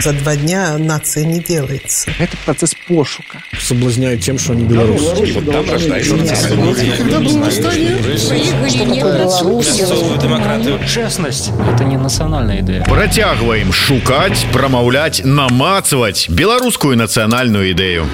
За 0.00 0.12
два 0.12 0.36
дня 0.36 0.78
нация 0.78 1.24
не 1.24 1.40
делается. 1.40 2.12
Это 2.20 2.36
процесс 2.44 2.72
пошука. 2.86 3.42
Соблазняют 3.58 4.20
тем, 4.20 4.38
что 4.38 4.52
они 4.52 4.62
белорусы. 4.62 5.32
Вот 5.34 5.50
там 5.50 5.68
рождается 5.68 6.16
демократию. 10.22 10.78
Честность– 10.86 11.50
это 11.74 11.82
не 11.82 11.96
национальная 11.96 12.60
идея. 12.60 12.84
Протягиваем 12.84 13.72
шукать, 13.72 14.46
промовлять, 14.52 15.22
намацывать 15.24 16.28
белорусскую 16.28 16.96
национальную 16.96 17.72
идею. 17.72 18.06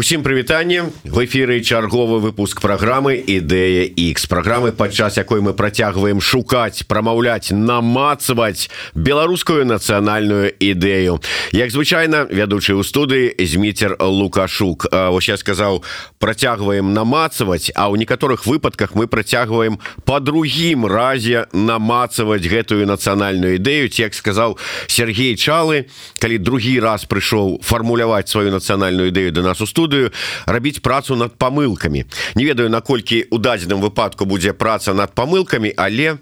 Усім 0.00 0.22
прывітанне 0.22 0.84
в 1.04 1.18
эфиры 1.26 1.60
чарговы 1.60 2.20
выпуск 2.20 2.62
программы 2.62 3.20
ідэя 3.20 3.84
X 3.84 4.30
программы 4.30 4.72
падчас 4.72 5.18
якой 5.18 5.42
мы 5.42 5.52
працягваем 5.52 6.22
шукаць 6.22 6.86
прамаўляць 6.88 7.52
намацаваць 7.52 8.70
беларускую 8.94 9.66
нацыянальную 9.68 10.54
ідэю 10.56 11.20
як 11.52 11.68
звычайна 11.74 12.24
вядучы 12.32 12.78
ў 12.78 12.86
студыі 12.86 13.34
зміцер 13.44 13.98
лукашук 14.00 14.88
вось 14.88 15.28
я 15.28 15.36
сказаў 15.36 15.82
працягваем 16.16 16.94
намацаваць 16.94 17.68
а 17.76 17.92
ў 17.92 18.00
некаторых 18.00 18.46
выпадках 18.46 18.94
мы 18.94 19.04
працягваем 19.04 19.82
по 20.08 20.16
другім 20.16 20.86
разе 20.86 21.44
намацаваць 21.52 22.48
гэтую 22.48 22.88
нацыянальную 22.88 23.60
ідэю 23.60 23.92
як 24.00 24.14
сказаў 24.14 24.56
Сергей 24.86 25.36
чалы 25.36 25.90
калі 26.24 26.38
другі 26.40 26.80
раз 26.80 27.04
прыйшоў 27.04 27.60
фармуляваць 27.60 28.32
сваю 28.32 28.48
нацыянальную 28.54 29.12
ідэю 29.12 29.34
до 29.34 29.44
нас 29.44 29.60
у 29.60 29.66
студыі 29.66 29.83
студыю 29.85 30.11
рабіць 30.45 30.81
працу 30.81 31.15
над 31.15 31.37
памылкамі 31.37 32.05
не 32.35 32.43
ведаю 32.45 32.69
наколькі 32.69 33.25
у 33.29 33.37
дадзеным 33.37 33.81
выпадку 33.81 34.25
будзе 34.25 34.53
праца 34.53 34.93
над 34.93 35.13
памылкамі 35.13 35.73
але 35.77 36.17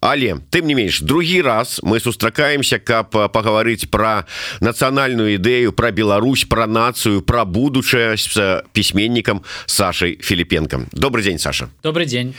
але 0.00 0.42
тым 0.50 0.66
не 0.66 0.74
менш 0.74 1.00
другі 1.00 1.42
раз 1.42 1.78
мы 1.82 2.00
сустракаемся 2.00 2.78
каб 2.78 3.14
пагаварыць 3.14 3.86
пра 3.86 4.26
нацыянальную 4.60 5.38
ідэю 5.38 5.72
пра 5.72 5.94
Беларусь 5.94 6.44
пра 6.44 6.66
нацыю 6.66 7.22
пра 7.22 7.44
будучае 7.44 8.16
з 8.16 8.62
пісьменнікам 8.72 9.42
Сашай 9.66 10.18
Філіпенкам. 10.20 10.88
Добрый 10.92 11.22
день 11.22 11.38
Саша. 11.38 11.68
Добрый 11.82 12.06
день. 12.06 12.34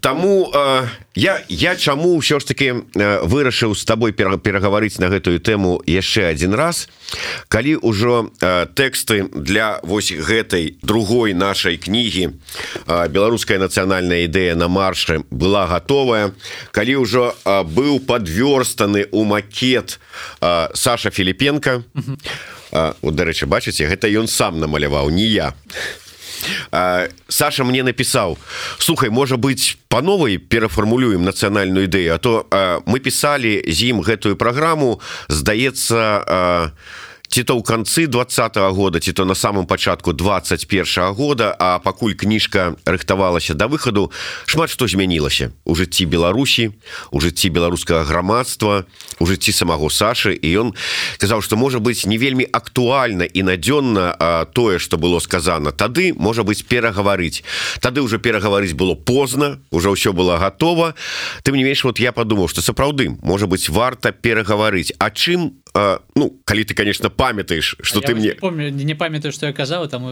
Таму 0.00 0.52
я 1.16 1.40
я 1.48 1.74
чаму 1.76 2.20
ўсё 2.20 2.38
ж 2.38 2.44
таки 2.44 2.68
вырашыў 2.94 3.74
з 3.74 3.82
табой 3.88 4.12
перагаварыць 4.12 5.00
на 5.00 5.08
гэтую 5.08 5.40
тэму 5.40 5.80
яшчэ 5.88 6.28
один 6.28 6.52
раз 6.54 6.88
калі 7.48 7.80
ўжо 7.80 8.30
тэксты 8.76 9.32
для 9.32 9.80
вось 9.82 10.12
гэтай 10.12 10.76
другой 10.84 11.32
нашай 11.32 11.80
кнігі 11.80 12.36
беларуская 12.86 13.58
нацыянальная 13.58 14.28
ідэя 14.28 14.54
на 14.54 14.68
маршы 14.68 15.24
была 15.32 15.66
готовая 15.66 16.36
калі 16.70 17.02
ўжо 17.02 17.32
быў 17.64 18.04
подвёрстаны 18.04 19.08
у 19.10 19.24
макет 19.24 19.98
Саша 20.40 21.10
Філіпенко. 21.10 21.82
Вот 23.00 23.14
дарэчы 23.14 23.46
бачыце 23.46 23.88
гэта 23.88 24.10
ён 24.12 24.28
сам 24.28 24.60
намаляваў 24.60 25.08
не 25.08 25.24
я 25.32 25.54
Саша 27.28 27.64
мне 27.64 27.82
напісаў 27.82 28.38
слухай 28.78 29.10
можа 29.10 29.36
быть 29.36 29.78
по 29.88 30.02
новой 30.02 30.38
перафармулюем 30.38 31.24
нацыянальную 31.24 31.86
ідэю 31.86 32.14
а 32.14 32.18
то 32.18 32.46
мы 32.86 33.00
пісалі 33.00 33.62
з 33.66 33.78
ім 33.92 34.02
гэтую 34.02 34.36
праграму 34.36 35.00
здаецца 35.28 35.98
а 36.26 36.70
ці 37.36 37.44
то 37.44 37.52
ў 37.52 37.60
канцы 37.60 38.08
двадцатого 38.08 38.72
года 38.72 38.96
ці 38.96 39.12
то 39.12 39.28
на 39.28 39.34
самом 39.34 39.66
пачатку 39.68 40.16
21 40.16 41.12
года 41.12 41.52
а 41.60 41.76
пакуль 41.84 42.16
кніжка 42.16 42.80
рыхтавалася 42.88 43.52
до 43.52 43.58
да 43.58 43.66
выхаду 43.68 44.08
шмат 44.48 44.72
што 44.72 44.88
змянілася. 44.88 45.52
У 45.68 45.76
жыцці 45.76 46.08
Беларусі 46.08 46.72
у 47.12 47.20
жыцці 47.20 47.52
беларускага 47.52 48.08
грамадства 48.08 48.88
у 49.20 49.26
жыцці 49.28 49.52
самого 49.52 49.92
Сашы. 49.92 50.32
І 50.32 50.48
ён 50.64 50.72
казаў 51.20 51.44
что 51.44 51.60
можа 51.60 51.76
быть 51.76 52.08
не 52.08 52.16
вельмі 52.16 52.48
актуальна 52.48 53.28
і 53.28 53.42
надзённа 53.44 54.16
тое 54.56 54.78
что 54.80 54.96
было 54.96 55.20
сказано 55.20 55.76
тады 55.76 56.16
можа 56.16 56.40
быть 56.40 56.64
перагаварыць. 56.64 57.44
Тады 57.84 58.00
уже 58.00 58.16
перагаварыць 58.16 58.72
было 58.72 58.94
поздно 58.94 59.60
уже 59.70 59.92
ўсё 59.92 60.16
было 60.16 60.40
готово 60.40 60.94
ты 61.44 61.52
не 61.52 61.68
менш 61.68 61.84
вот 61.84 62.00
я 62.00 62.12
подумал 62.12 62.48
что 62.48 62.62
сапраўды 62.62 63.12
можа 63.20 63.46
быть 63.46 63.68
варта 63.68 64.12
перагаварыць. 64.12 64.96
А 64.96 65.10
чым 65.10 65.60
ну 66.14 66.40
калі 66.44 66.64
ты 66.64 66.74
конечно 66.74 67.10
памятаешь 67.10 67.76
что 67.82 68.00
ты 68.00 68.14
мне 68.14 68.32
помню 68.32 68.70
не 68.70 68.94
памятаю 68.94 69.32
что 69.32 69.46
я 69.46 69.52
казаў 69.52 69.88
там 69.88 70.02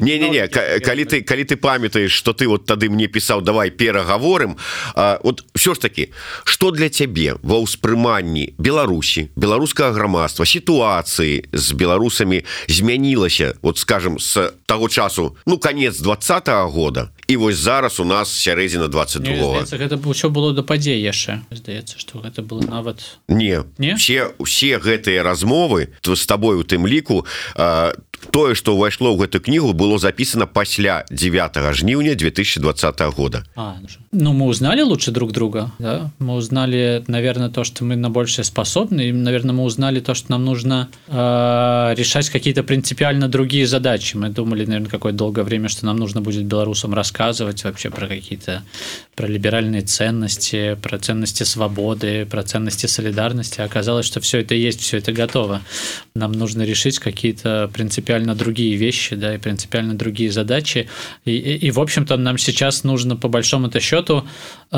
не 0.00 0.18
не 0.18 0.28
не 0.28 0.48
калі 0.48 1.04
ты 1.04 1.22
калі 1.22 1.44
ты 1.44 1.56
памятаешь 1.56 2.12
что 2.12 2.32
ты 2.32 2.48
вот 2.48 2.66
тады 2.66 2.90
мне 2.90 3.06
пісаў 3.06 3.42
давай 3.42 3.70
пераговорым 3.70 4.56
вот 4.94 5.44
все 5.54 5.74
ж 5.74 5.78
таки 5.78 6.12
что 6.44 6.70
для 6.70 6.88
цябе 6.88 7.36
ва 7.42 7.62
ўспрыманні 7.62 8.54
Беларусі 8.58 9.30
беларускага 9.36 9.92
грамадства 9.92 10.44
сітуацыі 10.44 11.46
з 11.52 11.72
беларусамі 11.72 12.42
змянілася 12.68 13.54
вот 13.62 13.78
скажем 13.78 14.18
с 14.18 14.52
того 14.66 14.88
часу 14.88 15.36
ну 15.46 15.58
конец 15.58 16.00
двадцатого 16.00 16.70
года 16.70 17.10
і 17.26 17.36
вось 17.36 17.56
зараз 17.56 18.00
у 18.00 18.04
нас 18.04 18.28
сярэдзіна 18.28 18.88
22 18.88 19.64
гэта 19.70 19.96
ўсё 19.96 20.28
было 20.28 20.52
да 20.52 20.62
падзей 20.62 21.00
яшчэ. 21.00 21.40
Здаецца 21.50 21.98
что 21.98 22.20
гэта 22.20 22.42
было 22.42 22.60
нават 22.60 23.18
не 23.28 23.64
не? 23.78 23.96
все 23.96 24.32
усе 24.38 24.78
гэтыя 24.78 25.22
размовы 25.22 25.90
то 26.00 26.16
с 26.16 26.26
тобой 26.26 26.56
у 26.56 26.64
тым 26.64 26.86
ліку 26.86 27.26
тое 28.30 28.54
что 28.54 28.76
ўвайшло 28.76 29.12
ў 29.12 29.26
гэту 29.26 29.40
кнігу 29.40 29.72
было 29.72 29.98
записано 29.98 30.46
пасля 30.46 31.04
9 31.10 31.74
жніўня 31.74 32.14
2020 32.14 33.00
года. 33.16 33.44
А, 33.56 33.76
ну 34.12 34.32
мы 34.32 34.46
узнали 34.46 34.82
лучше 34.82 35.10
друг 35.10 35.32
друга 35.32 35.70
да? 35.78 36.10
мы 36.18 36.34
узнали 36.34 37.04
наверное 37.06 37.48
то 37.48 37.64
что 37.64 37.84
мы 37.84 37.96
на 37.96 38.10
большее 38.10 38.44
способны 38.44 39.08
и 39.08 39.12
наверное 39.12 39.54
мы 39.54 39.64
узнали 39.64 40.00
то 40.00 40.14
что 40.14 40.30
нам 40.32 40.44
нужно 40.44 40.88
э, 41.08 41.94
решать 41.96 42.30
какие-то 42.30 42.62
принципиально 42.62 43.28
другие 43.28 43.66
задачи. 43.66 44.16
Мы 44.16 44.28
думали 44.28 44.64
наверное 44.64 44.90
какое 44.90 45.12
долгое 45.12 45.42
время 45.42 45.68
что 45.68 45.86
нам 45.86 45.96
нужно 45.96 46.20
будет 46.20 46.44
белорусам 46.44 46.94
рассказывать 47.14 47.62
вообще 47.64 47.90
про 47.90 48.08
какие-то 48.08 48.62
про 49.14 49.28
либеральные 49.28 49.82
ценности 49.82 50.76
про 50.82 50.98
ценности 50.98 51.44
свободы 51.44 52.26
про 52.26 52.42
ценности 52.42 52.86
солидарности 52.86 53.60
оказалось 53.60 54.06
что 54.06 54.20
все 54.20 54.40
это 54.40 54.54
есть 54.56 54.80
все 54.80 54.98
это 54.98 55.12
готово 55.12 55.62
нам 56.16 56.30
нужно 56.30 56.62
решить 56.62 57.00
какие-то 57.00 57.68
принципиально 57.74 58.36
другие 58.36 58.76
вещи, 58.76 59.16
да, 59.16 59.34
и 59.34 59.38
принципиально 59.38 59.94
другие 59.98 60.30
задачи. 60.30 60.88
И, 61.24 61.32
и, 61.32 61.56
и 61.66 61.70
в 61.72 61.80
общем-то, 61.80 62.16
нам 62.16 62.38
сейчас 62.38 62.84
нужно, 62.84 63.16
по 63.16 63.26
большому-то 63.26 63.80
счету, 63.80 64.24
э, 64.70 64.76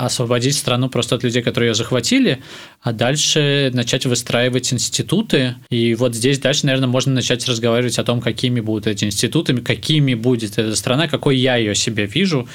освободить 0.00 0.56
страну 0.56 0.88
просто 0.88 1.16
от 1.16 1.24
людей, 1.24 1.42
которые 1.42 1.68
ее 1.68 1.74
захватили, 1.74 2.42
а 2.80 2.94
дальше 2.94 3.70
начать 3.74 4.06
выстраивать 4.06 4.72
институты. 4.72 5.56
И 5.68 5.94
вот 5.94 6.14
здесь 6.14 6.38
дальше, 6.38 6.64
наверное, 6.64 6.88
можно 6.88 7.12
начать 7.12 7.46
разговаривать 7.46 7.98
о 7.98 8.04
том, 8.04 8.22
какими 8.22 8.60
будут 8.60 8.86
эти 8.86 9.04
институты, 9.04 9.58
какими 9.58 10.14
будет 10.14 10.58
эта 10.66 10.76
страна, 10.76 11.08
какой 11.08 11.36
я 11.36 11.56
ее 11.56 11.74
себе 11.74 12.06
вижу. 12.06 12.48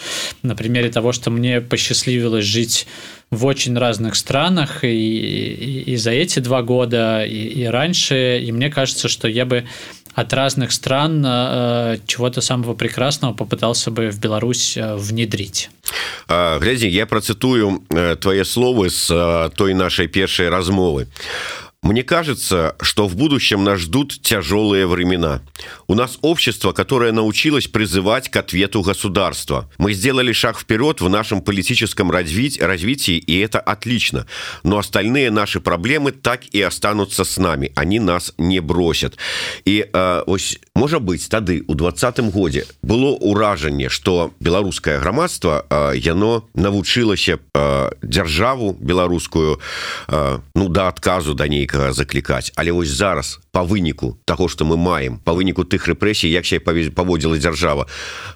На 0.44 0.56
примере 0.56 0.90
того, 0.90 1.12
что 1.12 1.32
мне 1.32 1.62
посчастливилось 1.62 2.46
жить 2.46 2.88
в 3.30 3.46
очень 3.46 3.78
разных 3.78 4.16
странах 4.16 4.84
и, 4.84 4.88
и, 4.88 5.94
и 5.94 5.96
за 5.96 6.12
эти 6.12 6.40
два 6.40 6.62
года, 6.62 7.24
и, 7.26 7.64
и 7.64 7.66
раньше. 7.66 8.42
И 8.44 8.52
мне 8.52 8.70
кажется, 8.70 9.08
что 9.08 9.28
я 9.28 9.46
бы 9.46 9.66
от 10.14 10.34
разных 10.34 10.72
стран 10.72 11.24
э, 11.26 11.98
чего-то 12.06 12.42
самого 12.42 12.74
прекрасного 12.74 13.34
попытался 13.34 13.92
бы 13.92 14.10
в 14.10 14.20
Беларусь 14.20 14.78
э, 14.78 14.96
внедрить. 14.96 15.70
Глядзі, 16.60 16.90
я 16.92 17.06
процитую 17.06 17.82
э, 17.90 18.16
твои 18.16 18.44
словы 18.44 18.90
с 18.90 19.12
э, 19.12 19.50
той 19.56 19.74
нашей 19.74 20.08
першей 20.08 20.50
размовы. 20.50 21.08
Мне 21.84 22.04
кажется, 22.04 22.76
что 22.80 23.08
в 23.08 23.16
будущем 23.16 23.64
нас 23.64 23.80
ждут 23.80 24.22
тяжелые 24.22 24.86
времена. 24.86 25.42
У 25.88 25.96
нас 25.96 26.20
общество, 26.22 26.74
которое 26.74 27.12
научилось 27.12 27.68
призывать 27.68 28.30
к 28.30 28.36
ответу 28.36 28.84
государства. 28.84 29.68
Мы 29.80 29.94
сделали 29.94 30.32
шаг 30.32 30.60
вперед 30.60 31.02
в 31.02 31.10
нашем 31.10 31.42
политическом 31.42 32.12
развитии, 32.12 33.18
и 33.18 33.40
это 33.40 33.60
отлично. 33.60 34.28
Но 34.62 34.78
остальные 34.78 35.32
наши 35.32 35.60
проблемы 35.60 36.12
так 36.12 36.46
и 36.52 36.62
останутся 36.62 37.24
с 37.24 37.38
нами. 37.40 37.72
Они 37.76 38.00
нас 38.00 38.36
не 38.38 38.60
бросят. 38.60 39.18
И 39.66 39.90
э, 39.92 40.24
ось, 40.28 40.60
может 40.76 41.02
быть, 41.02 41.28
тады, 41.30 41.64
у 41.68 41.74
20 41.74 42.20
годе, 42.32 42.68
было 42.84 43.16
уражение, 43.16 43.90
что 43.90 44.32
белорусское 44.40 45.00
громадство, 45.00 45.66
э, 45.68 45.94
яно 45.96 46.46
навучилось 46.54 47.28
э, 47.28 47.92
державу 48.04 48.78
белорусскую, 48.80 49.60
э, 50.10 50.40
ну, 50.54 50.70
до 50.70 50.88
отказу 50.88 51.34
до 51.34 51.48
ней 51.48 51.66
нейкага 51.71 51.93
заклікаць 51.93 52.53
але 52.57 52.73
вось 52.73 52.89
зараз 52.89 53.41
по 53.53 53.65
выніку 53.65 54.19
того 54.25 54.49
что 54.49 54.65
мы 54.65 54.77
маем 54.77 55.19
по 55.19 55.33
выніку 55.33 55.65
тых 55.65 55.89
рэпрэсій 55.89 56.29
як 56.29 56.47
себя 56.47 56.73
паводзіла 56.91 57.39
дзяржава 57.39 57.87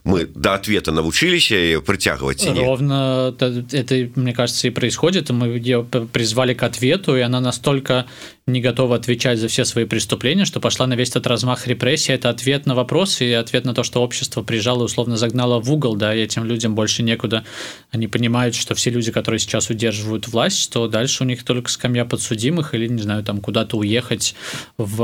мы 0.04 0.26
до 0.26 0.54
ответа 0.54 0.92
навучыліся 0.92 1.80
прыцягваць 1.84 2.46
ровно 2.46 3.34
это 3.38 4.10
мне 4.16 4.32
кажется 4.32 4.68
и 4.68 4.70
происходит 4.70 5.30
мы 5.30 5.48
ее 5.58 5.84
призвали 6.12 6.54
к 6.54 6.62
ответу 6.62 7.16
и 7.16 7.20
она 7.20 7.40
настолько 7.40 8.06
не 8.50 8.60
готова 8.60 8.96
отвечать 8.96 9.38
за 9.38 9.48
все 9.48 9.64
свои 9.64 9.84
преступления, 9.84 10.44
что 10.44 10.60
пошла 10.60 10.86
на 10.86 10.94
весь 10.94 11.10
этот 11.10 11.26
размах 11.26 11.66
репрессий. 11.66 12.12
Это 12.12 12.28
ответ 12.28 12.66
на 12.66 12.74
вопрос 12.74 13.20
и 13.20 13.32
ответ 13.32 13.64
на 13.64 13.74
то, 13.74 13.82
что 13.82 14.02
общество 14.02 14.42
прижало 14.42 14.82
и 14.82 14.84
условно 14.84 15.16
загнало 15.16 15.60
в 15.60 15.72
угол, 15.72 15.96
да, 15.96 16.14
и 16.14 16.20
этим 16.20 16.44
людям 16.44 16.74
больше 16.74 17.02
некуда. 17.02 17.44
Они 17.90 18.08
понимают, 18.08 18.54
что 18.54 18.74
все 18.74 18.90
люди, 18.90 19.12
которые 19.12 19.38
сейчас 19.38 19.70
удерживают 19.70 20.28
власть, 20.28 20.58
что 20.58 20.88
дальше 20.88 21.24
у 21.24 21.26
них 21.26 21.44
только 21.44 21.70
скамья 21.70 22.04
подсудимых 22.04 22.74
или, 22.74 22.88
не 22.88 23.02
знаю, 23.02 23.23
там 23.25 23.41
куда-то 23.41 23.77
уехать 23.77 24.35
в, 24.77 24.95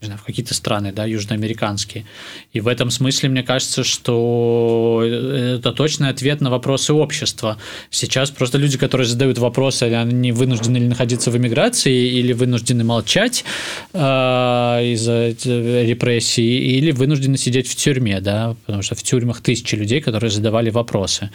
знаю, 0.00 0.18
в 0.18 0.24
какие-то 0.24 0.54
страны, 0.54 0.92
да, 0.92 1.04
южноамериканские. 1.04 2.04
И 2.52 2.60
в 2.60 2.68
этом 2.68 2.90
смысле 2.90 3.30
мне 3.30 3.42
кажется, 3.42 3.84
что 3.84 5.02
это 5.04 5.72
точный 5.72 6.10
ответ 6.10 6.40
на 6.40 6.50
вопросы 6.50 6.92
общества. 6.92 7.56
Сейчас 7.90 8.30
просто 8.30 8.58
люди, 8.58 8.78
которые 8.78 9.06
задают 9.06 9.38
вопросы, 9.38 9.84
они 9.84 10.32
вынуждены 10.32 10.76
ли 10.76 10.86
находиться 10.86 11.30
в 11.30 11.36
эмиграции 11.36 12.08
или 12.18 12.32
вынуждены 12.32 12.84
молчать 12.84 13.44
э, 13.92 13.98
из-за 13.98 15.28
репрессий, 15.84 16.78
или 16.78 16.92
вынуждены 16.92 17.36
сидеть 17.36 17.68
в 17.68 17.74
тюрьме, 17.76 18.20
да, 18.20 18.54
потому 18.66 18.82
что 18.82 18.94
в 18.94 19.02
тюрьмах 19.02 19.40
тысячи 19.40 19.74
людей, 19.74 20.00
которые 20.00 20.30
задавали 20.30 20.70
вопросы. 20.70 21.30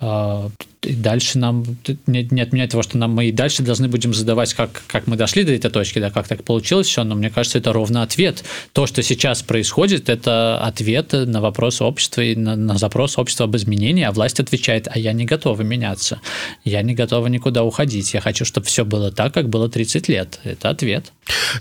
Э, 0.00 0.48
и 0.82 0.94
дальше 0.94 1.38
нам 1.38 1.64
не, 2.06 2.28
не 2.30 2.40
отменяет 2.40 2.70
того, 2.70 2.82
что 2.82 2.96
нам 2.96 3.12
мы 3.12 3.26
и 3.26 3.32
дальше 3.32 3.62
должны 3.62 3.88
будем 3.88 4.14
задавать, 4.14 4.54
как, 4.54 4.82
как 4.86 5.08
мы 5.08 5.16
дошли 5.16 5.42
до 5.42 5.52
этой 5.52 5.70
точки, 5.70 5.98
да, 5.98 6.10
как 6.10 6.28
так 6.28 6.44
получилось 6.44 6.86
все, 6.86 7.02
но 7.02 7.16
мне 7.16 7.28
кажется, 7.28 7.58
это 7.58 7.72
ровно 7.72 8.02
ответ. 8.02 8.44
То, 8.72 8.86
что 8.86 9.02
сейчас 9.02 9.42
происходит, 9.42 10.08
это 10.08 10.58
ответ 10.58 11.12
на 11.12 11.40
вопрос 11.40 11.80
общества 11.80 12.20
и 12.20 12.36
на, 12.36 12.54
на 12.54 12.78
запрос 12.78 13.18
общества 13.18 13.46
об 13.46 13.56
изменении, 13.56 14.04
а 14.04 14.12
власть 14.12 14.38
отвечает, 14.38 14.86
а 14.88 14.98
я 14.98 15.12
не 15.12 15.24
готова 15.24 15.60
меняться, 15.62 16.20
я 16.64 16.82
не 16.82 16.94
готова 16.94 17.26
никуда 17.26 17.64
уходить, 17.64 18.14
я 18.14 18.20
хочу, 18.20 18.44
чтобы 18.44 18.66
все 18.66 18.84
было 18.84 19.10
так, 19.10 19.34
как 19.34 19.48
было 19.48 19.68
30 19.68 20.08
лет. 20.08 20.38
Это 20.44 20.70
ответ. 20.70 21.12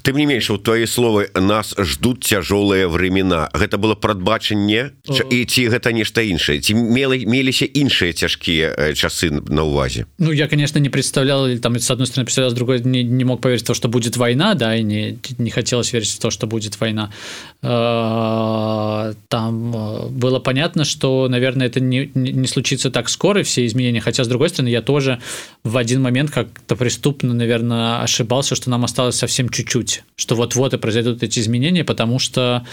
Тым 0.02 0.16
не 0.16 0.26
менш 0.26 0.50
у 0.50 0.58
твои 0.58 0.86
словы 0.86 1.30
нас 1.34 1.74
ждут 1.78 2.24
цяжолыя 2.24 2.88
времена 2.88 3.50
гэта 3.52 3.78
было 3.78 3.94
прадбачанне 3.94 4.92
і 5.06 5.44
ці 5.44 5.68
гэта 5.68 5.92
нешта 5.92 6.22
іншае 6.22 6.60
ці 6.60 6.74
мела 6.74 7.14
меліся 7.14 7.66
іншыя 7.66 8.12
цяжкія 8.12 8.94
часы 8.94 9.30
на 9.30 9.62
увазе 9.62 10.06
Ну 10.18 10.32
я 10.32 10.48
конечно 10.48 10.78
не 10.78 10.88
представлял 10.90 11.46
или 11.46 11.58
там 11.58 11.78
с 11.78 11.90
одной 11.90 12.06
стороны 12.06 12.24
представлял 12.24 12.50
с 12.50 12.54
другой 12.54 12.80
не, 12.80 13.02
не 13.04 13.24
мог 13.24 13.40
поверить 13.40 13.62
в 13.62 13.66
то 13.66 13.74
что 13.74 13.88
будет 13.88 14.16
война 14.16 14.54
да 14.54 14.76
и 14.76 14.82
не 14.82 15.18
не 15.38 15.50
хотелось 15.50 15.92
верить 15.92 16.10
в 16.10 16.18
то 16.18 16.30
что 16.30 16.46
будет 16.46 16.80
война 16.80 17.10
там 19.28 19.72
было 20.10 20.40
понятно 20.40 20.84
что 20.84 21.28
наверное 21.28 21.66
это 21.66 21.80
не, 21.80 22.10
не 22.14 22.46
случится 22.46 22.90
так 22.90 23.08
скоро 23.08 23.42
все 23.42 23.66
изменения 23.66 24.00
хотя 24.00 24.24
с 24.24 24.28
другой 24.28 24.48
стороны 24.48 24.70
я 24.70 24.82
тоже 24.82 25.20
в 25.64 25.76
один 25.76 26.02
момент 26.02 26.30
как-то 26.30 26.76
преступно 26.76 27.34
наверное 27.34 28.02
ошибался 28.02 28.54
что 28.54 28.70
нам 28.70 28.84
осталось 28.84 29.16
совсем 29.16 29.48
чуть-чуть, 29.55 30.03
что 30.15 30.35
вот-вот 30.35 30.73
и 30.73 30.77
произойдут 30.77 31.23
эти 31.23 31.39
изменения, 31.39 31.83
потому 31.83 32.19
что, 32.19 32.65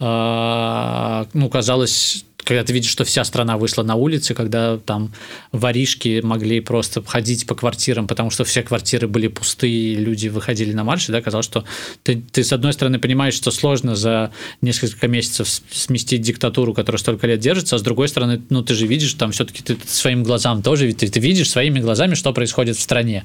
э, 0.00 1.24
ну, 1.34 1.48
казалось, 1.50 2.24
когда 2.44 2.64
ты 2.64 2.72
видишь, 2.72 2.90
что 2.90 3.04
вся 3.04 3.24
страна 3.24 3.56
вышла 3.56 3.82
на 3.82 3.94
улицы, 3.94 4.34
когда 4.34 4.78
там 4.78 5.12
воришки 5.52 6.20
могли 6.22 6.60
просто 6.60 7.02
ходить 7.02 7.46
по 7.46 7.54
квартирам, 7.54 8.06
потому 8.06 8.30
что 8.30 8.44
все 8.44 8.62
квартиры 8.62 9.08
были 9.08 9.28
пустые, 9.28 9.94
люди 9.94 10.28
выходили 10.28 10.72
на 10.72 10.84
марши, 10.84 11.12
да, 11.12 11.20
казалось, 11.20 11.46
что 11.46 11.64
ты, 12.02 12.22
ты 12.32 12.44
с 12.44 12.52
одной 12.52 12.72
стороны 12.72 12.98
понимаешь, 12.98 13.34
что 13.34 13.50
сложно 13.50 13.96
за 13.96 14.32
несколько 14.62 15.08
месяцев 15.08 15.48
сместить 15.70 16.22
диктатуру, 16.22 16.74
которая 16.74 16.98
столько 16.98 17.26
лет 17.26 17.40
держится, 17.40 17.76
а 17.76 17.78
с 17.78 17.82
другой 17.82 18.08
стороны, 18.08 18.40
ну 18.50 18.62
ты 18.62 18.74
же 18.74 18.86
видишь, 18.86 19.14
там 19.14 19.32
все-таки 19.32 19.62
ты 19.62 19.76
своим 19.86 20.22
глазам 20.22 20.62
тоже, 20.62 20.92
ты, 20.92 21.08
ты 21.08 21.20
видишь 21.20 21.50
своими 21.50 21.80
глазами, 21.80 22.14
что 22.14 22.32
происходит 22.32 22.76
в 22.76 22.80
стране. 22.80 23.24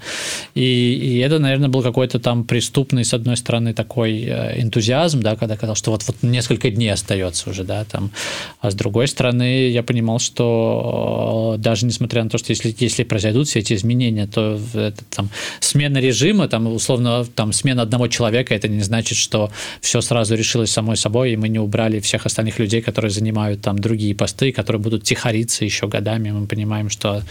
И, 0.56 0.62
и 0.62 1.18
это, 1.20 1.40
наверное, 1.40 1.70
был 1.70 1.82
какой-то 1.82 2.20
там 2.20 2.44
преступный, 2.44 3.06
с 3.06 3.14
одной 3.14 3.38
стороны, 3.38 3.74
такой 3.74 4.24
э, 4.24 4.62
энтузиазм, 4.62 5.22
да, 5.22 5.36
когда 5.36 5.56
казалось, 5.56 5.80
что 5.80 5.92
вот, 5.92 6.04
вот 6.08 6.18
несколько 6.22 6.70
дней 6.70 6.90
остается 6.90 7.50
уже, 7.50 7.64
да, 7.64 7.86
там, 7.86 8.12
а 8.60 8.72
с 8.72 8.76
другой 8.76 9.05
стороны, 9.08 9.70
я 9.70 9.84
понимал, 9.84 10.20
что 10.20 11.56
э, 11.56 11.58
даже 11.60 11.86
несмотря 11.86 12.24
на 12.24 12.30
то, 12.30 12.38
что 12.38 12.52
если, 12.52 12.76
если 12.78 13.04
произойдут 13.04 13.48
все 13.48 13.60
эти 13.60 13.74
изменения, 13.74 14.28
то 14.28 14.60
это, 14.74 15.04
там, 15.10 15.30
смена 15.60 15.98
режима, 16.00 16.48
там, 16.48 16.68
условно, 16.68 17.26
там, 17.26 17.54
смена 17.54 17.84
одного 17.84 18.08
человека, 18.08 18.54
это 18.56 18.68
не 18.68 18.82
значит, 18.82 19.18
что 19.18 19.52
все 19.82 20.02
сразу 20.02 20.36
решилось 20.36 20.72
самой 20.72 20.98
собой, 20.98 21.32
и 21.34 21.38
мы 21.38 21.50
не 21.50 21.60
убрали 21.60 22.00
всех 22.00 22.26
остальных 22.26 22.60
людей, 22.60 22.82
которые 22.82 23.12
занимают 23.12 23.62
там 23.62 23.80
другие 23.80 24.16
посты, 24.16 24.52
которые 24.52 24.82
будут 24.82 25.04
тихориться 25.04 25.66
еще 25.66 25.88
годами. 25.88 26.32
Мы 26.32 26.48
понимаем, 26.48 26.90
что 26.90 27.24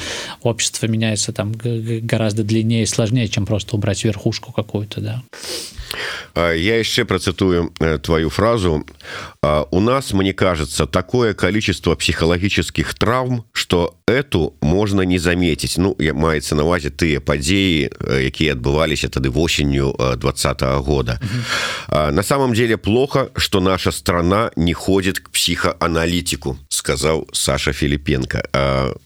общество 0.42 0.86
меняется 0.86 1.32
там 1.32 1.52
гораздо 1.54 2.42
длиннее 2.44 2.82
и 2.82 2.86
сложнее, 2.86 3.28
чем 3.28 3.46
просто 3.46 3.76
убрать 3.76 4.04
верхушку 4.04 4.52
какую-то, 4.52 5.00
да. 5.00 5.22
Я 6.34 6.78
еще 6.78 7.04
процитую 7.04 7.72
э, 7.78 7.98
твою 7.98 8.28
фразу. 8.28 8.84
У 9.70 9.80
нас, 9.80 10.12
мне 10.12 10.32
кажется, 10.32 10.86
такое 10.86 11.34
количество 11.34 11.63
количество 11.64 11.96
псіхалагічных 11.96 12.94
траўм 12.94 13.44
что 13.52 13.96
эту 14.06 14.52
можна 14.60 15.02
не 15.02 15.18
заметить. 15.18 15.74
Ну 15.78 15.96
я 15.98 16.12
маецца 16.12 16.54
навазе 16.54 16.90
тыя 16.90 17.24
падзеі 17.24 17.88
якія 18.28 18.52
адбываліся 18.52 19.08
тады 19.08 19.30
восенню 19.30 19.96
двадца 20.20 20.52
-го 20.52 20.82
года. 20.82 21.20
Mm 21.22 21.28
-hmm. 21.28 22.10
на 22.12 22.22
самом 22.22 22.52
деле 22.52 22.76
плохо 22.76 23.30
что 23.36 23.60
наша 23.60 23.92
страна 23.92 24.50
не 24.56 24.74
ходит 24.74 25.18
к 25.18 25.30
психоаналитику 25.30 26.58
сказаў 26.68 27.28
Саша 27.32 27.72
Філіпенко. 27.72 28.38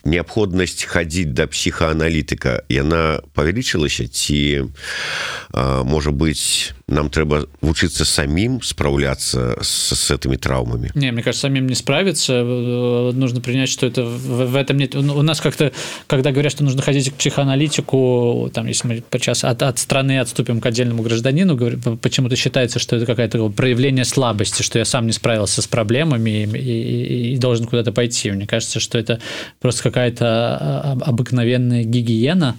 Неабходнасць 0.04 0.84
хадзіць 0.84 1.32
да 1.34 1.46
психоаналітыка 1.46 2.62
яна 2.68 3.20
павялічылася 3.34 4.08
ці 4.08 4.64
можа 5.84 6.10
быть 6.10 6.74
нам 6.88 7.10
трэба 7.10 7.48
вучыцца 7.60 8.04
самим 8.04 8.62
справляться 8.62 9.58
с, 9.60 9.94
с 9.94 10.10
этими 10.10 10.36
травмами. 10.36 10.90
Не 10.94 11.12
мне 11.12 11.22
кажется 11.22 11.42
самим 11.42 11.66
не 11.66 11.74
справиться. 11.74 12.32
Э, 12.32 13.12
нужно 13.12 13.40
принять 13.40 13.68
что 13.68 13.86
это 13.86 14.02
в, 14.02 14.50
в 14.50 14.56
этом 14.56 14.78
нет. 14.78 14.94
У 14.96 15.22
нас 15.22 15.40
как-то 15.40 15.72
когда 16.06 16.32
говорят 16.32 16.52
что 16.52 16.64
нужно 16.64 16.80
ходить 16.82 17.10
к 17.10 17.14
психоаналитику 17.14 18.50
там 18.54 18.66
если 18.66 18.88
мы 18.88 19.04
сейчас 19.12 19.44
от, 19.44 19.62
от 19.62 19.78
страны 19.78 20.18
отступим 20.18 20.60
к 20.60 20.66
отдельному 20.66 21.02
гражданину 21.02 21.56
почему-то 21.98 22.36
считается 22.36 22.78
что 22.78 22.96
это 22.96 23.04
какая-то 23.04 23.50
проявление 23.50 24.06
слабости 24.06 24.62
что 24.62 24.78
я 24.78 24.84
сам 24.84 25.06
не 25.06 25.12
справился 25.12 25.60
с 25.60 25.66
проблемами 25.66 26.44
и, 26.44 26.58
и, 26.58 27.34
и 27.34 27.36
должен 27.38 27.66
куда-то 27.66 27.92
пойти. 27.92 28.30
Мне 28.30 28.46
кажется 28.46 28.80
что 28.80 28.98
это 28.98 29.20
просто 29.60 29.82
какая-то 29.82 30.26
а, 30.26 30.98
обыкновенная 31.02 31.84
гигиена 31.84 32.56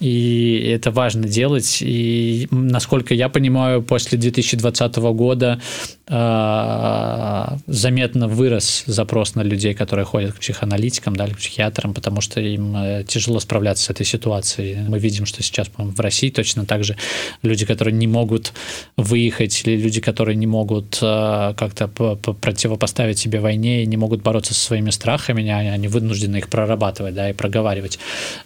и 0.00 0.70
это 0.74 0.90
важно 0.90 1.28
делать. 1.28 1.78
И 1.80 2.46
насколько 2.50 3.14
я 3.14 3.28
понимаю 3.28 3.69
после 3.78 4.18
2020 4.18 4.96
года 4.96 5.60
э, 6.08 7.46
заметно 7.66 8.28
вырос 8.28 8.84
запрос 8.86 9.34
на 9.34 9.42
людей, 9.42 9.74
которые 9.74 10.04
ходят 10.04 10.32
к 10.32 10.38
психоаналитикам, 10.38 11.16
да, 11.16 11.26
к 11.28 11.36
психиатрам, 11.36 11.94
потому 11.94 12.20
что 12.20 12.40
им 12.40 12.76
э, 12.76 13.04
тяжело 13.06 13.40
справляться 13.40 13.84
с 13.84 13.90
этой 13.90 14.06
ситуацией. 14.06 14.78
Мы 14.88 14.98
видим, 14.98 15.26
что 15.26 15.42
сейчас 15.42 15.70
в 15.76 16.00
России 16.00 16.30
точно 16.30 16.66
так 16.66 16.84
же 16.84 16.96
люди, 17.42 17.64
которые 17.64 17.94
не 17.94 18.06
могут 18.06 18.52
выехать, 18.96 19.62
или 19.64 19.76
люди, 19.76 20.00
которые 20.00 20.36
не 20.36 20.46
могут 20.46 20.98
э, 21.02 21.54
как-то 21.56 21.88
противопоставить 21.88 23.18
себе 23.18 23.40
войне 23.40 23.82
и 23.82 23.86
не 23.86 23.96
могут 23.96 24.22
бороться 24.22 24.54
со 24.54 24.60
своими 24.60 24.90
страхами, 24.90 25.48
они 25.50 25.88
вынуждены 25.88 26.38
их 26.38 26.48
прорабатывать 26.48 27.14
да, 27.14 27.30
и 27.30 27.32
проговаривать. 27.32 27.98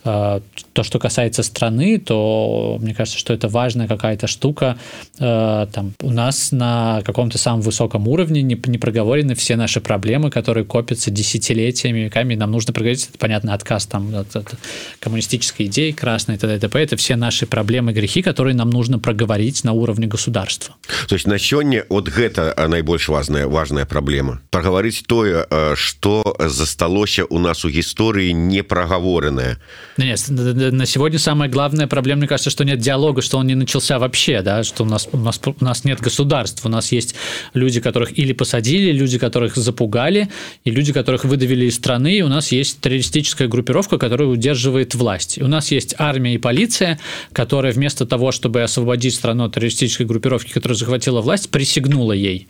То, 0.03 0.83
что 0.83 0.99
касается 0.99 1.43
страны, 1.43 1.99
то 1.99 2.79
мне 2.81 2.95
кажется, 2.95 3.19
что 3.19 3.33
это 3.33 3.49
важная 3.49 3.89
какая-то 3.89 4.27
штука, 4.27 4.77
Э, 5.21 5.67
там 5.73 5.95
у 6.03 6.11
нас 6.11 6.51
на 6.51 7.03
каком-то 7.05 7.39
самом 7.39 7.61
высоком 7.61 8.09
уровне 8.09 8.43
не, 8.43 8.61
не 8.67 8.79
проговорены 8.79 9.35
все 9.35 9.57
наши 9.57 9.81
проблемы, 9.81 10.31
которые 10.31 10.65
копятся 10.65 11.11
десятилетиями, 11.11 12.01
веками. 12.01 12.35
Нам 12.35 12.51
нужно 12.51 12.73
проговорить, 12.73 13.09
это, 13.09 13.19
понятно, 13.19 13.55
отказ 13.55 13.87
там 13.87 14.15
от, 14.15 14.35
от 14.35 14.55
коммунистической 14.99 15.67
идеи 15.67 15.93
красной, 15.93 16.37
т.д. 16.37 16.59
т.п. 16.59 16.83
Это 16.83 16.97
все 16.97 17.17
наши 17.17 17.47
проблемы, 17.47 17.93
грехи, 17.93 18.23
которые 18.23 18.55
нам 18.55 18.71
нужно 18.71 18.99
проговорить 18.99 19.63
на 19.65 19.73
уровне 19.73 20.07
государства. 20.07 20.75
То 21.09 21.15
есть 21.15 21.27
на 21.27 21.39
сегодня 21.39 21.85
вот 21.89 22.09
это 22.09 22.55
наибольш 22.69 23.09
важная 23.09 23.47
важная 23.47 23.87
проблема. 23.87 24.41
Проговорить 24.51 25.05
тое, 25.07 25.47
что 25.75 26.37
засталося 26.39 27.25
у 27.27 27.39
нас 27.39 27.65
у 27.65 27.71
истории 27.71 28.31
не 28.31 28.63
проговоренное. 28.63 29.59
Нет, 29.97 30.25
на 30.29 30.87
сегодня 30.87 31.19
самая 31.19 31.49
главная 31.49 31.87
проблема, 31.87 32.21
мне 32.21 32.29
кажется, 32.29 32.51
что 32.51 32.65
нет 32.65 32.79
диалога, 32.79 33.23
что 33.23 33.39
он 33.39 33.47
не 33.47 33.55
начался 33.55 33.99
вообще, 33.99 34.43
да, 34.43 34.63
что 34.65 34.85
у 34.85 34.87
нас 34.87 35.04
у 35.13 35.19
нас 35.19 35.35
нас, 35.35 35.55
у 35.61 35.65
нас 35.65 35.85
нет 35.85 36.01
государств, 36.01 36.65
у 36.65 36.69
нас 36.69 36.93
есть 36.93 37.15
люди, 37.55 37.81
которых 37.81 38.19
или 38.19 38.33
посадили, 38.33 38.93
люди, 38.93 39.19
которых 39.19 39.57
запугали, 39.57 40.29
и 40.65 40.71
люди, 40.71 40.93
которых 40.93 41.25
выдавили 41.25 41.67
из 41.67 41.77
страны, 41.77 42.19
и 42.19 42.23
у 42.23 42.29
нас 42.29 42.53
есть 42.53 42.81
террористическая 42.81 43.49
группировка, 43.49 43.99
которая 43.99 44.29
удерживает 44.29 44.95
власть. 44.95 45.39
И 45.39 45.43
у 45.43 45.49
нас 45.49 45.71
есть 45.71 45.95
армия 45.99 46.35
и 46.35 46.39
полиция, 46.39 46.99
которая 47.33 47.73
вместо 47.73 48.07
того, 48.07 48.33
чтобы 48.33 48.63
освободить 48.63 49.15
страну 49.15 49.45
от 49.45 49.55
террористической 49.55 50.07
группировки, 50.07 50.53
которая 50.53 50.77
захватила 50.77 51.21
власть, 51.21 51.51
присягнула 51.51 52.13
ей. 52.13 52.49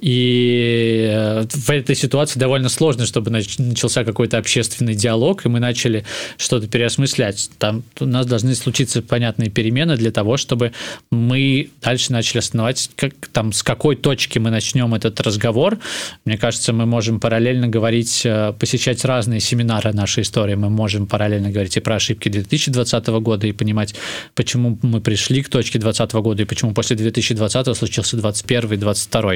И 0.00 1.08
э, 1.10 1.44
в 1.48 1.70
этой 1.70 1.96
ситуации 1.96 2.38
довольно 2.38 2.68
сложно, 2.68 3.06
чтобы 3.06 3.30
начался 3.30 4.04
какой-то 4.04 4.38
общественный 4.38 4.94
диалог, 4.94 5.46
и 5.46 5.48
мы 5.48 5.60
начали 5.60 6.04
что-то 6.36 6.66
переосмыслять. 6.66 7.50
Там 7.58 7.82
у 8.00 8.06
нас 8.06 8.26
должны 8.26 8.54
случиться 8.54 9.02
понятные 9.02 9.50
перемены 9.50 9.96
для 9.96 10.10
того, 10.10 10.36
чтобы 10.36 10.72
мы 11.10 11.70
дальше 11.82 11.93
начали 12.08 12.38
основать, 12.38 12.90
как, 12.96 13.12
там, 13.32 13.52
с 13.52 13.62
какой 13.62 13.96
точки 13.96 14.38
мы 14.38 14.50
начнем 14.50 14.94
этот 14.94 15.20
разговор. 15.20 15.78
Мне 16.24 16.38
кажется, 16.38 16.72
мы 16.72 16.86
можем 16.86 17.20
параллельно 17.20 17.68
говорить, 17.68 18.22
э, 18.24 18.52
посещать 18.58 19.04
разные 19.04 19.40
семинары 19.40 19.92
нашей 19.92 20.22
истории. 20.22 20.54
Мы 20.54 20.70
можем 20.70 21.06
параллельно 21.06 21.50
говорить 21.50 21.76
и 21.76 21.80
про 21.80 21.96
ошибки 21.96 22.28
2020 22.28 23.06
года 23.20 23.46
и 23.46 23.52
понимать, 23.52 23.94
почему 24.34 24.78
мы 24.82 25.00
пришли 25.00 25.42
к 25.42 25.48
точке 25.48 25.78
2020 25.78 26.12
года 26.14 26.42
и 26.42 26.44
почему 26.44 26.74
после 26.74 26.96
2020 26.96 27.76
случился 27.76 28.16
21 28.16 28.72
и 28.72 28.76
22. 28.76 29.32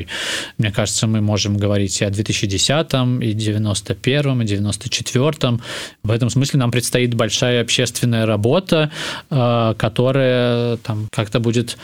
Мне 0.58 0.72
кажется, 0.72 1.06
мы 1.06 1.20
можем 1.20 1.56
говорить 1.56 2.00
и 2.00 2.04
о 2.04 2.10
2010, 2.10 3.22
и 3.22 3.32
91, 3.32 4.42
и 4.42 4.44
94. 4.44 5.58
В 6.02 6.10
этом 6.10 6.30
смысле 6.30 6.60
нам 6.60 6.70
предстоит 6.70 7.14
большая 7.14 7.62
общественная 7.62 8.26
работа, 8.26 8.90
э, 9.30 9.74
которая 9.76 10.76
там 10.78 11.08
как-то 11.12 11.40
будет 11.40 11.78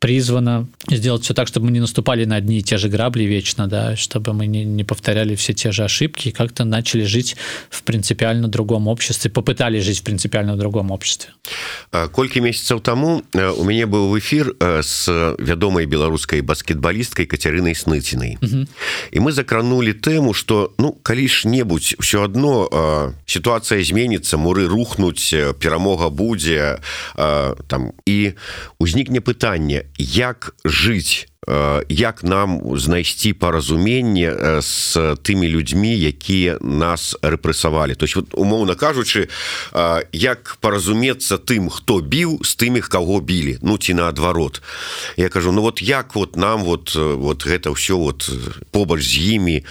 призвано 0.00 0.66
сделать 0.88 1.22
все 1.22 1.34
так, 1.34 1.46
чтобы 1.46 1.66
мы 1.66 1.72
не 1.72 1.80
наступали 1.80 2.24
на 2.24 2.36
одни 2.36 2.58
и 2.58 2.62
те 2.62 2.78
же 2.78 2.88
грабли 2.88 3.24
вечно, 3.24 3.66
да, 3.66 3.96
чтобы 3.96 4.32
мы 4.32 4.46
не, 4.46 4.64
не 4.64 4.82
повторяли 4.82 5.34
все 5.34 5.52
те 5.52 5.72
же 5.72 5.84
ошибки 5.84 6.28
и 6.28 6.32
как-то 6.32 6.64
начали 6.64 7.04
жить 7.04 7.36
в 7.68 7.82
принципиально 7.82 8.48
другом 8.48 8.88
обществе, 8.88 9.30
попытались 9.30 9.84
жить 9.84 10.00
в 10.00 10.02
принципиально 10.02 10.56
другом 10.56 10.90
обществе. 10.90 11.30
Колькі 11.90 12.40
месяцаў 12.40 12.80
таму 12.80 13.22
у 13.34 13.64
мяне 13.64 13.84
быў 13.84 14.16
эфир 14.18 14.54
с 14.60 15.10
вядомай 15.38 15.86
беларускай 15.86 16.40
баскетбалісткай 16.40 17.26
Кацярынай 17.26 17.74
сныцінай 17.74 18.38
і 18.38 19.18
мы 19.20 19.32
закранули 19.32 19.92
тэму 19.92 20.32
что 20.32 20.72
ну 20.78 20.96
калі 21.02 21.26
ж-небудзь 21.28 21.98
все 21.98 22.22
одно 22.24 22.70
сітуацыя 23.26 23.82
зменится 23.82 24.38
муры 24.38 24.64
рухнуць 24.70 25.34
перамога 25.58 26.08
будзе 26.08 26.78
там 27.66 27.92
і 28.06 28.32
узнікне 28.78 29.20
пытанне 29.20 29.89
як 30.00 30.56
жыць 30.64 31.30
як 31.88 32.22
нам 32.22 32.60
знайсці 32.78 33.32
паразуменне 33.32 34.60
з 34.60 35.16
тымі 35.24 35.48
людзьмі 35.48 35.96
якія 35.96 36.58
нас 36.60 37.16
рэпрэсавалі. 37.22 37.94
То 37.94 38.04
есть 38.04 38.14
вот 38.14 38.34
умоўна 38.36 38.76
кажучы 38.76 39.28
як 40.12 40.56
паразумецца 40.60 41.40
тым 41.40 41.70
хто 41.70 42.00
біў 42.00 42.44
з 42.44 42.54
тымі 42.54 42.84
каго 42.84 43.20
білі. 43.20 43.58
Ну 43.62 43.78
ці 43.78 43.94
наадварот. 43.94 44.62
Я 45.16 45.28
кажу 45.28 45.52
ну 45.52 45.62
вот 45.62 45.82
як 45.82 46.14
вот 46.14 46.36
нам 46.36 46.62
вот 46.62 46.94
вот 46.94 47.46
гэта 47.46 47.72
ўсё 47.72 47.96
вот 47.96 48.30
побач 48.70 49.00
з 49.00 49.40
імі 49.40 49.64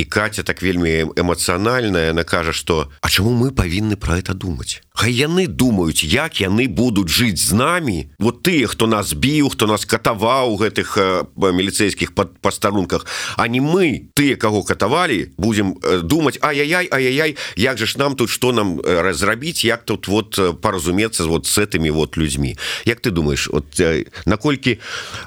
і 0.00 0.04
Катя 0.04 0.42
так 0.42 0.62
вельмі 0.62 1.12
эмацыянальная 1.16 2.10
она 2.10 2.24
кажа 2.24 2.52
что 2.52 2.88
А 3.00 3.10
чаму 3.10 3.36
мы 3.36 3.52
павінны 3.52 3.96
про 3.96 4.16
это 4.18 4.32
думаць 4.32 4.80
Хай 5.00 5.12
яны 5.12 5.46
думаюць 5.46 6.04
як 6.04 6.40
яны 6.40 6.68
будуць 6.68 7.08
жыць 7.08 7.40
з 7.40 7.52
намі. 7.56 8.10
Вот 8.18 8.42
тыя 8.42 8.66
хто 8.66 8.86
нас 8.86 9.12
біў 9.12 9.48
хто 9.48 9.66
нас 9.66 9.84
катаваў 9.84 10.56
гэтых 10.60 10.96
міліцейскіх 11.36 12.12
под 12.14 12.36
пастарунках 12.40 13.06
а 13.36 13.48
не 13.48 13.60
мы 13.60 14.12
тыя 14.12 14.36
каго 14.36 14.62
катавалі 14.62 15.32
будем 15.36 15.76
думаць 16.04 16.36
ай-яй 16.40 16.88
ай-яй 16.92 17.36
як 17.56 17.78
же 17.78 17.86
ж 17.86 17.96
нам 17.98 18.16
тут 18.16 18.30
что 18.30 18.52
нам 18.52 18.80
разрабіць 18.80 19.64
як 19.64 19.84
тут 19.84 20.08
вот 20.08 20.60
паразумецца 20.60 21.24
вот 21.24 21.46
с 21.46 21.58
этими 21.58 21.90
вот 21.90 22.16
людьми 22.16 22.56
Як 22.84 23.00
ты 23.00 23.10
думаешь 23.10 23.48
вот 23.48 23.80
наколькі 24.26 24.78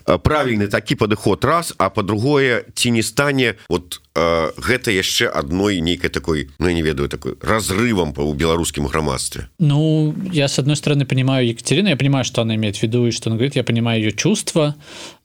правільны 0.06 0.68
такі 0.68 0.96
падыход 0.96 1.46
раз 1.46 1.74
а 1.78 1.90
по-другое 1.90 2.66
ці 2.76 2.92
не 2.92 3.04
стане 3.04 3.56
вот 3.70 4.02
гэта 4.16 4.92
яшчэ 4.92 5.28
адной 5.28 5.80
нейкай 5.80 6.10
такой 6.10 6.50
ну 6.60 6.70
не 6.70 6.82
ведаю 6.82 7.10
такой 7.10 7.36
разрывам 7.42 8.14
по 8.14 8.32
беларускім 8.34 8.86
грамадстве. 8.86 9.50
Ну 9.60 10.14
я 10.32 10.48
с 10.48 10.60
одной 10.60 10.76
стороны 10.76 11.06
понимаю 11.06 11.48
Екатерину 11.48 11.90
я 11.90 11.98
понимаю 11.98 12.26
что 12.26 12.42
она 12.42 12.56
имеет 12.56 12.78
в 12.78 12.84
виду 12.84 13.08
и 13.08 13.12
что 13.12 13.30
она 13.30 13.38
говорит 13.38 13.56
я 13.56 13.64
понимаю 13.64 14.02
ее 14.02 14.12
чувства 14.12 14.76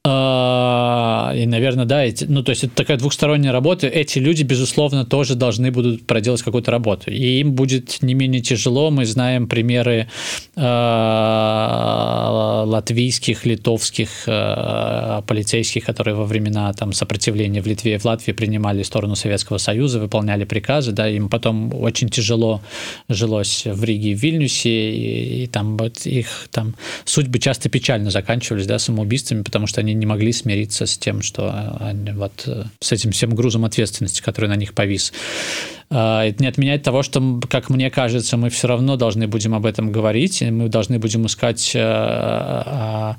и, 0.08 1.46
наверное, 1.46 1.84
да, 1.84 2.04
эти, 2.04 2.24
ну, 2.24 2.42
то 2.42 2.50
есть 2.50 2.64
это 2.64 2.74
такая 2.74 2.96
двухсторонняя 2.96 3.52
работа. 3.52 3.86
Эти 3.86 4.18
люди, 4.18 4.42
безусловно, 4.42 5.04
тоже 5.04 5.34
должны 5.34 5.70
будут 5.70 6.06
проделать 6.06 6.42
какую-то 6.42 6.70
работу. 6.70 7.10
И 7.10 7.40
им 7.40 7.52
будет 7.52 8.00
не 8.02 8.14
менее 8.14 8.40
тяжело. 8.40 8.90
Мы 8.90 9.04
знаем 9.04 9.48
примеры 9.48 10.08
э, 10.56 10.60
латвийских, 12.64 13.44
литовских 13.44 14.24
э, 14.26 15.22
полицейских, 15.26 15.84
которые 15.84 16.14
во 16.14 16.24
времена 16.24 16.72
там, 16.72 16.92
сопротивления 16.92 17.60
в 17.60 17.66
Литве 17.66 17.94
и 17.96 17.98
в 17.98 18.04
Латвии 18.04 18.32
принимали 18.32 18.82
сторону 18.82 19.16
Советского 19.16 19.58
Союза, 19.58 20.00
выполняли 20.00 20.44
приказы. 20.44 20.92
Да, 20.92 21.08
им 21.08 21.28
потом 21.28 21.74
очень 21.74 22.08
тяжело 22.08 22.62
жилось 23.08 23.64
в 23.66 23.84
Риге 23.84 24.12
и 24.12 24.14
в 24.14 24.22
Вильнюсе. 24.22 24.92
И, 24.92 25.44
и 25.44 25.46
там 25.48 25.76
вот 25.76 26.06
их 26.06 26.48
там 26.50 26.74
судьбы 27.04 27.38
часто 27.38 27.68
печально 27.68 28.10
заканчивались 28.10 28.66
да, 28.66 28.78
самоубийствами, 28.78 29.42
потому 29.42 29.66
что 29.66 29.80
они 29.80 29.97
не 29.98 30.06
могли 30.06 30.32
смириться 30.32 30.86
с 30.86 30.96
тем, 30.96 31.22
что 31.22 31.76
они, 31.80 32.10
вот 32.12 32.44
э, 32.46 32.64
с 32.80 32.92
этим 32.92 33.12
всем 33.12 33.34
грузом 33.34 33.64
ответственности, 33.64 34.22
который 34.22 34.48
на 34.48 34.56
них 34.56 34.74
повис. 34.74 35.12
А, 35.90 36.24
это 36.24 36.42
не 36.42 36.48
отменяет 36.48 36.82
того, 36.82 37.02
что, 37.02 37.40
как 37.48 37.70
мне 37.70 37.90
кажется, 37.90 38.36
мы 38.36 38.50
все 38.50 38.68
равно 38.68 38.96
должны 38.96 39.26
будем 39.26 39.54
об 39.54 39.66
этом 39.66 39.90
говорить, 39.92 40.42
мы 40.42 40.68
должны 40.68 40.98
будем 40.98 41.26
искать 41.26 41.72
э, 41.74 41.80
а, 41.80 43.16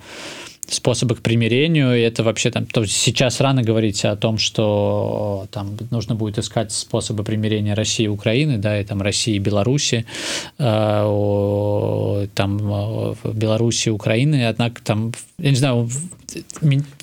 способы 0.74 1.16
к 1.16 1.22
примирению, 1.22 1.96
и 1.96 2.02
это 2.02 2.24
вообще 2.24 2.52
там, 2.52 2.66
то 2.66 2.86
сейчас 2.86 3.42
рано 3.42 3.64
говорить 3.64 4.06
о 4.06 4.16
том, 4.16 4.38
что 4.38 5.48
там 5.52 5.78
нужно 5.92 6.16
будет 6.16 6.38
искать 6.38 6.72
способы 6.72 7.24
примирения 7.24 7.74
России 7.74 8.06
и 8.06 8.08
Украины, 8.08 8.58
да, 8.58 8.80
и 8.80 8.84
там 8.84 9.02
России 9.02 9.36
и 9.36 9.40
Беларуси, 9.40 10.06
э, 10.58 12.28
там 12.36 12.58
Беларуси 13.24 13.90
и 13.90 13.92
Украины, 13.92 14.48
однако 14.48 14.82
там, 14.84 15.14
я 15.38 15.50
не 15.50 15.58
знаю, 15.58 15.90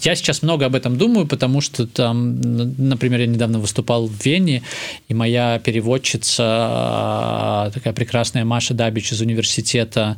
я 0.03 0.15
сейчас 0.15 0.43
много 0.43 0.67
об 0.67 0.75
этом 0.75 0.97
думаю, 0.97 1.27
потому 1.27 1.61
что 1.61 1.87
там, 1.87 2.41
например, 2.41 3.21
я 3.21 3.27
недавно 3.27 3.59
выступал 3.59 4.07
в 4.07 4.25
Вене, 4.25 4.63
и 5.09 5.15
моя 5.15 5.59
переводчица, 5.59 7.71
такая 7.75 7.93
прекрасная 7.93 8.45
Маша 8.45 8.75
Дабич 8.75 9.13
из 9.13 9.21
университета 9.21 10.07
Э, 10.07 10.17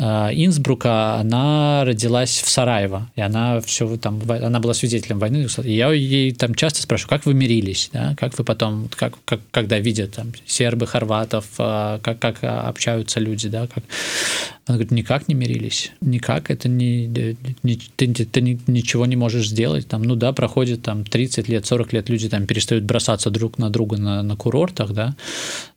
Инсбрука, 0.00 1.16
она 1.16 1.84
родилась 1.84 2.40
в 2.42 2.48
Сараево, 2.48 3.10
и 3.16 3.20
она 3.20 3.60
все 3.60 3.96
там, 3.98 4.20
она 4.28 4.58
была 4.58 4.72
свидетелем 4.72 5.18
войны. 5.18 5.46
И 5.64 5.72
я 5.72 5.92
ей 5.92 6.32
там 6.32 6.54
часто 6.54 6.80
спрашиваю, 6.80 7.10
как 7.10 7.26
вы 7.26 7.34
мирились, 7.34 7.90
да? 7.92 8.14
как 8.18 8.38
вы 8.38 8.44
потом, 8.44 8.88
как, 8.96 9.14
как, 9.26 9.40
когда 9.50 9.78
видят 9.78 10.12
там 10.12 10.32
сербы, 10.46 10.86
хорватов, 10.86 11.44
э, 11.58 11.98
как, 12.02 12.18
как 12.18 12.42
общаются 12.42 13.20
люди, 13.20 13.48
да, 13.48 13.66
как... 13.66 13.84
Она 14.66 14.76
говорит, 14.76 14.92
никак 14.92 15.26
не 15.26 15.34
мирились, 15.34 15.90
никак, 16.00 16.50
это 16.50 16.68
не, 16.68 17.06
не 17.62 17.80
ты, 17.96 18.06
ты 18.06 18.40
ничего 18.40 19.04
не 19.04 19.16
можешь 19.16 19.48
сделать, 19.48 19.88
там, 19.88 20.02
ну 20.04 20.14
да, 20.14 20.32
проходит 20.32 20.82
там 20.82 21.04
30 21.04 21.48
лет, 21.48 21.66
40 21.66 21.92
лет, 21.92 22.08
люди 22.08 22.28
там 22.28 22.46
перестают 22.46 22.84
бросаться 22.84 23.30
друг 23.30 23.58
на 23.58 23.68
друга 23.68 23.96
на, 23.96 24.22
на 24.22 24.36
курортах, 24.36 24.92
да, 24.92 25.16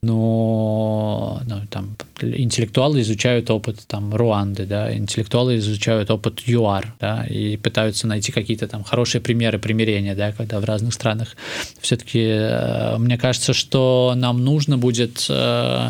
но 0.03 1.41
ну, 1.47 1.61
там 1.71 1.95
интеллектуалы 2.21 3.01
изучают 3.01 3.49
опыт 3.49 3.79
там 3.87 4.12
Руанды, 4.15 4.65
да, 4.65 4.95
интеллектуалы 4.95 5.57
изучают 5.57 6.11
опыт 6.11 6.41
ЮАР, 6.45 6.93
да, 6.99 7.25
и 7.25 7.57
пытаются 7.57 8.07
найти 8.07 8.31
какие-то 8.31 8.67
там 8.67 8.83
хорошие 8.83 9.21
примеры 9.21 9.59
примирения, 9.59 10.15
да, 10.15 10.31
когда 10.31 10.59
в 10.59 10.65
разных 10.65 10.93
странах 10.93 11.35
все-таки 11.81 12.21
э, 12.21 12.97
мне 12.97 13.17
кажется, 13.17 13.53
что 13.53 14.13
нам 14.15 14.43
нужно 14.43 14.77
будет 14.77 15.25
э, 15.29 15.89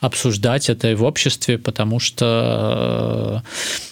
обсуждать 0.00 0.68
это 0.68 0.94
в 0.96 1.04
обществе, 1.04 1.58
потому 1.58 2.00
что 2.00 3.42
э, 3.44 3.89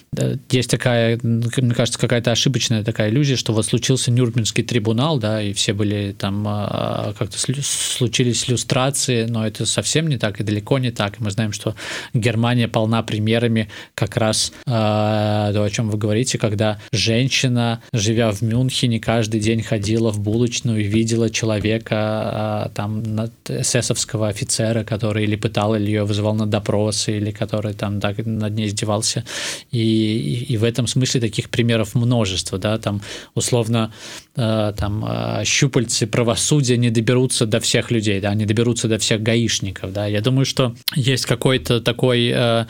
есть 0.50 0.70
такая, 0.70 1.18
мне 1.22 1.74
кажется, 1.74 1.98
какая-то 1.98 2.32
ошибочная 2.32 2.82
такая 2.82 3.10
иллюзия, 3.10 3.36
что 3.36 3.52
вот 3.52 3.66
случился 3.66 4.10
Нюрнбергский 4.10 4.64
трибунал, 4.64 5.18
да, 5.18 5.42
и 5.42 5.52
все 5.52 5.72
были 5.72 6.14
там 6.16 6.44
а, 6.46 7.14
как-то 7.18 7.38
случились 7.38 8.48
иллюстрации, 8.48 9.26
но 9.26 9.46
это 9.46 9.66
совсем 9.66 10.08
не 10.08 10.16
так 10.16 10.40
и 10.40 10.44
далеко 10.44 10.78
не 10.78 10.90
так. 10.90 11.20
Мы 11.20 11.30
знаем, 11.30 11.52
что 11.52 11.74
Германия 12.14 12.68
полна 12.68 13.02
примерами 13.02 13.68
как 13.94 14.16
раз 14.16 14.52
э, 14.66 14.70
то, 14.70 15.62
о 15.62 15.70
чем 15.70 15.90
вы 15.90 15.98
говорите, 15.98 16.38
когда 16.38 16.80
женщина, 16.92 17.82
живя 17.92 18.30
в 18.32 18.42
Мюнхене, 18.42 19.00
каждый 19.00 19.40
день 19.40 19.62
ходила 19.62 20.10
в 20.10 20.20
булочную 20.20 20.80
и 20.80 20.84
видела 20.84 21.30
человека, 21.30 22.70
там, 22.74 23.02
эсэсовского 23.48 24.28
офицера, 24.28 24.84
который 24.84 25.24
или 25.24 25.36
пытал, 25.36 25.74
или 25.74 25.86
ее 25.86 26.04
вызывал 26.04 26.34
на 26.34 26.46
допросы, 26.46 27.16
или 27.18 27.30
который 27.30 27.74
там 27.74 28.00
так 28.00 28.24
над 28.24 28.54
ней 28.54 28.68
издевался. 28.68 29.24
И 29.70 29.97
и 29.98 30.56
в 30.56 30.64
этом 30.64 30.86
смысле 30.86 31.20
таких 31.20 31.50
примеров 31.50 31.94
множество, 31.94 32.58
да, 32.58 32.78
там 32.78 33.00
условно 33.34 33.92
э, 34.36 34.72
там 34.76 35.04
э, 35.04 35.44
щупальцы 35.44 36.06
правосудия 36.06 36.76
не 36.76 36.90
доберутся 36.90 37.46
до 37.46 37.60
всех 37.60 37.90
людей, 37.90 38.20
да, 38.20 38.34
не 38.34 38.46
доберутся 38.46 38.88
до 38.88 38.98
всех 38.98 39.22
гаишников, 39.22 39.92
да. 39.92 40.06
Я 40.06 40.20
думаю, 40.20 40.44
что 40.44 40.74
есть 40.94 41.26
какой-то 41.26 41.80
такой, 41.80 42.32
э, 42.34 42.64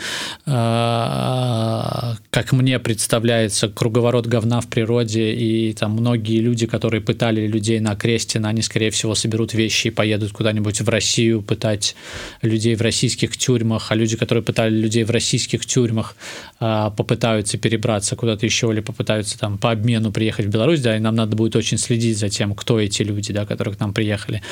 как 0.45 2.53
мне 2.53 2.79
представляется, 2.79 3.69
круговорот 3.69 4.27
говна 4.27 4.61
в 4.61 4.69
природе, 4.69 5.35
и 5.35 5.73
там 5.73 5.93
многие 5.93 6.41
люди, 6.41 6.67
которые 6.67 7.01
пытали 7.01 7.47
людей 7.47 7.81
на 7.81 7.97
Крестина, 7.97 8.49
они, 8.49 8.63
скорее 8.63 8.91
всего, 8.91 9.15
соберут 9.15 9.55
вещи 9.55 9.89
и 9.89 9.91
поедут 9.91 10.33
куда-нибудь 10.33 10.81
в 10.81 10.89
Россию 10.89 11.43
пытать 11.43 11.97
людей 12.43 12.75
в 12.75 12.83
российских 12.83 13.37
тюрьмах, 13.37 13.91
а 13.91 13.95
люди, 13.95 14.17
которые 14.17 14.43
пытали 14.43 14.75
людей 14.75 15.05
в 15.05 15.11
российских 15.11 15.67
тюрьмах, 15.67 16.17
э, 16.61 16.91
попытаются 16.97 17.18
перебраться 17.59 18.17
куда-то 18.17 18.47
еще 18.47 18.71
или 18.73 18.81
попытаются 18.81 19.39
там 19.39 19.59
по 19.59 19.71
обмену 19.71 20.13
приехать 20.13 20.47
в 20.47 20.49
Беларусь, 20.49 20.81
да, 20.81 20.97
и 20.97 21.01
нам 21.01 21.15
надо 21.15 21.37
будет 21.37 21.57
очень 21.57 21.79
следить 21.79 22.19
за 22.19 22.29
тем, 22.29 22.55
кто 22.55 22.81
эти 22.81 23.03
люди, 23.03 23.33
да, 23.33 23.47
которые 23.47 23.75
к 23.75 23.81
нам 23.81 23.93
приехали. 23.93 24.43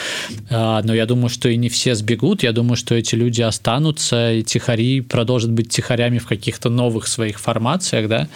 Э, 0.50 0.80
но 0.82 0.94
я 0.94 1.06
думаю, 1.06 1.28
что 1.28 1.48
и 1.48 1.56
не 1.56 1.68
все 1.68 1.94
сбегут, 1.94 2.42
я 2.42 2.52
думаю, 2.52 2.76
что 2.76 2.94
эти 2.94 3.14
люди 3.14 3.42
останутся, 3.42 4.32
и 4.32 4.42
тихари 4.42 5.00
продолжат 5.00 5.50
быть 5.50 5.68
тихарями 5.68 6.18
в 6.18 6.26
каких-то 6.26 6.70
новых 6.70 7.06
своих 7.06 7.38
формациях, 7.38 8.08
да, 8.08 8.28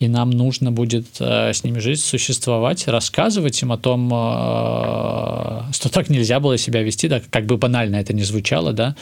и 0.00 0.08
нам 0.08 0.30
нужно 0.30 0.72
будет 0.72 1.06
э, 1.20 1.52
с 1.52 1.62
ними 1.62 1.78
жить, 1.78 2.00
существовать, 2.00 2.88
рассказывать 2.88 3.60
им 3.60 3.70
о 3.70 3.76
том, 3.76 4.08
э, 4.12 5.72
что 5.72 5.88
так 5.90 6.08
нельзя 6.08 6.40
было 6.40 6.56
себя 6.56 6.82
вести, 6.82 7.06
да, 7.06 7.20
как 7.30 7.44
бы 7.44 7.58
банально 7.58 7.96
это 7.96 8.14
не 8.14 8.22
звучало, 8.22 8.72
да, 8.72 8.96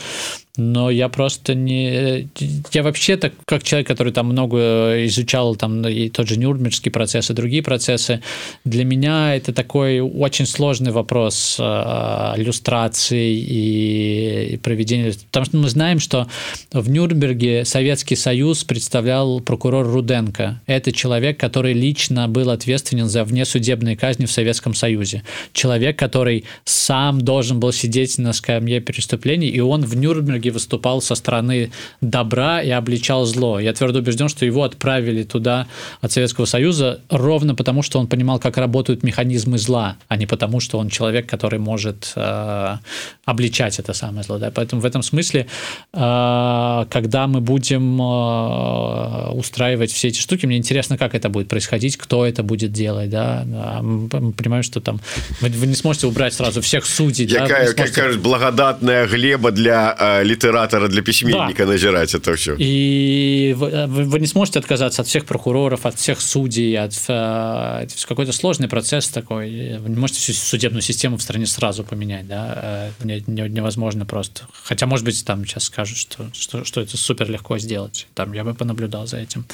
но 0.58 0.90
я 0.90 1.08
просто 1.08 1.54
не... 1.54 2.28
Я 2.72 2.82
вообще 2.82 3.16
так, 3.16 3.32
как 3.46 3.62
человек, 3.62 3.86
который 3.86 4.12
там 4.12 4.26
много 4.26 5.06
изучал 5.06 5.54
там 5.54 5.86
и 5.86 6.08
тот 6.08 6.26
же 6.26 6.36
Нюрнбергский 6.36 6.90
процесс, 6.90 7.30
и 7.30 7.32
другие 7.32 7.62
процессы, 7.62 8.20
для 8.64 8.84
меня 8.84 9.36
это 9.36 9.52
такой 9.52 10.00
очень 10.00 10.46
сложный 10.46 10.90
вопрос 10.90 11.58
э, 11.60 11.62
иллюстрации 11.62 13.38
и, 13.38 14.54
и 14.54 14.56
проведения. 14.56 15.12
Потому 15.28 15.46
что 15.46 15.56
мы 15.58 15.68
знаем, 15.68 16.00
что 16.00 16.26
в 16.72 16.90
Нюрнберге 16.90 17.64
Советский 17.64 18.16
Союз 18.16 18.64
представлял 18.64 19.38
прокурор 19.38 19.86
Руденко. 19.86 20.60
Это 20.66 20.87
человек, 20.92 21.38
который 21.38 21.72
лично 21.72 22.28
был 22.28 22.50
ответственен 22.50 23.08
за 23.08 23.24
внесудебные 23.24 23.96
казни 23.96 24.26
в 24.26 24.32
Советском 24.32 24.74
Союзе. 24.74 25.22
Человек, 25.52 25.98
который 25.98 26.44
сам 26.64 27.20
должен 27.20 27.60
был 27.60 27.72
сидеть 27.72 28.18
на 28.18 28.32
скамье 28.32 28.80
преступлений, 28.80 29.48
и 29.48 29.60
он 29.60 29.82
в 29.84 29.96
Нюрнберге 29.96 30.50
выступал 30.50 31.00
со 31.00 31.14
стороны 31.14 31.70
добра 32.00 32.62
и 32.62 32.70
обличал 32.70 33.24
зло. 33.24 33.58
Я 33.58 33.72
твердо 33.72 33.98
убежден, 33.98 34.28
что 34.28 34.44
его 34.44 34.62
отправили 34.64 35.22
туда 35.22 35.66
от 36.00 36.12
Советского 36.12 36.44
Союза 36.44 37.00
ровно 37.10 37.54
потому, 37.54 37.82
что 37.82 37.98
он 37.98 38.06
понимал, 38.06 38.38
как 38.38 38.56
работают 38.56 39.02
механизмы 39.02 39.58
зла, 39.58 39.96
а 40.08 40.16
не 40.16 40.26
потому, 40.26 40.60
что 40.60 40.78
он 40.78 40.88
человек, 40.88 41.26
который 41.28 41.58
может 41.58 42.12
э, 42.16 42.76
обличать 43.24 43.78
это 43.78 43.92
самое 43.92 44.22
зло. 44.22 44.38
Да? 44.38 44.50
Поэтому 44.50 44.80
в 44.80 44.84
этом 44.84 45.02
смысле, 45.02 45.46
э, 45.92 46.84
когда 46.90 47.26
мы 47.26 47.40
будем 47.40 48.00
э, 48.00 49.30
устраивать 49.32 49.92
все 49.92 50.08
эти 50.08 50.20
штуки, 50.20 50.46
мне 50.46 50.56
интересно, 50.56 50.77
как 50.98 51.14
это 51.14 51.28
будет 51.28 51.48
происходить, 51.48 51.96
кто 51.96 52.24
это 52.26 52.42
будет 52.42 52.72
делать. 52.72 53.10
Да? 53.10 53.44
Мы 53.82 54.32
понимаем, 54.32 54.62
что 54.62 54.80
там 54.80 55.00
вы, 55.40 55.48
вы 55.48 55.66
не 55.66 55.74
сможете 55.74 56.06
убрать 56.06 56.34
сразу 56.34 56.60
всех 56.60 56.86
судей. 56.86 57.26
Якая, 57.26 57.66
да? 57.66 57.72
сможете... 57.72 58.00
как 58.00 58.16
благодатная 58.18 59.06
глеба 59.06 59.50
для 59.50 59.96
э, 59.98 60.24
литератора 60.24 60.88
для 60.88 61.02
письменника 61.02 61.64
да. 61.64 61.72
назирать 61.72 62.14
это 62.14 62.34
все 62.36 62.54
и 62.58 63.54
вы, 63.56 63.86
вы 63.86 64.20
не 64.20 64.26
сможете 64.26 64.58
отказаться 64.58 65.02
от 65.02 65.08
всех 65.08 65.24
прокуроров 65.24 65.86
от 65.86 65.94
всех 65.96 66.20
судей 66.20 66.78
от 66.78 66.92
э, 67.08 67.86
какой-то 68.06 68.32
сложный 68.32 68.68
процесс 68.68 69.08
такой 69.08 69.78
вы 69.78 69.88
не 69.88 69.96
можете 69.96 70.20
всю 70.20 70.32
судебную 70.32 70.82
систему 70.82 71.16
в 71.16 71.22
стране 71.22 71.46
сразу 71.46 71.84
поменять 71.84 72.26
да 72.26 72.90
э, 73.02 73.20
невозможно 73.26 74.06
просто 74.06 74.42
хотя 74.52 74.86
может 74.86 75.04
быть 75.04 75.24
там 75.24 75.44
сейчас 75.44 75.64
скажут 75.64 75.98
что 75.98 76.26
что, 76.32 76.64
что 76.64 76.80
это 76.80 76.96
супер 76.96 77.30
легко 77.30 77.58
сделать 77.58 78.06
там 78.14 78.32
я 78.32 78.44
бы 78.44 78.54
понаблюдал 78.54 79.06
за 79.06 79.18
этим 79.18 79.44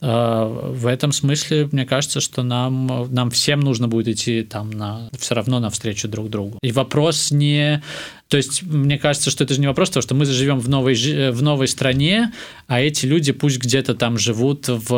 э, 0.00 0.59
в 0.62 0.86
этом 0.86 1.12
смысле 1.12 1.68
мне 1.72 1.86
кажется 1.86 2.20
что 2.20 2.42
нам 2.42 3.08
нам 3.12 3.30
всем 3.30 3.60
нужно 3.60 3.88
будет 3.88 4.08
идти 4.08 4.42
там 4.42 4.70
на 4.70 5.08
все 5.18 5.34
равно 5.34 5.60
навстречу 5.60 6.08
друг 6.08 6.28
другу. 6.30 6.58
И 6.62 6.72
вопрос 6.72 7.30
не 7.30 7.82
то 8.30 8.36
есть, 8.36 8.62
мне 8.62 8.96
кажется, 8.96 9.28
что 9.28 9.42
это 9.42 9.54
же 9.54 9.60
не 9.60 9.66
вопрос 9.66 9.90
того, 9.90 10.02
что 10.02 10.14
мы 10.14 10.24
живем 10.24 10.60
в 10.60 10.68
новой, 10.68 10.94
в 11.32 11.42
новой 11.42 11.66
стране, 11.66 12.32
а 12.68 12.80
эти 12.80 13.04
люди 13.04 13.32
пусть 13.32 13.58
где-то 13.58 13.96
там 13.96 14.18
живут 14.18 14.68
в, 14.68 14.88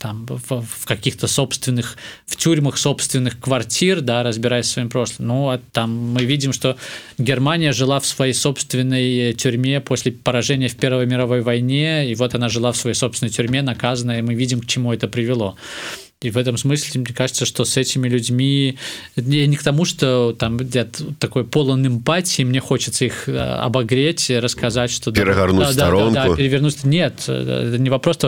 там, 0.00 0.26
в, 0.28 0.62
в 0.62 0.86
каких-то 0.86 1.28
собственных, 1.28 1.98
в 2.26 2.34
тюрьмах 2.34 2.76
собственных 2.76 3.38
квартир, 3.38 4.00
да, 4.00 4.24
разбираясь 4.24 4.66
своим 4.66 4.88
прошлым. 4.88 5.28
Ну, 5.28 5.50
а 5.50 5.60
там 5.70 5.96
мы 5.96 6.24
видим, 6.24 6.52
что 6.52 6.76
Германия 7.16 7.70
жила 7.70 8.00
в 8.00 8.06
своей 8.06 8.34
собственной 8.34 9.32
тюрьме 9.34 9.80
после 9.80 10.10
поражения 10.10 10.66
в 10.66 10.74
Первой 10.74 11.06
мировой 11.06 11.42
войне, 11.42 12.10
и 12.10 12.16
вот 12.16 12.34
она 12.34 12.48
жила 12.48 12.72
в 12.72 12.76
своей 12.76 12.96
собственной 12.96 13.30
тюрьме, 13.30 13.62
наказанная, 13.62 14.18
и 14.18 14.22
мы 14.22 14.34
видим, 14.34 14.58
к 14.58 14.66
чему 14.66 14.92
это 14.92 15.06
привело. 15.06 15.56
И 16.22 16.30
в 16.30 16.38
этом 16.38 16.56
смысле, 16.56 17.02
мне 17.02 17.14
кажется, 17.14 17.44
что 17.44 17.66
с 17.66 17.76
этими 17.76 18.08
людьми, 18.08 18.78
я 19.16 19.46
не 19.46 19.56
к 19.56 19.62
тому, 19.62 19.84
что 19.84 20.34
там 20.38 20.58
я 20.72 20.86
такой 21.18 21.44
полон 21.44 21.86
эмпатии, 21.86 22.42
мне 22.42 22.58
хочется 22.58 23.04
их 23.04 23.28
э, 23.28 23.36
обогреть, 23.38 24.30
рассказать, 24.30 24.90
что... 24.90 25.12
Перегорнуть 25.12 25.66
да, 25.66 25.72
сторонку. 25.72 26.14
Да, 26.14 26.24
да, 26.24 26.30
да, 26.30 26.36
перевернуть. 26.36 26.84
Нет, 26.84 27.28
это 27.28 27.76
не 27.78 27.90
вопрос, 27.90 28.18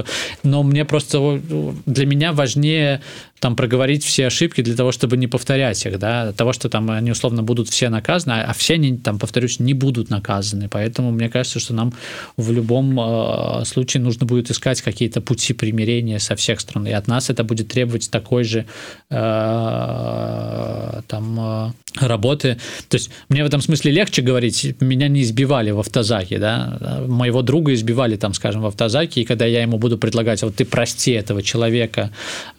но 0.43 0.63
мне 0.63 0.85
просто 0.85 1.41
для 1.87 2.05
меня 2.05 2.35
важнее 2.35 3.01
там 3.41 3.57
проговорить 3.57 4.05
все 4.05 4.27
ошибки 4.27 4.63
для 4.63 4.75
того, 4.75 4.93
чтобы 4.93 5.17
не 5.17 5.27
повторять 5.27 5.85
их, 5.87 5.99
да, 5.99 6.33
того, 6.33 6.53
что 6.53 6.69
там 6.69 6.91
они 6.91 7.11
условно 7.11 7.43
будут 7.43 7.69
все 7.69 7.89
наказаны, 7.89 8.33
а 8.33 8.53
все 8.53 8.75
они, 8.75 8.97
там, 8.97 9.19
повторюсь, 9.19 9.61
не 9.61 9.75
будут 9.75 10.11
наказаны. 10.11 10.69
Поэтому 10.69 11.11
мне 11.11 11.29
кажется, 11.29 11.61
что 11.61 11.75
нам 11.75 11.93
в 12.37 12.51
любом 12.51 12.99
э, 12.99 13.65
случае 13.65 14.03
нужно 14.03 14.27
будет 14.27 14.51
искать 14.51 14.83
какие-то 14.83 15.21
пути 15.21 15.53
примирения 15.53 16.19
со 16.19 16.37
всех 16.37 16.61
сторон. 16.61 16.87
И 16.87 16.93
от 16.93 17.07
нас 17.07 17.31
это 17.31 17.45
будет 17.45 17.69
требовать 17.69 17.79
такой 18.11 18.45
же 18.45 18.67
э, 19.11 21.01
там 21.07 21.41
э, 21.41 21.73
работы. 22.07 22.59
То 22.89 22.97
есть 22.97 23.11
мне 23.29 23.43
в 23.43 23.47
этом 23.47 23.61
смысле 23.61 23.93
легче 23.93 24.23
говорить, 24.23 24.75
меня 24.81 25.09
не 25.09 25.23
избивали 25.23 25.71
в 25.71 25.81
автозаке, 25.81 26.39
да, 26.39 27.03
моего 27.07 27.43
друга 27.43 27.75
избивали 27.75 28.17
там, 28.17 28.35
скажем, 28.35 28.63
в 28.63 28.67
автозаке, 28.67 29.23
и 29.23 29.25
когда 29.25 29.47
я 29.47 29.63
ему 29.63 29.79
буду 29.79 29.99
предлагать, 29.99 30.43
вот 30.43 30.57
ты 30.57 30.65
прости 30.65 31.13
этого 31.13 31.43
человека, 31.43 32.11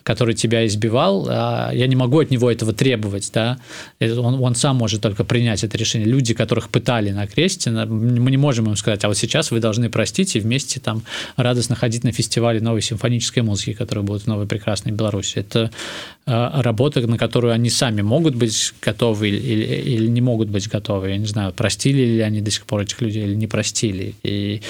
который 0.03 0.33
тебя 0.33 0.65
избивал, 0.65 1.27
а, 1.29 1.71
я 1.73 1.87
не 1.87 1.95
могу 1.95 2.19
от 2.19 2.31
него 2.31 2.51
этого 2.51 2.73
требовать, 2.73 3.29
да, 3.33 3.59
он, 3.99 4.41
он 4.41 4.55
сам 4.55 4.75
может 4.75 5.01
только 5.01 5.23
принять 5.23 5.63
это 5.63 5.77
решение. 5.77 6.07
Люди, 6.07 6.33
которых 6.33 6.69
пытали 6.69 7.11
на 7.11 7.27
кресте, 7.27 7.69
мы 7.69 8.31
не 8.31 8.37
можем 8.37 8.67
им 8.67 8.75
сказать, 8.75 9.03
а 9.03 9.07
вот 9.07 9.17
сейчас 9.17 9.51
вы 9.51 9.59
должны 9.59 9.89
простить 9.89 10.35
и 10.35 10.39
вместе 10.39 10.79
там 10.79 11.03
радостно 11.35 11.75
ходить 11.75 12.03
на 12.03 12.11
фестивале 12.11 12.59
новой 12.59 12.81
симфонической 12.81 13.43
музыки, 13.43 13.73
который 13.73 14.03
будет 14.03 14.23
в 14.23 14.27
Новой 14.27 14.47
Прекрасной 14.47 14.91
Беларуси. 14.91 15.08
Это 15.08 15.70
а, 16.26 16.62
работа, 16.62 17.06
на 17.06 17.18
которую 17.18 17.52
они 17.52 17.68
сами 17.68 18.02
могут 18.02 18.34
быть 18.34 18.72
готовы 18.80 19.28
или, 19.28 19.64
или 19.64 20.06
не 20.06 20.22
могут 20.22 20.48
быть 20.48 20.68
готовы. 20.68 21.10
Я 21.10 21.18
не 21.18 21.26
знаю, 21.26 21.52
простили 21.52 22.04
ли 22.04 22.20
они 22.20 22.40
до 22.40 22.50
сих 22.50 22.64
пор 22.64 22.80
этих 22.80 23.02
людей 23.02 23.24
или 23.24 23.34
не 23.34 23.46
простили. 23.46 24.14
И 24.22 24.62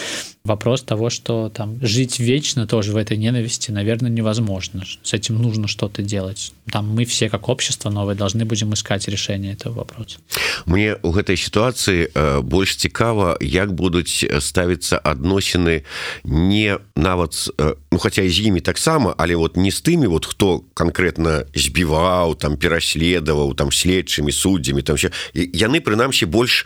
вопрос 0.45 0.83
того, 0.83 1.11
что 1.11 1.49
там 1.49 1.79
жить 1.81 2.19
вечно 2.19 2.67
тоже 2.67 2.93
в 2.93 2.97
этой 2.97 3.17
ненависти, 3.17 3.71
наверное, 3.71 4.11
невозможно. 4.11 4.83
С 5.03 5.15
этим 5.15 5.41
нужно 5.41 5.69
что-то 5.69 6.03
делать. 6.03 6.53
Там 6.73 6.89
мы 6.89 7.05
все, 7.05 7.29
как 7.29 7.49
общество 7.49 7.89
новое, 7.89 8.17
должны 8.17 8.45
будем 8.45 8.75
искать 8.75 9.07
решение 9.09 9.53
этого 9.53 9.75
вопроса. 9.75 10.19
Мне 10.67 10.97
у 11.03 11.15
этой 11.15 11.37
ситуации 11.37 12.11
э, 12.15 12.43
больше 12.43 12.77
цікава, 12.77 13.39
як 13.41 13.73
будуць 13.73 14.25
ставіцца 14.41 14.99
адносіны 14.99 15.85
не 16.25 16.79
нават 16.97 17.33
э, 17.59 17.75
ну 17.93 17.99
хотя 17.99 18.29
з 18.29 18.41
імі 18.41 18.61
таксама 18.61 19.15
але 19.17 19.37
вот 19.37 19.57
не 19.57 19.71
з 19.71 19.81
тымі 19.83 20.07
вот 20.07 20.27
хто 20.29 20.65
конкретно 20.75 21.45
збіваў 21.55 22.35
там 22.35 22.57
пераследаваў 22.57 23.55
там 23.55 23.73
следчымі 23.73 24.33
суддзямі 24.33 24.83
там 24.83 24.97
все 24.97 25.11
яны 25.35 25.81
прынамсі 25.81 26.27
больш 26.27 26.65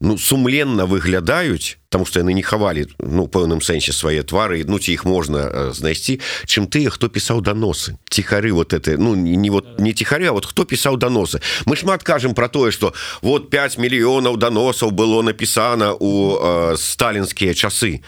ну 0.00 0.18
сумленна 0.18 0.86
выглядаюць 0.86 1.78
потому 1.90 2.06
что 2.06 2.20
яны 2.20 2.32
не 2.32 2.42
хавалі 2.42 2.86
ну 3.02 3.26
пэўным 3.26 3.60
сэнсе 3.60 3.92
свае 3.92 4.22
твары 4.22 4.62
ну 4.64 4.78
ці 4.78 4.94
іх 4.94 5.04
можна 5.04 5.38
э, 5.50 5.72
знайсці 5.74 6.20
чым 6.46 6.70
тыя 6.70 6.90
хто 6.90 7.10
пісаў 7.10 7.42
даносы 7.42 7.98
ціхары 8.08 8.52
вот 8.54 8.72
это 8.72 8.96
ну 8.96 9.14
не 9.14 9.50
вот 9.50 9.80
не 9.80 9.92
ціхаря 9.92 10.32
вот 10.32 10.46
хто 10.46 10.64
пісаў 10.64 10.96
даносы 10.96 11.42
мы 11.66 11.76
шмат 11.76 12.02
кажам 12.02 12.34
про 12.34 12.48
тое 12.48 12.70
что 12.70 12.94
вот 13.22 13.50
5 13.50 13.78
мільёнаў 13.78 14.36
даносаў 14.36 14.90
было 14.90 15.22
напісана 15.22 15.92
у 15.98 16.38
э, 16.38 16.76
сталінскія 16.78 17.54
часы 17.54 18.02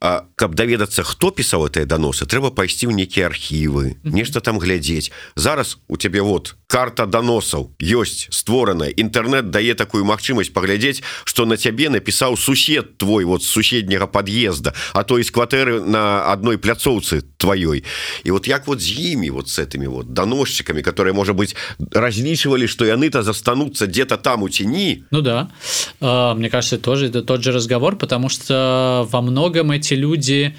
а, 0.00 0.24
каб 0.36 0.54
даведацца 0.54 1.02
хто 1.02 1.30
пісаў 1.30 1.66
этыя 1.66 1.84
даносы 1.84 2.26
трэба 2.30 2.54
пайсці 2.54 2.86
ў 2.86 2.94
нейкія 2.94 3.26
архівы 3.26 3.98
нешта 4.04 4.40
там 4.40 4.58
глядзець 4.62 5.10
зараз 5.34 5.78
у 5.88 5.96
цябе 5.96 6.22
вот 6.22 6.54
карта 6.66 7.06
даносаў 7.06 7.70
ёсць 7.78 8.26
створаная 8.30 8.90
інтэрнет 8.90 9.50
дае 9.50 9.74
такую 9.74 10.04
магчымасць 10.04 10.50
паглядзець 10.54 11.02
что 11.24 11.46
на 11.46 11.56
цябе 11.56 11.90
напісаў 11.90 12.36
сусед 12.36 12.98
твой 12.98 13.19
твой 13.21 13.25
вот 13.25 13.43
суседняга 13.43 14.07
подъезда 14.07 14.73
а 14.93 15.03
то 15.03 15.17
из 15.17 15.31
кватэры 15.31 15.81
на 15.81 16.31
одной 16.31 16.57
пляцоўцы 16.57 17.21
твоей. 17.37 17.83
И 18.23 18.31
вот 18.31 18.47
як 18.47 18.67
вот 18.67 18.81
с 18.81 18.87
ими 18.87 19.29
вот 19.29 19.49
с 19.49 19.59
этими 19.59 19.87
вот 19.87 20.13
доносчиками 20.13 20.81
которые 20.81 21.13
может 21.13 21.35
быть 21.35 21.55
различивали 21.91 22.67
что 22.67 22.85
яны-то 22.85 23.23
застанутся 23.23 23.87
где-то 23.87 24.17
там 24.17 24.43
у 24.43 24.49
тени. 24.49 25.03
Ну 25.11 25.21
да. 25.21 25.49
Мне 25.99 26.49
кажется 26.49 26.77
тоже 26.77 27.07
это 27.07 27.21
тот 27.21 27.43
же 27.43 27.51
разговор 27.51 27.95
потому 27.95 28.29
что 28.29 29.07
во 29.11 29.21
многом 29.21 29.71
эти 29.71 29.93
люди 29.93 30.55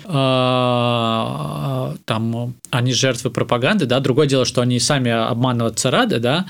там 2.05 2.55
они 2.70 2.92
жертвы 2.92 3.31
пропаганды 3.31 3.87
да. 3.87 4.01
Другое 4.01 4.27
дело 4.27 4.44
что 4.44 4.61
они 4.61 4.81
сами 4.81 5.11
обманываться 5.11 5.90
рады 5.90 6.18
да 6.18 6.46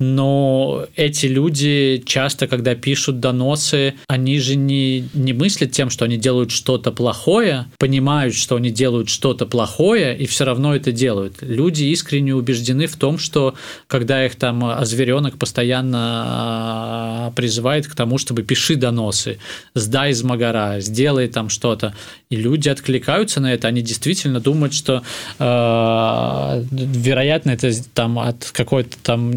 но 0.00 0.86
эти 0.96 1.26
люди 1.26 2.02
часто, 2.06 2.46
когда 2.46 2.74
пишут 2.74 3.20
доносы, 3.20 3.94
они 4.08 4.38
же 4.40 4.56
не, 4.56 5.04
не 5.12 5.34
мыслят 5.34 5.72
тем, 5.72 5.90
что 5.90 6.06
они 6.06 6.16
делают 6.16 6.50
что-то 6.50 6.90
плохое, 6.90 7.66
понимают, 7.78 8.34
что 8.34 8.56
они 8.56 8.70
делают 8.70 9.10
что-то 9.10 9.44
плохое, 9.44 10.16
и 10.16 10.26
все 10.26 10.44
равно 10.44 10.74
это 10.74 10.90
делают. 10.90 11.42
Люди 11.42 11.84
искренне 11.84 12.34
убеждены 12.34 12.86
в 12.86 12.96
том, 12.96 13.18
что 13.18 13.54
когда 13.88 14.24
их 14.24 14.36
там 14.36 14.64
озверенок 14.64 15.36
постоянно 15.36 15.98
а, 16.26 17.32
призывает 17.36 17.86
к 17.86 17.94
тому, 17.94 18.16
чтобы 18.16 18.42
пиши 18.42 18.76
доносы, 18.76 19.38
сдай 19.74 20.12
из 20.12 20.22
Магара, 20.22 20.80
сделай 20.80 21.28
там 21.28 21.50
что-то, 21.50 21.94
и 22.30 22.36
люди 22.36 22.70
откликаются 22.70 23.40
на 23.40 23.52
это, 23.52 23.68
они 23.68 23.82
действительно 23.82 24.40
думают, 24.40 24.72
что 24.72 25.02
э, 25.38 26.64
вероятно 26.70 27.50
это 27.50 27.70
там 27.92 28.18
от 28.18 28.50
какой-то 28.52 28.96
там 29.02 29.30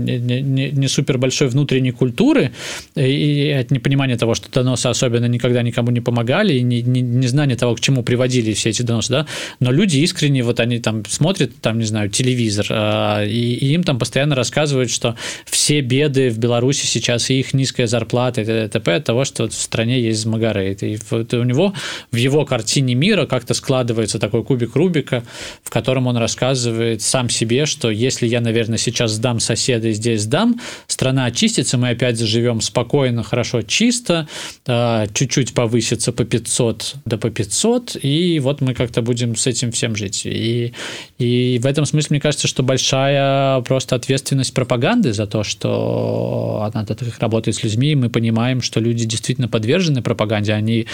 не, 0.54 0.72
не 0.72 0.88
супер 0.88 1.18
большой 1.18 1.48
внутренней 1.48 1.92
культуры 1.92 2.52
и 2.96 3.56
от 3.60 3.72
непонимания 3.72 4.18
того, 4.18 4.36
что 4.36 4.52
доносы 4.52 4.88
особенно 4.88 5.26
никогда 5.26 5.62
никому 5.62 5.92
не 5.92 6.02
помогали, 6.02 6.54
и 6.54 6.62
не, 6.62 6.82
не, 6.82 7.02
не 7.02 7.28
знание 7.28 7.58
того, 7.58 7.76
к 7.76 7.80
чему 7.80 8.04
приводили 8.04 8.54
все 8.54 8.70
эти 8.70 8.82
доносы, 8.82 9.12
да, 9.12 9.28
но 9.60 9.72
люди 9.72 9.98
искренне, 9.98 10.44
вот 10.44 10.60
они 10.60 10.80
там 10.80 11.04
смотрят, 11.06 11.52
там, 11.62 11.80
не 11.80 11.86
знаю, 11.86 12.10
телевизор, 12.10 12.68
а, 12.70 13.24
и, 13.26 13.54
и 13.54 13.74
им 13.74 13.84
там 13.84 14.00
постоянно 14.00 14.36
рассказывают, 14.36 14.92
что 14.92 15.16
все 15.46 15.82
беды 15.82 16.30
в 16.30 16.38
Беларуси 16.38 16.86
сейчас, 16.86 17.30
и 17.30 17.40
их 17.40 17.54
низкая 17.54 17.88
зарплата, 17.88 18.42
и 18.42 18.46
т.п. 18.68 18.96
от 18.96 19.04
того, 19.06 19.26
что 19.26 19.48
в 19.48 19.54
стране 19.54 20.02
есть 20.02 20.26
Магарейт. 20.26 20.84
И 20.84 21.00
у 21.12 21.44
него 21.44 21.74
в 22.12 22.16
его 22.16 22.46
картине 22.46 22.96
мира 22.96 23.26
как-то 23.26 23.54
складывается 23.54 24.20
такой 24.20 24.44
кубик 24.44 24.76
Рубика, 24.76 25.24
в 25.64 25.70
котором 25.70 26.08
он 26.08 26.18
рассказывает 26.18 27.02
сам 27.02 27.30
себе, 27.30 27.66
что 27.66 27.90
если 27.90 28.28
я, 28.28 28.42
наверное, 28.42 28.78
сейчас 28.78 29.12
сдам 29.12 29.40
соседа 29.40 29.90
и 29.90 29.94
здесь 29.94 30.24
сдам, 30.24 30.43
страна 30.88 31.26
очистится, 31.26 31.78
мы 31.78 31.90
опять 31.90 32.18
заживем 32.18 32.62
спокойно, 32.62 33.24
хорошо, 33.24 33.62
чисто, 33.62 34.28
а, 34.66 35.08
чуть-чуть 35.14 35.54
повысится 35.54 36.12
по 36.12 36.24
500 36.24 36.96
да 37.06 37.18
по 37.18 37.30
500, 37.30 37.98
и 38.02 38.40
вот 38.40 38.62
мы 38.62 38.74
как-то 38.74 39.02
будем 39.02 39.36
с 39.36 39.48
этим 39.48 39.72
всем 39.72 39.96
жить. 39.96 40.26
И, 40.26 40.74
и 41.18 41.60
в 41.62 41.66
этом 41.66 41.86
смысле, 41.86 42.16
мне 42.16 42.20
кажется, 42.22 42.48
что 42.48 42.64
большая 42.64 43.62
просто 43.62 43.96
ответственность 43.96 44.54
пропаганды 44.54 45.14
за 45.14 45.28
то, 45.28 45.44
что 45.44 46.70
она 46.74 46.86
так 46.86 47.00
работает 47.20 47.58
с 47.58 47.64
людьми, 47.64 47.92
и 47.92 47.96
мы 47.96 48.10
понимаем, 48.10 48.62
что 48.62 48.80
люди 48.80 49.06
действительно 49.06 49.48
подвержены 49.48 50.02
пропаганде, 50.02 50.54
они 50.54 50.88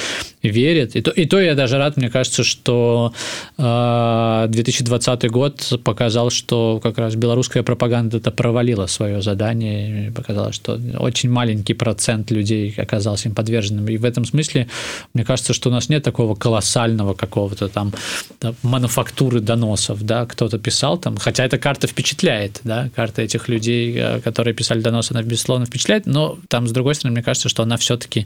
верят. 0.44 0.96
И 0.96 1.02
то, 1.02 1.12
и 1.12 1.26
то 1.26 1.40
я 1.40 1.56
даже 1.56 1.78
рад, 1.78 1.98
мне 1.98 2.10
кажется, 2.10 2.44
что 2.44 3.14
2020 3.58 5.24
а, 5.24 5.30
год 5.30 5.82
показал, 5.84 6.30
что 6.30 6.80
как 6.82 6.98
раз 6.98 7.16
белорусская 7.16 7.64
пропаганда 7.64 8.18
это 8.18 8.32
провалила 8.32 8.88
свое 8.88 9.22
задание 9.22 9.39
исследование 9.40 10.12
показалось, 10.12 10.56
что 10.56 10.80
очень 11.00 11.30
маленький 11.30 11.74
процент 11.74 12.32
людей 12.32 12.74
оказался 12.78 13.30
им 13.30 13.36
подверженным. 13.36 13.88
И 13.88 13.98
в 13.98 14.06
этом 14.06 14.26
смысле, 14.26 14.68
мне 15.14 15.24
кажется, 15.24 15.54
что 15.54 15.70
у 15.70 15.72
нас 15.72 15.90
нет 15.90 16.04
такого 16.04 16.36
колоссального 16.36 17.14
какого-то 17.14 17.68
там 17.68 17.94
да, 18.42 18.54
мануфактуры 18.64 19.40
доносов, 19.40 20.04
да, 20.04 20.26
кто-то 20.26 20.58
писал 20.60 20.98
там, 20.98 21.18
хотя 21.18 21.46
эта 21.46 21.58
карта 21.58 21.88
впечатляет, 21.88 22.62
да, 22.64 22.90
карта 22.96 23.22
этих 23.22 23.50
людей, 23.50 23.96
э, 23.98 24.22
которые 24.22 24.54
писали 24.54 24.82
доносы, 24.82 25.12
она 25.12 25.24
безусловно 25.24 25.66
впечатляет, 25.66 26.06
но 26.06 26.38
там, 26.48 26.68
с 26.68 26.72
другой 26.72 26.96
стороны, 26.96 27.16
мне 27.16 27.24
кажется, 27.24 27.50
что 27.50 27.64
она 27.64 27.78
все-таки 27.78 28.26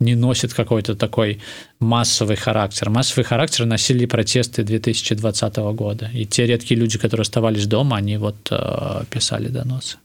не 0.00 0.14
носит 0.14 0.54
какой-то 0.54 0.94
такой 0.94 1.40
массовый 1.80 2.36
характер. 2.36 2.90
Массовый 2.90 3.24
характер 3.24 3.66
носили 3.66 4.06
протесты 4.06 4.62
2020 4.62 5.56
года. 5.74 6.10
И 6.14 6.24
те 6.24 6.46
редкие 6.46 6.80
люди, 6.80 6.98
которые 6.98 7.22
оставались 7.22 7.66
дома, 7.66 7.96
они 7.96 8.16
вот 8.16 8.36
э, 8.50 9.04
писали 9.10 9.48
доносы. 9.48 9.96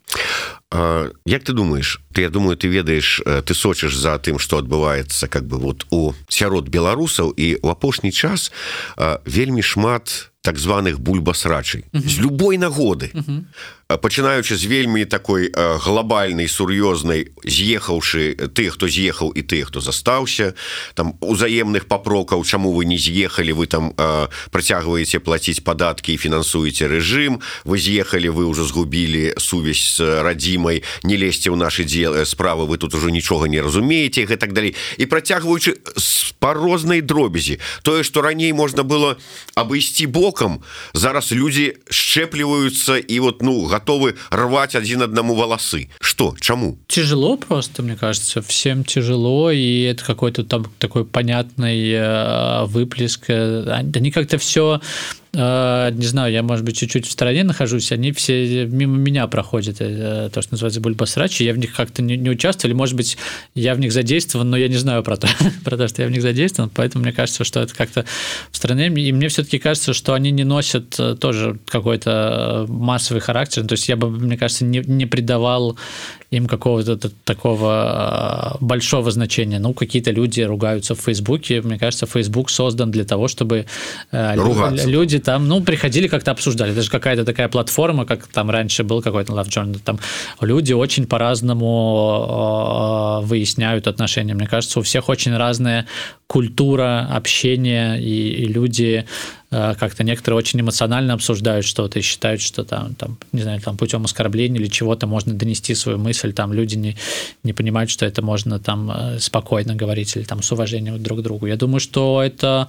Як 0.71 1.43
ты 1.43 1.53
думаешь 1.53 2.01
ты 2.16 2.22
я 2.22 2.30
думаю 2.30 2.56
ты 2.56 2.68
ведаеш 2.68 3.22
ты 3.44 3.54
сочыш 3.54 3.96
за 3.96 4.18
тым 4.18 4.38
что 4.38 4.58
адбываецца 4.58 5.28
как 5.28 5.46
бы 5.46 5.58
вот 5.58 5.87
у 5.90 6.14
сярод 6.28 6.68
беларусаў 6.68 7.32
і 7.37 7.58
у 7.62 7.68
апошні 7.68 8.12
час 8.12 8.52
вельмі 9.26 9.62
шмат 9.62 10.32
так 10.42 10.58
званых 10.58 10.98
бульбасрачай 10.98 11.85
з 11.92 12.18
любой 12.18 12.58
нагоды 12.58 13.14
пачынаючы 13.87 14.56
з 14.56 14.64
вельмі 14.66 15.04
такой 15.06 15.54
глобальнай 15.54 16.48
сур'ёзнай 16.48 17.30
з'ехаўшы 17.46 18.50
ты 18.50 18.66
хто 18.74 18.88
з'ехаў 18.90 19.30
і 19.30 19.42
ты 19.46 19.62
хто 19.62 19.78
застаўся 19.80 20.54
там 20.94 21.14
узаемных 21.20 21.87
папрокаў 21.87 22.42
чаму 22.42 22.72
вы 22.74 22.90
не 22.90 22.98
з'ехалі 22.98 23.52
вы 23.52 23.66
там 23.66 23.94
працягваеце 24.50 25.22
плаціць 25.22 25.62
падаткі 25.62 26.14
і 26.14 26.18
фінансуеце 26.18 26.90
рэжым 26.90 27.38
вы 27.62 27.78
з'ехалі 27.78 28.35
вы 28.35 28.50
ўжо 28.50 28.66
згубілі 28.66 29.38
сувязь 29.38 29.94
з 29.94 30.26
радзімай 30.26 30.82
не 31.06 31.14
лезьце 31.14 31.54
ў 31.54 31.56
нашы 31.56 31.87
дзе 31.87 32.05
справы 32.25 32.67
вы 32.67 32.77
тут 32.77 32.93
ужо 32.93 33.09
нічога 33.09 33.47
не 33.47 33.61
разумееце 33.61 34.25
гэтак 34.25 34.53
далей 34.53 34.75
і 34.97 35.05
працягваючы 35.05 35.77
па 36.39 36.53
рознай 36.53 37.01
дробязі 37.01 37.59
тое 37.83 38.03
што 38.03 38.21
раней 38.21 38.53
можна 38.53 38.83
было 38.83 39.17
абысці 39.55 40.07
бокам 40.07 40.61
зараз 40.93 41.31
людзі 41.31 41.77
шчэпліваюцца 41.89 42.97
і 42.97 43.19
вот 43.19 43.41
ну 43.41 43.65
готовы 43.65 44.15
рвать 44.29 44.75
один 44.75 45.01
одному 45.01 45.35
волосы. 45.35 45.89
Что? 45.99 46.35
Чему? 46.39 46.77
Тяжело 46.87 47.37
просто 47.37 47.83
мне 47.83 47.95
кажется 47.95 48.41
всем 48.41 48.83
тяжело 48.83 49.51
и 49.51 49.81
это 49.81 50.05
какой-то 50.05 50.43
там 50.43 50.65
такой 50.79 51.05
понятный 51.05 51.91
э, 51.91 52.65
выплеск. 52.65 53.25
Э, 53.29 53.81
они 53.93 54.11
как-то 54.11 54.37
все 54.37 54.81
Э, 55.33 55.91
не 55.91 56.05
знаю, 56.05 56.31
я, 56.31 56.43
может 56.43 56.65
быть, 56.65 56.77
чуть-чуть 56.77 57.05
в 57.05 57.11
стороне 57.11 57.43
нахожусь, 57.43 57.91
они 57.91 58.11
все 58.11 58.65
мимо 58.65 58.97
меня 58.97 59.27
проходят, 59.27 59.77
э, 59.79 60.29
то, 60.33 60.41
что 60.41 60.53
называется 60.53 60.79
бульбасрачи, 60.79 61.43
я 61.43 61.53
в 61.53 61.57
них 61.57 61.75
как-то 61.75 62.01
не, 62.01 62.17
не 62.17 62.29
участвовал, 62.29 62.69
или, 62.71 62.77
может 62.77 62.95
быть, 62.95 63.17
я 63.53 63.75
в 63.75 63.79
них 63.79 63.91
задействован, 63.91 64.49
но 64.49 64.57
я 64.57 64.67
не 64.67 64.77
знаю 64.77 65.03
про 65.03 65.17
то, 65.17 65.27
про 65.63 65.77
то, 65.77 65.87
что 65.87 66.01
я 66.01 66.07
в 66.07 66.11
них 66.11 66.21
задействован, 66.21 66.71
поэтому 66.73 67.03
мне 67.03 67.11
кажется, 67.11 67.43
что 67.43 67.59
это 67.59 67.75
как-то 67.75 68.05
в 68.51 68.57
стране, 68.57 68.87
и 68.87 69.11
мне 69.11 69.27
все-таки 69.27 69.59
кажется, 69.59 69.93
что 69.93 70.13
они 70.13 70.31
не 70.31 70.43
носят 70.43 70.99
э, 70.99 71.15
тоже 71.15 71.59
какой-то 71.67 72.65
массовый 72.69 73.21
характер, 73.21 73.65
то 73.65 73.73
есть 73.73 73.89
я 73.89 73.97
бы, 73.97 74.09
мне 74.09 74.37
кажется, 74.37 74.63
не, 74.63 74.79
не 74.79 75.05
придавал 75.05 75.77
им 76.29 76.45
какого-то 76.47 76.97
такого 77.23 78.57
большого 78.59 79.11
значения. 79.11 79.59
Ну, 79.59 79.73
какие-то 79.73 80.11
люди 80.11 80.41
ругаются 80.41 80.93
в 80.93 80.99
Фейсбуке. 80.99 81.61
Мне 81.61 81.79
кажется, 81.79 82.05
Фейсбук 82.05 82.49
создан 82.49 82.91
для 82.91 83.05
того, 83.05 83.29
чтобы 83.29 83.65
Ругаться. 84.11 84.89
люди 84.89 85.19
там, 85.19 85.47
ну, 85.47 85.61
приходили 85.63 86.07
как-то 86.07 86.31
обсуждали. 86.31 86.73
Даже 86.73 86.89
какая-то 86.89 87.23
такая 87.23 87.47
платформа, 87.47 88.05
как 88.05 88.27
там 88.27 88.49
раньше 88.49 88.83
был 88.83 89.01
какой-то 89.01 89.31
Love 89.31 89.47
Journal, 89.47 89.79
там 89.83 89.99
люди 90.41 90.73
очень 90.73 91.07
по-разному 91.07 91.57
выясняют 93.23 93.87
отношения. 93.87 94.33
Мне 94.33 94.47
кажется, 94.47 94.79
у 94.79 94.81
всех 94.81 95.07
очень 95.07 95.35
разная 95.37 95.85
культура 96.27 97.07
общения, 97.09 97.95
и, 97.95 98.43
и 98.43 98.45
люди 98.45 99.05
Э, 99.49 99.75
как-то 99.79 100.03
некоторые 100.03 100.37
очень 100.37 100.59
эмоционально 100.59 101.13
обсуждают 101.13 101.65
что-то 101.65 101.99
и 101.99 102.01
считают, 102.01 102.41
что 102.41 102.65
там, 102.65 102.95
там 102.95 103.17
не 103.31 103.41
знаю, 103.41 103.61
там 103.61 103.77
путем 103.77 104.03
оскорбления 104.03 104.59
или 104.59 104.67
чего-то 104.67 105.07
можно 105.07 105.33
донести 105.33 105.73
свою 105.73 105.97
мысль, 105.97 106.33
там 106.33 106.51
люди 106.51 106.75
не, 106.75 106.97
не 107.43 107.53
понимают, 107.53 107.89
что 107.89 108.05
это 108.05 108.21
можно 108.21 108.59
там 108.59 108.91
э, 108.91 109.19
спокойно 109.19 109.75
говорить 109.75 110.17
или 110.17 110.23
там 110.23 110.43
с 110.43 110.51
уважением 110.51 111.01
друг 111.01 111.19
к 111.19 111.21
другу. 111.21 111.47
Я 111.47 111.55
думаю, 111.55 111.79
что 111.79 112.21
это 112.21 112.67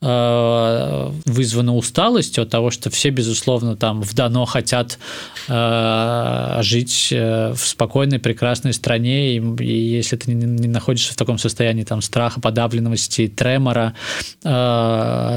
вызвано 0.00 1.74
усталостью 1.74 2.42
от 2.42 2.50
того, 2.50 2.70
что 2.70 2.90
все, 2.90 3.10
безусловно, 3.10 3.76
там 3.76 4.02
в 4.02 4.14
дано 4.14 4.44
хотят 4.44 4.98
э, 5.48 6.58
жить 6.62 7.08
э, 7.10 7.52
в 7.54 7.66
спокойной, 7.66 8.18
прекрасной 8.18 8.74
стране, 8.74 9.36
и, 9.36 9.62
и 9.62 9.96
если 9.96 10.16
ты 10.16 10.32
не, 10.32 10.44
не 10.44 10.68
находишься 10.68 11.14
в 11.14 11.16
таком 11.16 11.38
состоянии 11.38 11.84
там 11.84 12.02
страха, 12.02 12.40
подавленности, 12.40 13.26
тремора, 13.26 13.94
э, 14.44 14.48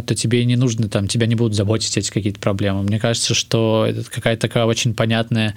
то 0.06 0.15
тебе 0.15 0.43
не 0.43 0.58
нужно, 0.58 0.89
там 0.89 1.08
тебя 1.08 1.26
не 1.26 1.36
будут 1.36 1.56
заботить 1.56 1.95
эти 1.98 2.12
какие-то 2.12 2.39
проблемы. 2.39 2.84
Мне 2.84 3.00
кажется, 3.00 3.34
что 3.34 3.86
это 3.88 4.04
какая-то 4.04 4.41
такая 4.41 4.65
очень 4.65 4.93
понятная 4.93 5.56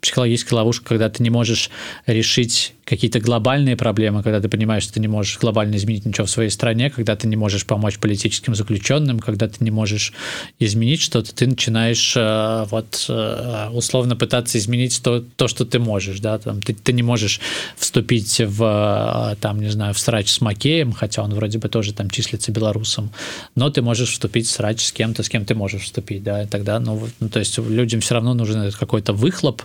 психологическая 0.00 0.56
ловушка, 0.56 0.86
когда 0.86 1.08
ты 1.08 1.22
не 1.22 1.30
можешь 1.30 1.70
решить 2.06 2.74
какие-то 2.88 3.20
глобальные 3.20 3.76
проблемы, 3.76 4.22
когда 4.22 4.40
ты 4.40 4.48
понимаешь, 4.48 4.84
что 4.84 4.94
ты 4.94 5.00
не 5.00 5.08
можешь 5.08 5.38
глобально 5.38 5.76
изменить 5.76 6.06
ничего 6.06 6.26
в 6.26 6.30
своей 6.30 6.48
стране, 6.48 6.88
когда 6.88 7.16
ты 7.16 7.28
не 7.28 7.36
можешь 7.36 7.66
помочь 7.66 7.98
политическим 7.98 8.54
заключенным, 8.54 9.20
когда 9.20 9.46
ты 9.46 9.62
не 9.62 9.70
можешь 9.70 10.14
изменить 10.58 11.02
что-то, 11.02 11.34
ты 11.34 11.46
начинаешь 11.46 12.14
э, 12.16 12.66
вот 12.70 13.04
э, 13.10 13.68
условно 13.74 14.16
пытаться 14.16 14.56
изменить 14.56 15.02
то, 15.02 15.22
то 15.36 15.48
что 15.48 15.66
ты 15.66 15.78
можешь, 15.78 16.20
да, 16.20 16.38
там, 16.38 16.62
ты, 16.62 16.72
ты 16.72 16.94
не 16.94 17.02
можешь 17.02 17.40
вступить 17.76 18.40
в, 18.40 19.32
э, 19.32 19.36
там, 19.36 19.60
не 19.60 19.70
знаю, 19.70 19.92
в 19.92 19.98
срач 19.98 20.30
с 20.30 20.40
Макеем, 20.40 20.92
хотя 20.92 21.22
он 21.22 21.34
вроде 21.34 21.58
бы 21.58 21.68
тоже 21.68 21.92
там 21.92 22.08
числится 22.08 22.52
белорусом, 22.52 23.10
но 23.54 23.68
ты 23.68 23.82
можешь 23.82 24.12
вступить 24.12 24.46
в 24.46 24.50
срач 24.50 24.82
с 24.82 24.92
кем-то, 24.92 25.22
с 25.22 25.28
кем 25.28 25.44
ты 25.44 25.54
можешь 25.54 25.82
вступить, 25.82 26.22
да, 26.22 26.44
и 26.44 26.46
тогда, 26.46 26.80
ну, 26.80 27.06
ну 27.20 27.28
то 27.28 27.38
есть 27.38 27.58
людям 27.58 28.00
все 28.00 28.14
равно 28.14 28.32
нужен 28.32 28.72
какой-то 28.72 29.12
выхлоп, 29.12 29.62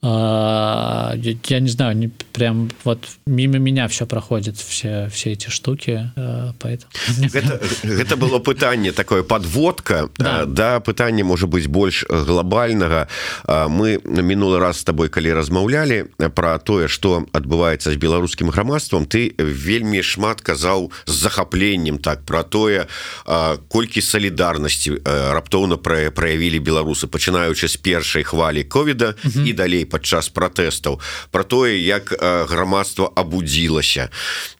я 0.00 1.58
не 1.60 1.68
знаю, 1.68 2.10
прям 2.32 2.70
вот 2.84 3.04
мимо 3.26 3.58
меня 3.58 3.88
все 3.88 4.06
проходит, 4.06 4.56
все, 4.56 5.08
все 5.12 5.32
эти 5.32 5.48
штуки, 5.50 6.10
поэтому... 6.60 6.92
Это, 7.34 7.60
это 7.82 8.16
было 8.16 8.38
пытанне, 8.38 8.92
такое 8.92 9.22
подводка, 9.22 10.08
да, 10.16 10.44
да 10.44 10.80
пытанне, 10.80 11.24
может 11.24 11.48
быть, 11.48 11.66
больш 11.66 12.04
глобальнага. 12.08 13.08
Мы 13.46 14.00
мінулы 14.04 14.58
раз 14.60 14.78
с 14.80 14.84
тобой, 14.84 15.08
калі 15.08 15.32
размаўлялі 15.32 16.04
про 16.34 16.58
тое, 16.58 16.88
что 16.88 17.26
адбываецца 17.32 17.90
з 17.90 17.96
беларускім 17.96 18.50
грамадствам, 18.50 19.04
ты 19.04 19.34
вельмі 19.38 20.02
шмат 20.02 20.40
казаў 20.40 20.92
з 21.06 21.12
захапленнем 21.12 21.98
так 21.98 22.24
про 22.24 22.42
тое, 22.42 22.86
колькі 23.68 24.00
солідарнасці 24.00 25.02
раптоўна 25.04 25.76
праявілі 25.76 26.58
беларусы, 26.60 27.06
пачынаючы 27.06 27.68
з 27.68 27.76
першай 27.76 28.22
хвалі 28.22 28.64
ковіда 28.64 29.14
і 29.44 29.52
далей 29.58 29.84
падчас 29.84 30.30
пратэстаў 30.30 31.00
про 31.34 31.42
тое 31.42 31.74
як 31.82 32.14
грамадства 32.48 33.10
абудзілася. 33.10 34.08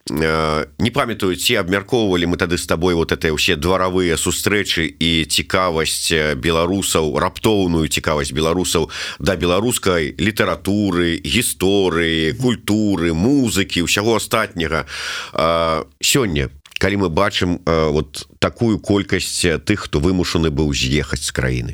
Не 0.08 0.90
памятаю 0.94 1.37
ці 1.37 1.61
абмяркоўвалі 1.61 2.26
мы 2.32 2.37
тады 2.40 2.56
з 2.56 2.66
табой 2.66 2.96
вот 2.96 3.12
это 3.12 3.28
ўсе 3.28 3.61
дваравыя 3.61 4.16
сустрэчы 4.16 4.88
і 4.88 5.28
цікавасць 5.28 6.11
беларусаў 6.40 7.20
раптоўную 7.20 7.87
цікавасць 7.92 8.32
беларусаў 8.32 8.88
да 9.20 9.37
беларускай 9.37 10.16
літаратуры 10.16 11.20
гісторыі 11.20 12.32
культуры 12.40 13.12
музыкі 13.12 13.84
ўсяго 13.84 14.16
астатняга. 14.16 14.88
Сёння 16.00 16.48
калі 16.78 16.96
мы 17.04 17.08
бачым 17.08 17.60
э, 17.64 17.90
вот 17.90 18.28
такую 18.38 18.78
колькасць 18.78 19.44
тых 19.66 19.86
хто 19.86 20.00
вымушаны 20.00 20.50
быў 20.50 20.72
з'ехаць 20.74 21.22
з 21.26 21.32
краіны 21.32 21.72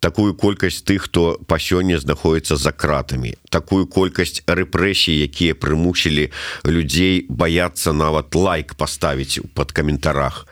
такую 0.00 0.34
колькасць 0.34 0.82
тых 0.82 1.06
хто 1.08 1.38
па 1.46 1.58
сёння 1.58 1.98
знаходіцца 1.98 2.56
за 2.56 2.72
кратамі 2.72 3.34
такую 3.50 3.86
колькасць 3.86 4.42
рэпрэсій 4.46 5.24
якія 5.24 5.54
прымусілі 5.54 6.30
людзей 6.66 7.26
баяцца 7.28 7.92
нават 7.92 8.34
лайк 8.34 8.74
паставіць 8.74 9.40
под 9.54 9.72
каментарах. 9.72 10.46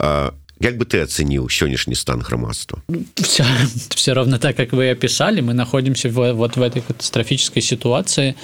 Э, 0.00 0.32
Як 0.58 0.78
бы 0.78 0.86
ты 0.86 1.00
оценил 1.00 1.48
сегодняшний 1.50 1.94
стан 1.94 2.20
громадства? 2.20 2.82
Все, 3.16 3.44
все 3.94 4.12
ровно 4.14 4.38
так, 4.38 4.56
как 4.56 4.72
вы 4.72 4.90
описали. 4.90 5.42
Мы 5.42 5.52
находимся 5.52 6.08
в, 6.08 6.32
вот 6.32 6.56
в 6.56 6.62
этой 6.62 6.80
катастрофической 6.80 7.60
ситуации. 7.60 8.36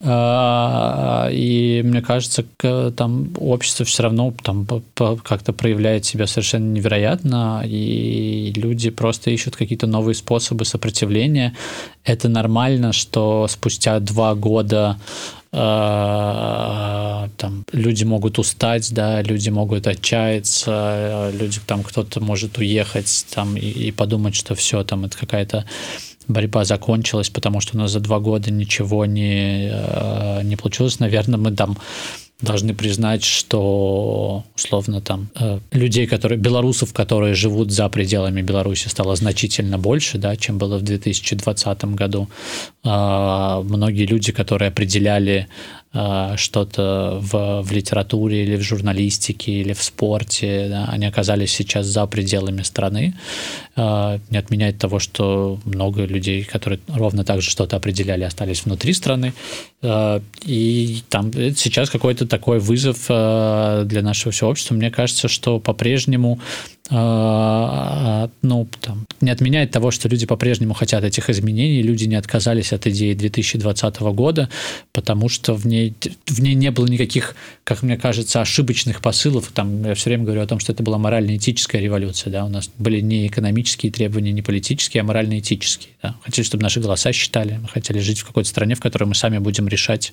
А, 0.00 1.28
и 1.30 1.82
мне 1.84 2.02
кажется, 2.02 2.44
там 2.96 3.30
общество 3.36 3.84
все 3.84 4.02
равно 4.02 4.34
там 4.42 4.66
как-то 4.94 5.52
проявляет 5.52 6.04
себя 6.04 6.26
совершенно 6.26 6.72
невероятно. 6.72 7.62
И 7.64 8.52
люди 8.56 8.90
просто 8.90 9.30
ищут 9.30 9.54
какие-то 9.54 9.86
новые 9.86 10.16
способы 10.16 10.64
сопротивления. 10.64 11.54
Это 12.04 12.28
нормально, 12.28 12.92
что 12.92 13.46
спустя 13.48 14.00
два 14.00 14.34
года 14.34 14.98
там 15.52 17.64
люди 17.72 18.04
могут 18.04 18.38
устать, 18.38 18.92
да, 18.94 19.20
люди 19.20 19.50
могут 19.50 19.86
отчаяться, 19.86 21.30
люди 21.38 21.60
там 21.66 21.82
кто-то 21.82 22.20
может 22.20 22.56
уехать 22.56 23.26
там 23.34 23.56
и, 23.56 23.60
и 23.60 23.92
подумать, 23.92 24.34
что 24.34 24.54
все 24.54 24.82
там 24.82 25.04
это 25.04 25.18
какая-то 25.18 25.66
борьба 26.28 26.64
закончилась, 26.64 27.30
потому 27.30 27.60
что 27.60 27.76
у 27.76 27.80
нас 27.80 27.90
за 27.90 28.00
два 28.00 28.18
года 28.18 28.50
ничего 28.50 29.06
не, 29.06 29.68
э, 29.70 30.42
не 30.42 30.56
получилось. 30.56 31.00
Наверное, 31.00 31.38
мы 31.38 31.52
там 31.52 31.78
должны 32.42 32.74
признать, 32.74 33.24
что 33.24 34.44
условно 34.56 35.00
там 35.00 35.28
э, 35.36 35.60
людей, 35.70 36.06
которые 36.06 36.38
белорусов, 36.38 36.92
которые 36.92 37.34
живут 37.34 37.70
за 37.70 37.88
пределами 37.88 38.42
Беларуси, 38.42 38.88
стало 38.88 39.16
значительно 39.16 39.78
больше, 39.78 40.18
да, 40.18 40.36
чем 40.36 40.58
было 40.58 40.78
в 40.78 40.82
2020 40.82 41.84
году. 41.94 42.28
Э, 42.84 43.62
многие 43.64 44.06
люди, 44.06 44.32
которые 44.32 44.68
определяли 44.68 45.46
э, 45.94 46.34
что-то 46.36 47.18
в, 47.20 47.62
в 47.62 47.72
литературе 47.72 48.42
или 48.44 48.56
в 48.56 48.62
журналистике 48.62 49.52
или 49.52 49.72
в 49.72 49.82
спорте, 49.82 50.66
да, 50.68 50.88
они 50.92 51.06
оказались 51.06 51.52
сейчас 51.52 51.86
за 51.86 52.06
пределами 52.06 52.62
страны. 52.62 53.14
Э, 53.74 54.18
не 54.30 54.36
отменяет 54.36 54.78
того, 54.78 54.98
что 54.98 55.58
много 55.64 56.04
людей, 56.04 56.44
которые 56.44 56.80
ровно 56.88 57.24
так 57.24 57.40
же 57.40 57.50
что-то 57.50 57.76
определяли, 57.76 58.24
остались 58.24 58.64
внутри 58.64 58.92
страны. 58.92 59.32
Э, 59.82 60.20
и 60.44 61.02
там 61.08 61.32
сейчас 61.32 61.88
какой-то 61.88 62.26
такой 62.26 62.58
вызов 62.58 63.06
э, 63.08 63.84
для 63.86 64.02
нашего 64.02 64.32
всего 64.32 64.50
общества. 64.50 64.74
Мне 64.74 64.90
кажется, 64.90 65.28
что 65.28 65.58
по-прежнему 65.58 66.38
э, 66.90 68.28
ну, 68.42 68.68
там, 68.80 69.06
не 69.20 69.30
отменяет 69.30 69.70
того, 69.70 69.90
что 69.90 70.08
люди 70.08 70.26
по-прежнему 70.26 70.74
хотят 70.74 71.04
этих 71.04 71.30
изменений, 71.30 71.82
люди 71.82 72.04
не 72.04 72.16
отказались 72.16 72.72
от 72.72 72.86
идеи 72.86 73.14
2020 73.14 74.00
года, 74.00 74.48
потому 74.92 75.28
что 75.28 75.54
в 75.54 75.66
ней, 75.66 75.94
в 76.26 76.40
ней 76.40 76.54
не 76.54 76.70
было 76.70 76.86
никаких, 76.86 77.34
как 77.64 77.82
мне 77.82 77.96
кажется, 77.96 78.40
ошибочных 78.40 79.00
посылов. 79.00 79.50
Там, 79.52 79.84
я 79.84 79.94
все 79.94 80.10
время 80.10 80.24
говорю 80.24 80.42
о 80.42 80.46
том, 80.46 80.58
что 80.58 80.72
это 80.72 80.82
была 80.82 80.98
морально-этическая 80.98 81.80
революция. 81.80 82.30
Да? 82.30 82.44
У 82.44 82.48
нас 82.48 82.70
были 82.78 83.00
не 83.00 83.26
экономические 83.26 83.61
требования, 83.90 84.32
не 84.32 84.42
политические, 84.42 85.00
а 85.00 85.04
морально-этические. 85.04 85.94
Да? 86.02 86.16
Хотели, 86.22 86.44
чтобы 86.44 86.62
наши 86.62 86.80
голоса 86.80 87.12
считали, 87.12 87.58
мы 87.58 87.68
хотели 87.68 87.98
жить 87.98 88.20
в 88.20 88.26
какой-то 88.26 88.48
стране, 88.48 88.74
в 88.74 88.80
которой 88.80 89.04
мы 89.04 89.14
сами 89.14 89.38
будем 89.38 89.68
решать, 89.68 90.12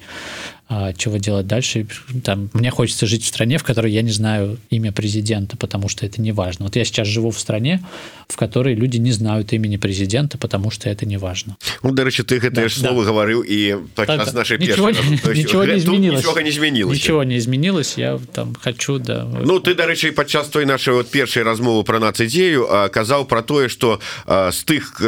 а, 0.71 0.93
чего 0.93 1.17
делать 1.17 1.47
дальше. 1.47 1.88
Там, 2.23 2.51
мне 2.53 2.69
хочется 2.69 3.08
жить 3.08 3.23
в 3.23 3.27
стране, 3.27 3.58
в 3.58 3.63
которой 3.63 3.91
я 3.91 4.03
не 4.03 4.12
знаю 4.12 4.60
имя 4.69 4.91
президента, 4.91 5.58
потому 5.58 5.89
что 5.89 6.05
это 6.05 6.21
не 6.21 6.32
важно. 6.32 6.65
Вот 6.65 6.75
я 6.75 6.86
сейчас 6.86 7.08
живу 7.08 7.32
в 7.32 7.39
стране, 7.39 7.84
в 8.27 8.36
которой 8.36 8.75
люди 8.75 8.97
не 8.97 9.12
знают 9.12 9.51
имени 9.51 9.77
президента, 9.77 10.38
потому 10.38 10.69
что 10.69 10.88
это 10.88 11.08
не 11.08 11.17
важно. 11.17 11.58
Ну, 11.82 11.91
до 11.91 12.03
речи, 12.03 12.23
ты 12.23 12.38
это 12.38 12.51
да, 12.51 12.69
слово 12.69 13.03
да. 13.03 13.10
говорил 13.10 13.41
и 13.41 13.77
так, 13.95 14.32
нашей 14.32 14.60
ничего, 14.60 14.91
ничего 14.91 15.65
не 15.65 15.79
изменилось. 15.79 16.19
Ничего 16.23 16.39
не 16.39 16.49
изменилось. 16.51 16.97
Ничего 16.97 17.23
не 17.23 17.38
изменилось. 17.38 17.93
Я 17.97 18.19
там 18.32 18.53
хочу, 18.62 18.99
да. 18.99 19.23
Ну, 19.25 19.60
ты, 19.60 19.73
до 19.73 19.88
речи, 19.88 20.12
подчас 20.12 20.49
той 20.49 20.65
нашей 20.65 20.93
вот 20.93 21.10
первой 21.10 21.41
размовы 21.41 21.84
про 21.84 21.99
нацидею 21.99 22.67
сказал 22.89 23.25
про 23.25 23.41
то, 23.41 23.67
что 23.69 23.99
с 24.27 24.63
тех 24.63 25.01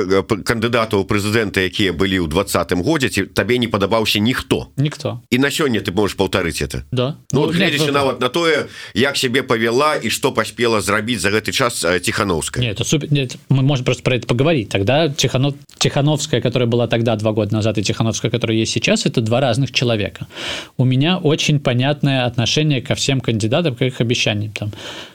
кандидатов 0.44 1.06
президента, 1.06 1.70
которые 1.70 1.92
были 1.92 2.18
в 2.18 2.28
20 2.28 2.72
году, 2.74 3.10
тебе 3.10 3.58
не 3.60 3.68
подобался 3.68 4.20
никто. 4.20 4.72
Никто. 4.76 5.22
И 5.30 5.38
на 5.38 5.51
сёння 5.51 5.81
ты 5.81 5.93
можешь 5.93 6.17
паўтарыць 6.17 6.63
это 6.63 6.85
да 6.93 7.17
ну, 7.33 7.47
ну 7.47 7.53
глядзячы 7.53 7.85
нет, 7.85 7.95
нават 7.95 8.21
на 8.21 8.29
тое 8.29 8.67
як 8.95 9.17
себе 9.17 9.43
павяла 9.43 9.97
і 9.97 10.11
что 10.11 10.33
паспела 10.33 10.81
зрабіць 10.81 11.21
за 11.21 11.31
гэты 11.31 11.53
час 11.53 11.85
тихохановская 12.03 12.63
нет, 12.63 12.77
это 12.77 12.85
супер 12.85 13.13
нет, 13.13 13.37
мы 13.49 13.63
можем 13.63 13.85
просто 13.85 14.03
про 14.03 14.17
это 14.17 14.27
поговорить 14.27 14.69
тогда 14.69 15.09
тихоханов 15.09 15.55
тихохановская 15.79 16.41
которая 16.41 16.69
была 16.69 16.87
тогда 16.87 17.17
два 17.17 17.33
года 17.33 17.55
назад 17.55 17.79
и 17.79 17.83
тихохановская 17.83 18.31
которая 18.31 18.57
есть 18.57 18.73
сейчас 18.73 19.07
это 19.07 19.21
два 19.21 19.41
разных 19.41 19.73
человека 19.73 20.27
у 20.77 20.85
меня 20.85 21.19
очень 21.19 21.61
понятное 21.61 22.25
отношение 22.25 22.83
ко 22.83 22.95
всем 22.95 23.21
кандидатам 23.21 23.75
к 23.75 23.83
их 23.83 24.01
обещаниям 24.01 24.53
там 24.53 24.73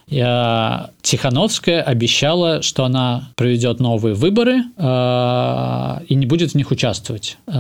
я 0.09 0.91
тихохановская 1.03 1.83
обещала 1.83 2.63
что 2.63 2.85
она 2.85 3.31
проведет 3.37 3.81
новые 3.81 4.15
выборы 4.15 4.63
э, 4.77 6.05
и 6.09 6.15
не 6.15 6.27
будет 6.27 6.53
в 6.53 6.55
них 6.55 6.71
участвовать 6.71 7.39
э, 7.47 7.53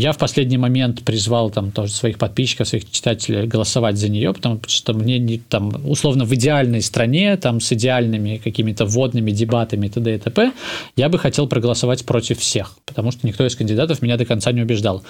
я 0.00 0.12
в 0.12 0.18
последний 0.18 0.58
момент 0.58 1.02
призвал 1.04 1.50
там 1.50 1.72
тоже 1.72 1.92
своих 1.92 2.18
подписчиков, 2.18 2.68
своих 2.68 2.90
читателей 2.90 3.46
голосовать 3.46 3.96
за 3.96 4.08
нее, 4.08 4.32
потому 4.32 4.60
что 4.66 4.94
мне 4.94 5.18
не 5.18 5.38
там 5.38 5.72
условно 5.88 6.24
в 6.24 6.34
идеальной 6.34 6.82
стране, 6.82 7.36
там 7.36 7.60
с 7.60 7.72
идеальными 7.72 8.40
какими-то 8.42 8.86
вводными 8.86 9.30
дебатами 9.30 9.86
и 9.86 9.90
т.д. 9.90 10.14
и 10.14 10.18
т.п. 10.18 10.52
я 10.96 11.08
бы 11.08 11.18
хотел 11.18 11.46
проголосовать 11.46 12.04
против 12.04 12.38
всех, 12.38 12.76
потому 12.86 13.10
что 13.10 13.26
никто 13.26 13.46
из 13.46 13.56
кандидатов 13.56 14.02
меня 14.02 14.16
до 14.16 14.24
конца 14.24 14.52
не 14.52 14.62
убеждал. 14.62 15.02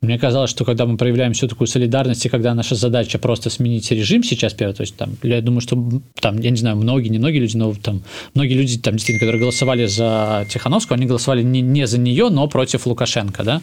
Мне 0.00 0.18
казалось, 0.18 0.50
что 0.50 0.64
когда 0.64 0.86
мы 0.86 0.96
проявляем 0.96 1.32
всю 1.32 1.48
такую 1.48 1.68
солидарность, 1.68 2.26
и 2.26 2.28
когда 2.28 2.54
наша 2.54 2.74
задача 2.74 3.18
просто 3.18 3.50
сменить 3.50 3.90
режим 3.90 4.22
сейчас, 4.22 4.52
первое, 4.52 4.74
то 4.74 4.82
есть 4.82 4.96
там, 4.96 5.16
я 5.22 5.40
думаю, 5.40 5.60
что 5.60 5.76
там, 6.20 6.38
я 6.40 6.50
не 6.50 6.56
знаю, 6.56 6.76
многие, 6.76 7.08
не 7.08 7.18
многие 7.18 7.38
люди, 7.38 7.56
но 7.56 7.74
там 7.74 8.02
многие 8.34 8.54
люди, 8.54 8.78
там, 8.78 8.94
действительно, 8.94 9.20
которые 9.20 9.40
голосовали 9.40 9.86
за 9.86 10.46
Тихановскую, 10.50 10.96
они 10.96 11.06
голосовали 11.06 11.42
не, 11.42 11.60
не 11.60 11.86
за 11.86 11.98
нее, 11.98 12.28
но 12.30 12.48
против 12.48 12.86
Лукашенко, 12.86 13.42
да, 13.44 13.62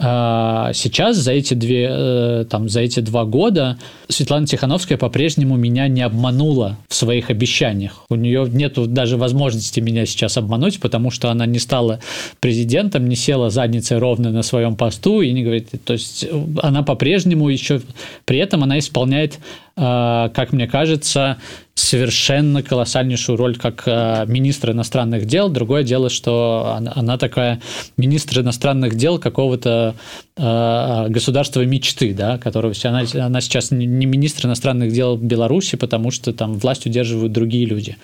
сейчас 0.00 1.16
за 1.16 1.32
эти 1.32 1.54
две, 1.54 1.88
э, 1.90 2.44
там, 2.48 2.68
за 2.68 2.80
эти 2.80 3.00
два 3.00 3.24
года 3.24 3.78
Светлана 4.08 4.46
Тихановская 4.46 4.96
по-прежнему 4.96 5.56
меня 5.56 5.88
не 5.88 6.02
обманула 6.02 6.76
в 6.88 6.94
своих 6.94 7.30
обещаниях. 7.30 8.04
У 8.08 8.14
нее 8.14 8.48
нет 8.48 8.74
даже 8.92 9.16
возможности 9.16 9.80
меня 9.80 10.06
сейчас 10.06 10.36
обмануть, 10.36 10.78
потому 10.78 11.10
что 11.10 11.30
она 11.30 11.46
не 11.46 11.58
стала 11.58 11.98
президентом, 12.38 13.08
не 13.08 13.16
села 13.16 13.50
задницей 13.50 13.98
ровно 13.98 14.30
на 14.30 14.42
своем 14.42 14.76
посту 14.76 15.20
и 15.20 15.32
не 15.32 15.42
говорит, 15.42 15.70
то 15.84 15.94
есть 15.94 16.26
она 16.62 16.84
по-прежнему 16.84 17.48
еще, 17.48 17.80
при 18.24 18.38
этом 18.38 18.62
она 18.62 18.78
исполняет 18.78 19.40
Э, 19.78 20.28
как 20.34 20.52
мне 20.52 20.66
кажется, 20.66 21.38
совершенно 21.78 22.62
колоссальнейшую 22.62 23.36
роль 23.36 23.56
как 23.56 23.84
э, 23.86 24.24
министр 24.26 24.72
иностранных 24.72 25.26
дел. 25.26 25.48
Другое 25.48 25.84
дело, 25.84 26.10
что 26.10 26.74
она, 26.76 26.92
она 26.94 27.18
такая 27.18 27.60
министр 27.96 28.40
иностранных 28.40 28.96
дел 28.96 29.18
какого-то 29.18 29.94
э, 30.36 31.06
государства 31.08 31.64
мечты, 31.64 32.12
да, 32.14 32.38
которого 32.38 32.74
она, 32.84 33.04
она 33.14 33.40
сейчас 33.40 33.70
не 33.70 34.06
министр 34.06 34.46
иностранных 34.46 34.92
дел 34.92 35.16
Беларуси, 35.16 35.76
потому 35.76 36.10
что 36.10 36.32
там 36.32 36.54
власть 36.54 36.86
удерживают 36.86 37.32
другие 37.32 37.64
люди. 37.66 37.96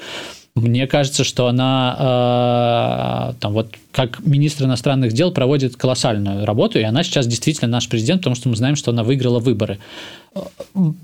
Мне 0.55 0.87
кажется, 0.87 1.25
что 1.25 1.49
она 1.49 3.33
э, 3.33 3.41
там 3.41 3.53
вот 3.55 3.75
как 3.91 4.25
министр 4.25 4.67
иностранных 4.67 5.13
дел 5.13 5.33
проводит 5.33 5.75
колоссальную 5.75 6.47
работу, 6.47 6.79
и 6.79 6.83
она 6.83 7.03
сейчас 7.03 7.27
действительно 7.27 7.69
наш 7.69 7.89
президент, 7.89 8.21
потому 8.21 8.37
что 8.37 8.49
мы 8.49 8.55
знаем, 8.55 8.77
что 8.77 8.93
она 8.93 9.03
выиграла 9.03 9.41
выборы 9.41 9.81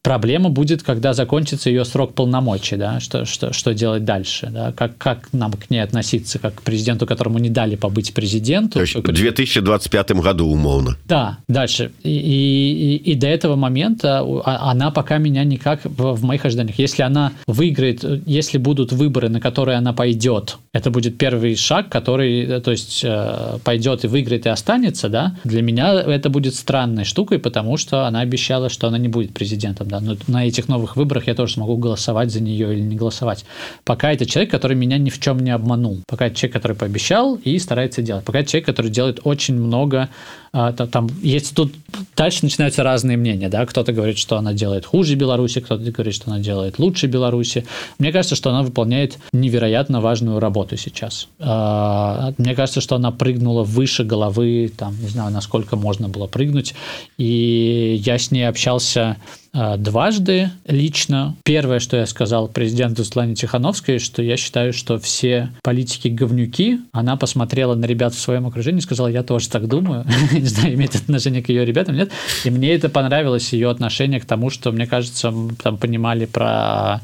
проблема 0.03 0.51
будет, 0.51 0.83
когда 0.83 1.12
закончится 1.12 1.71
ее 1.71 1.85
срок 1.85 2.14
полномочий, 2.14 2.77
да, 2.77 3.01
что, 3.01 3.25
что, 3.25 3.53
что 3.53 3.75
делать 3.75 4.05
дальше, 4.05 4.49
да, 4.53 4.73
как, 4.73 4.99
как 4.99 5.33
нам 5.33 5.53
к 5.53 5.71
ней 5.71 5.81
относиться, 5.81 6.38
как 6.38 6.57
к 6.57 6.62
президенту, 6.62 7.07
которому 7.07 7.38
не 7.38 7.51
дали 7.51 7.77
побыть 7.77 8.12
президенту. 8.14 8.75
То 8.75 8.81
есть 8.81 8.95
в 8.95 9.03
2025 9.03 10.12
году, 10.12 10.47
умовно. 10.47 10.97
Да, 11.07 11.38
дальше. 11.49 11.93
И, 12.03 12.11
и, 12.11 13.12
и 13.12 13.14
до 13.14 13.29
этого 13.29 13.57
момента 13.57 14.21
а, 14.21 14.71
она 14.71 14.90
пока 14.90 15.19
меня 15.19 15.45
никак 15.45 15.81
в 15.85 16.25
моих 16.25 16.45
ожиданиях. 16.45 16.79
Если 16.79 17.03
она 17.03 17.33
выиграет, 17.47 18.05
если 18.27 18.59
будут 18.59 18.93
выборы, 18.93 19.29
на 19.29 19.40
которые 19.40 19.79
она 19.79 19.93
пойдет, 19.93 20.59
это 20.73 20.90
будет 20.90 21.19
первый 21.19 21.57
шаг, 21.57 21.88
который, 21.88 22.61
то 22.61 22.71
есть 22.71 23.03
э, 23.05 23.59
пойдет 23.64 24.05
и 24.05 24.09
выиграет 24.09 24.47
и 24.47 24.49
останется, 24.49 25.09
да, 25.09 25.37
для 25.45 25.62
меня 25.62 25.93
это 25.93 26.31
будет 26.31 26.55
странной 26.55 27.05
штукой, 27.05 27.38
потому 27.38 27.77
что 27.77 28.07
она 28.07 28.21
обещала, 28.21 28.69
что 28.69 28.88
она 28.88 28.99
не 28.99 29.09
будет 29.09 29.20
будет 29.21 29.35
президентом, 29.35 29.89
да, 29.89 30.01
но 30.01 30.17
на 30.29 30.47
этих 30.47 30.69
новых 30.69 30.97
выборах 30.97 31.27
я 31.27 31.35
тоже 31.35 31.55
смогу 31.55 31.77
голосовать 31.77 32.31
за 32.31 32.41
нее 32.41 32.73
или 32.73 32.81
не 32.81 32.97
голосовать. 32.97 33.45
Пока 33.85 34.13
это 34.13 34.25
человек, 34.25 34.51
который 34.51 34.77
меня 34.77 34.99
ни 34.99 35.11
в 35.11 35.21
чем 35.21 35.41
не 35.41 35.51
обманул. 35.51 36.01
Пока 36.07 36.27
это 36.27 36.37
человек, 36.37 36.55
который 36.55 36.77
пообещал 36.77 37.37
и 37.37 37.59
старается 37.59 38.03
делать. 38.03 38.25
Пока 38.25 38.41
это 38.41 38.51
человек, 38.51 38.67
который 38.67 38.91
делает 38.91 39.21
очень 39.25 39.55
много 39.55 40.09
а, 40.53 40.73
там 40.73 41.09
есть 41.23 41.55
тут 41.55 41.73
дальше 42.17 42.41
начинаются 42.43 42.83
разные 42.83 43.17
мнения, 43.17 43.49
да, 43.49 43.65
кто-то 43.67 43.93
говорит, 43.93 44.19
что 44.19 44.37
она 44.37 44.53
делает 44.53 44.85
хуже 44.85 45.15
Беларуси, 45.15 45.61
кто-то 45.61 45.89
говорит, 45.93 46.13
что 46.13 46.31
она 46.31 46.41
делает 46.41 46.81
лучше 46.81 47.07
Беларуси. 47.07 47.67
Мне 47.99 48.11
кажется, 48.11 48.35
что 48.35 48.51
она 48.51 48.63
выполняет 48.63 49.19
невероятно 49.33 50.01
важную 50.01 50.41
работу 50.41 50.77
сейчас. 50.77 51.29
А, 51.39 52.35
мне 52.37 52.57
кажется, 52.57 52.81
что 52.81 52.97
она 52.97 53.13
прыгнула 53.13 53.63
выше 53.63 54.03
головы, 54.03 54.73
там, 54.77 55.01
не 55.01 55.09
знаю, 55.09 55.31
насколько 55.31 55.77
можно 55.77 56.09
было 56.09 56.27
прыгнуть, 56.27 56.75
и 57.17 58.03
я 58.05 58.19
с 58.19 58.33
ней 58.33 58.49
общался 58.49 59.10
а, 59.53 59.77
дважды 59.77 60.51
лично. 60.66 61.37
Первое, 61.44 61.81
что 61.81 61.96
я 61.96 62.07
сказал 62.07 62.49
президенту 62.49 63.05
Светлане 63.05 63.35
Тихановской, 63.35 63.99
что 63.99 64.23
я 64.23 64.37
считаю, 64.37 64.73
что 64.73 64.99
все 64.99 65.51
политики 65.62 66.09
говнюки. 66.09 66.81
Она 66.92 67.16
посмотрела 67.16 67.75
на 67.75 67.85
ребят 67.85 68.14
в 68.14 68.20
своем 68.20 68.46
окружении 68.46 68.79
и 68.79 68.83
сказала, 68.83 69.09
я 69.09 69.23
тоже 69.23 69.49
так 69.49 69.66
думаю. 69.66 70.07
Не 70.33 70.46
знаю, 70.46 70.75
имеет 70.75 70.94
отношение 70.94 71.42
к 71.42 71.49
ее 71.49 71.64
ребятам, 71.64 71.96
нет. 71.96 72.11
И 72.44 72.51
мне 72.51 72.75
это 72.75 72.88
понравилось, 72.88 73.53
ее 73.53 73.70
отношение 73.70 74.20
к 74.20 74.25
тому, 74.25 74.51
что, 74.51 74.73
мне 74.73 74.87
кажется, 74.87 75.33
там 75.62 75.79
понимали 75.79 76.27
про 76.27 77.01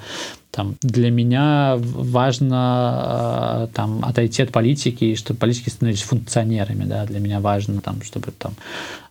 там, 0.56 0.76
для 0.80 1.10
меня 1.10 1.76
важно 1.78 3.66
э, 3.68 3.74
там, 3.74 4.02
отойти 4.02 4.42
от 4.42 4.52
политики, 4.52 5.04
и 5.04 5.14
чтобы 5.14 5.38
политики 5.38 5.68
становились 5.68 6.02
функционерами. 6.02 6.84
Да? 6.84 7.04
Для 7.04 7.20
меня 7.20 7.40
важно, 7.40 7.82
там, 7.82 8.00
чтобы 8.00 8.32
там, 8.32 8.54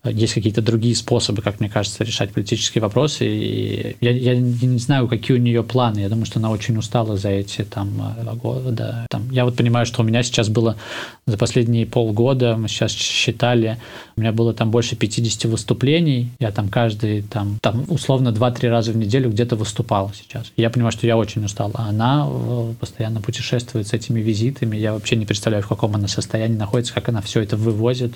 есть 0.10 0.34
какие-то 0.34 0.62
другие 0.62 0.96
способы, 0.96 1.42
как 1.42 1.60
мне 1.60 1.70
кажется, 1.70 2.04
решать 2.04 2.32
политические 2.32 2.82
вопросы. 2.82 3.26
И 3.28 3.98
я, 4.02 4.12
я 4.12 4.36
не 4.36 4.80
знаю, 4.80 5.08
какие 5.08 5.38
у 5.38 5.40
нее 5.40 5.64
планы. 5.64 6.00
Я 6.00 6.10
думаю, 6.10 6.26
что 6.26 6.40
она 6.40 6.50
очень 6.50 6.78
устала 6.78 7.18
за 7.18 7.30
эти 7.30 7.64
там, 7.64 8.16
э, 8.18 8.36
года. 8.36 9.06
Там, 9.10 9.30
я 9.32 9.46
вот 9.46 9.56
понимаю, 9.56 9.86
что 9.86 10.02
у 10.02 10.06
меня 10.06 10.24
сейчас 10.24 10.50
было 10.50 10.76
за 11.26 11.38
последние 11.38 11.86
полгода, 11.86 12.56
мы 12.58 12.68
сейчас 12.68 12.92
считали, 12.92 13.78
у 14.16 14.22
меня 14.22 14.32
было 14.32 14.54
там 14.54 14.72
больше 14.72 14.96
50 14.96 15.46
выступлений. 15.46 16.30
Я 16.40 16.52
там 16.52 16.70
каждый, 16.70 17.22
там, 17.24 17.58
там 17.62 17.86
условно 17.88 18.30
2-3 18.30 18.70
раза 18.70 18.92
в 18.92 18.98
неделю 18.98 19.30
где-то 19.30 19.56
выступал 19.56 20.12
сейчас. 20.14 20.52
Я 20.56 20.70
понимаю, 20.70 20.92
что 20.92 21.08
я 21.08 21.18
очень 21.18 21.44
устал. 21.44 21.72
А 21.74 21.90
она 21.90 22.28
э, 22.30 22.74
постоянно 22.80 23.22
путешествует 23.22 23.88
с 23.88 23.94
этими 23.94 24.20
визитами. 24.20 24.78
Я 24.78 24.94
вообще 24.94 25.16
не 25.16 25.26
представляю, 25.26 25.64
в 25.64 25.68
каком 25.68 25.96
она 25.96 26.08
состоянии 26.08 26.58
находится, 26.58 26.94
как 26.94 27.10
она 27.10 27.22
все 27.22 27.42
это 27.42 27.58
вывозит 27.58 28.14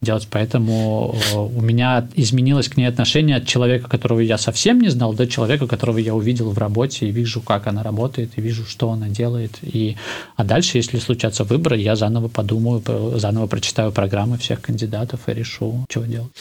делать. 0.00 0.28
Поэтому 0.30 1.14
у 1.29 1.61
меня 1.61 2.07
изменилось 2.15 2.69
к 2.69 2.77
ней 2.77 2.85
отношение 2.85 3.37
от 3.37 3.47
человека, 3.47 3.89
которого 3.89 4.19
я 4.19 4.37
совсем 4.37 4.79
не 4.81 4.89
знал, 4.89 5.13
до 5.13 5.27
человека, 5.27 5.67
которого 5.67 5.97
я 5.97 6.13
увидел 6.15 6.51
в 6.51 6.57
работе 6.57 7.07
и 7.07 7.11
вижу, 7.11 7.41
как 7.41 7.67
она 7.67 7.83
работает, 7.83 8.31
и 8.35 8.41
вижу, 8.41 8.65
что 8.65 8.91
она 8.91 9.09
делает. 9.09 9.59
И... 9.61 9.95
А 10.35 10.43
дальше, 10.43 10.77
если 10.77 10.99
случатся 10.99 11.43
выборы, 11.43 11.77
я 11.77 11.95
заново 11.95 12.27
подумаю, 12.27 12.81
заново 13.15 13.47
прочитаю 13.47 13.91
программы 13.91 14.37
всех 14.37 14.61
кандидатов 14.61 15.21
и 15.27 15.33
решу, 15.33 15.85
что 15.89 16.03
делать. 16.03 16.31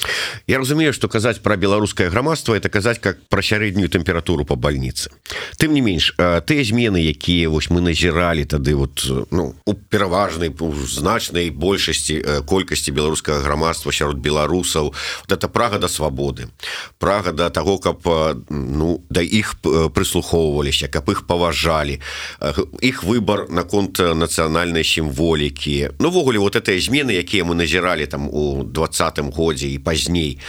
Я 0.46 0.58
разумею, 0.58 0.92
что 0.92 1.08
казать 1.08 1.40
про 1.40 1.56
беларускае 1.56 2.10
грамадство 2.10 2.54
это 2.54 2.68
казаць 2.68 2.98
как 2.98 3.18
про 3.28 3.42
сярэднюю 3.42 3.88
температуру 3.88 4.44
по 4.44 4.56
больнице 4.56 5.10
тым 5.56 5.72
не 5.72 5.80
менш 5.80 6.14
ты 6.46 6.60
змены 6.64 7.00
якія 7.00 7.48
вось 7.48 7.70
мы 7.70 7.80
назіралі 7.80 8.44
тады 8.44 8.74
вот 8.74 9.06
ну 9.30 9.54
у 9.64 9.74
пераважнай 9.74 10.52
значнай 10.86 11.50
большасці 11.50 12.44
колькасці 12.46 12.92
беларускага 12.92 13.40
грамадства 13.40 13.92
сярод 13.92 14.18
беларусаў 14.18 14.77
беларусаў 14.79 14.93
вот 15.27 15.31
это 15.31 15.47
прага 15.47 15.77
да 15.79 15.87
свабоды. 15.87 16.47
Прага 16.97 17.31
да 17.31 17.49
того 17.49 17.77
каб 17.77 17.99
ну 18.49 19.03
да 19.09 19.21
іх 19.21 19.55
прыслухоўваліся 19.61 20.87
каб 20.87 21.09
іх 21.09 21.27
паважалі. 21.27 21.99
Іх 22.81 23.03
выбор 23.03 23.49
наконт 23.49 23.99
нацыянальнай 23.99 24.83
сімволікі. 24.83 25.99
Нувогуле 25.99 26.39
вот 26.39 26.55
этой 26.55 26.79
змены 26.79 27.11
якія 27.11 27.43
мы 27.43 27.55
назіралі 27.55 28.05
там 28.05 28.29
у 28.29 28.63
двадцатым 28.63 29.31
годзе 29.31 29.67
і 29.67 29.79
пазней. 29.79 30.39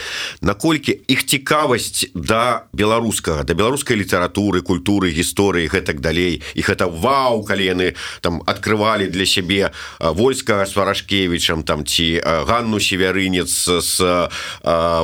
Наколькі 0.40 1.00
іх 1.08 1.26
цікавасць 1.26 2.06
да 2.14 2.66
беларускага 2.72 3.44
да 3.44 3.54
беларускай 3.54 3.96
літаратуры 3.96 4.62
культуры 4.62 5.10
гісторыі 5.10 5.68
гэтак 5.68 6.00
далей. 6.00 6.42
Іх 6.54 6.70
это 6.70 6.86
вау 6.86 7.42
калі 7.44 7.64
яны 7.64 7.94
там 8.20 8.42
открывалі 8.46 9.10
для 9.10 9.26
сябе 9.26 9.72
войска 10.00 10.66
сварашкевичам 10.66 11.62
там 11.62 11.84
ці 11.86 12.20
ганну 12.24 12.80
северынец 12.80 13.68
с 13.68 14.00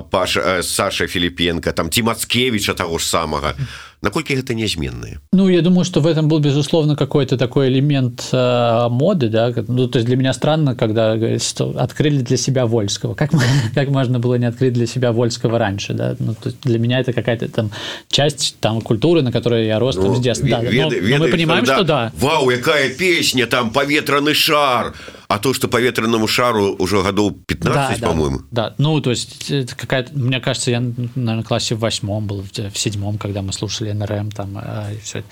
Паша 0.10 0.64
Саша 0.64 1.08
Філіпенко 1.08 1.72
там 1.72 1.90
Тимацкевича 1.90 2.74
того 2.74 2.98
ж 2.98 3.08
самого 3.08 3.54
наколькі 4.02 4.36
гэта 4.36 4.54
нязменныя 4.54 5.22
Ну 5.32 5.50
я 5.50 5.62
думаю 5.62 5.86
что 5.86 6.02
в 6.02 6.08
этом 6.08 6.28
был 6.28 6.40
безусловно 6.40 6.96
какой-то 6.96 7.38
такой 7.38 7.70
элемент 7.70 8.30
э, 8.32 8.88
моды 8.90 9.30
да 9.30 9.54
ну 9.68 9.88
то 9.88 10.00
есть 10.00 10.08
для 10.08 10.18
меня 10.18 10.34
странно 10.34 10.76
когда 10.76 11.16
говорит, 11.16 11.44
что 11.44 11.70
открыли 11.78 12.22
для 12.22 12.38
себя 12.38 12.66
вольского 12.66 13.14
как 13.14 13.32
как 13.76 13.90
можно 13.90 14.20
было 14.20 14.36
не 14.36 14.46
открыть 14.46 14.74
для 14.74 14.88
себя 14.88 15.12
вольского 15.12 15.60
раньше 15.60 15.94
да 15.94 16.16
ну, 16.20 16.34
то 16.34 16.50
есть 16.50 16.62
для 16.62 16.80
меня 16.80 17.00
это 17.00 17.14
какая-то 17.14 17.48
там 17.48 17.72
часть 18.10 18.58
там 18.60 18.82
культуры 18.82 19.22
на 19.22 19.32
которой 19.32 19.68
я 19.68 19.80
рос 19.80 19.96
ну, 19.96 20.16
здесь 20.16 20.40
да, 20.40 20.62
вед, 20.62 20.84
но, 20.84 20.90
вед, 20.90 21.20
но 21.20 21.26
мы 21.26 21.32
понимаем 21.32 21.66
что 21.66 21.84
да 21.84 22.12
Вау 22.18 22.50
якая 22.50 22.90
песня 22.90 23.46
там 23.46 23.70
поветраны 23.70 24.34
шар 24.34 24.94
а 25.29 25.39
то 25.39 25.55
что 25.55 25.69
по 25.69 25.81
ветренному 25.81 26.27
шару 26.27 26.75
уже 26.79 27.03
годов 27.03 27.35
15 27.47 28.01
да, 28.01 28.09
по-моему. 28.09 28.39
Да, 28.51 28.71
да 28.71 28.75
ну 28.79 29.01
то 29.01 29.11
есть 29.11 29.53
какая-то 29.77 30.17
мне 30.17 30.41
кажется 30.41 30.71
я 30.71 30.81
наверное 30.81 31.43
классе 31.43 31.75
в 31.75 31.81
восьмом 31.81 32.27
был 32.27 32.43
в 32.43 32.79
седьмом 32.79 33.19
когда 33.19 33.43
мы 33.43 33.53
слушали 33.53 33.93
НРМ 33.93 34.31
там 34.31 34.59
э, 34.63 34.95
и 34.95 34.99
все 35.01 35.25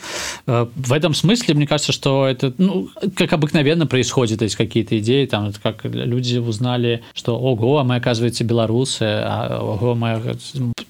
э, 0.46 0.66
в 0.74 0.92
этом 0.92 1.14
смысле 1.14 1.54
мне 1.54 1.66
кажется 1.66 1.92
что 1.92 2.26
это 2.26 2.52
ну 2.58 2.88
как 3.16 3.32
обыкновенно 3.32 3.86
происходит 3.86 4.38
то 4.38 4.44
есть 4.44 4.56
какие-то 4.56 4.98
идеи 4.98 5.26
там 5.26 5.52
как 5.62 5.84
люди 5.84 6.38
узнали 6.38 7.02
что 7.14 7.38
ого 7.38 7.78
а 7.78 7.84
мы 7.84 7.96
оказывается 7.96 8.44
белорусы 8.44 9.02
а, 9.02 9.60
ого, 9.60 9.94
мы... 9.94 10.36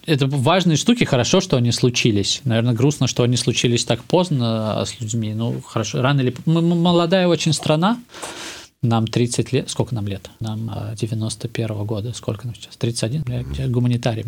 это 0.05 0.27
важные 0.27 0.77
штуки 0.77 1.03
хорошо 1.03 1.41
что 1.41 1.57
они 1.57 1.71
случились 1.71 2.41
наверное 2.43 2.73
грустно 2.73 3.07
что 3.07 3.23
они 3.23 3.37
случились 3.37 3.85
так 3.85 4.03
поздно 4.03 4.83
с 4.85 4.99
людьми. 4.99 5.33
Ну 5.33 5.61
хорошо 5.61 6.01
рано 6.01 6.21
или 6.21 6.35
мы 6.45 6.61
молодая 6.61 7.27
очень 7.27 7.53
страна 7.53 7.99
нам 8.84 9.06
30 9.06 9.52
лет, 9.52 9.70
сколько 9.70 9.94
нам 9.94 10.08
лет? 10.08 10.30
Нам 10.40 10.70
91 10.96 11.66
-го 11.66 11.84
года, 11.84 12.12
сколько 12.14 12.46
нам 12.46 12.54
сейчас? 12.54 12.76
31? 12.76 13.24
Я, 13.28 13.44
я 13.64 13.68
гуманитарий. 13.68 14.24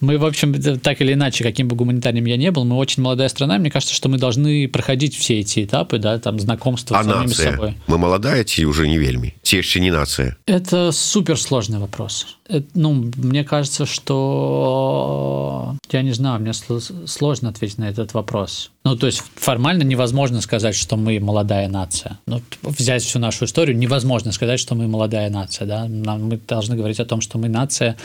Мы, 0.00 0.16
в 0.18 0.24
общем, 0.24 0.78
так 0.80 1.00
или 1.00 1.14
иначе, 1.14 1.42
каким 1.42 1.66
бы 1.68 1.74
гуманитарием 1.74 2.24
я 2.26 2.36
не 2.36 2.50
был, 2.50 2.64
мы 2.64 2.76
очень 2.76 3.02
молодая 3.02 3.28
страна, 3.28 3.58
мне 3.58 3.70
кажется, 3.70 3.94
что 3.94 4.08
мы 4.08 4.18
должны 4.18 4.68
проходить 4.68 5.16
все 5.16 5.40
эти 5.40 5.64
этапы, 5.64 5.98
да, 5.98 6.18
там, 6.18 6.38
знакомства 6.38 6.98
а 6.98 7.02
с 7.02 7.06
самими 7.06 7.26
нация? 7.26 7.50
собой. 7.52 7.74
Мы 7.88 7.98
молодая 7.98 8.44
ці 8.44 8.64
уже 8.64 8.86
не 8.88 8.98
вельмі 8.98 9.34
ці 9.42 9.56
яшчэ 9.56 9.80
не 9.80 9.90
нацыя 9.90 10.36
Это 10.46 10.92
суперсложный 10.92 11.78
вопрос. 11.78 12.38
Ну, 12.73 13.11
мне 13.15 13.43
кажется, 13.43 13.85
что 13.85 15.75
я 15.91 16.01
не 16.01 16.11
знаю, 16.11 16.41
мне 16.41 16.51
сл- 16.51 17.07
сложно 17.07 17.49
ответить 17.49 17.77
на 17.77 17.89
этот 17.89 18.13
вопрос. 18.13 18.71
Ну, 18.83 18.97
то 18.97 19.05
есть 19.05 19.23
формально 19.35 19.83
невозможно 19.83 20.41
сказать, 20.41 20.75
что 20.75 20.97
мы 20.97 21.17
молодая 21.21 21.69
нация. 21.69 22.19
Ну, 22.25 22.41
взять 22.63 23.03
всю 23.03 23.19
нашу 23.19 23.45
историю, 23.45 23.77
невозможно 23.77 24.33
сказать, 24.33 24.59
что 24.59 24.75
мы 24.75 24.87
молодая 24.87 25.29
нация. 25.29 25.65
Да? 25.65 25.87
Нам, 25.87 26.25
мы 26.25 26.37
должны 26.37 26.75
говорить 26.75 26.99
о 26.99 27.05
том, 27.05 27.21
что 27.21 27.37
мы 27.37 27.47
нация 27.47 27.95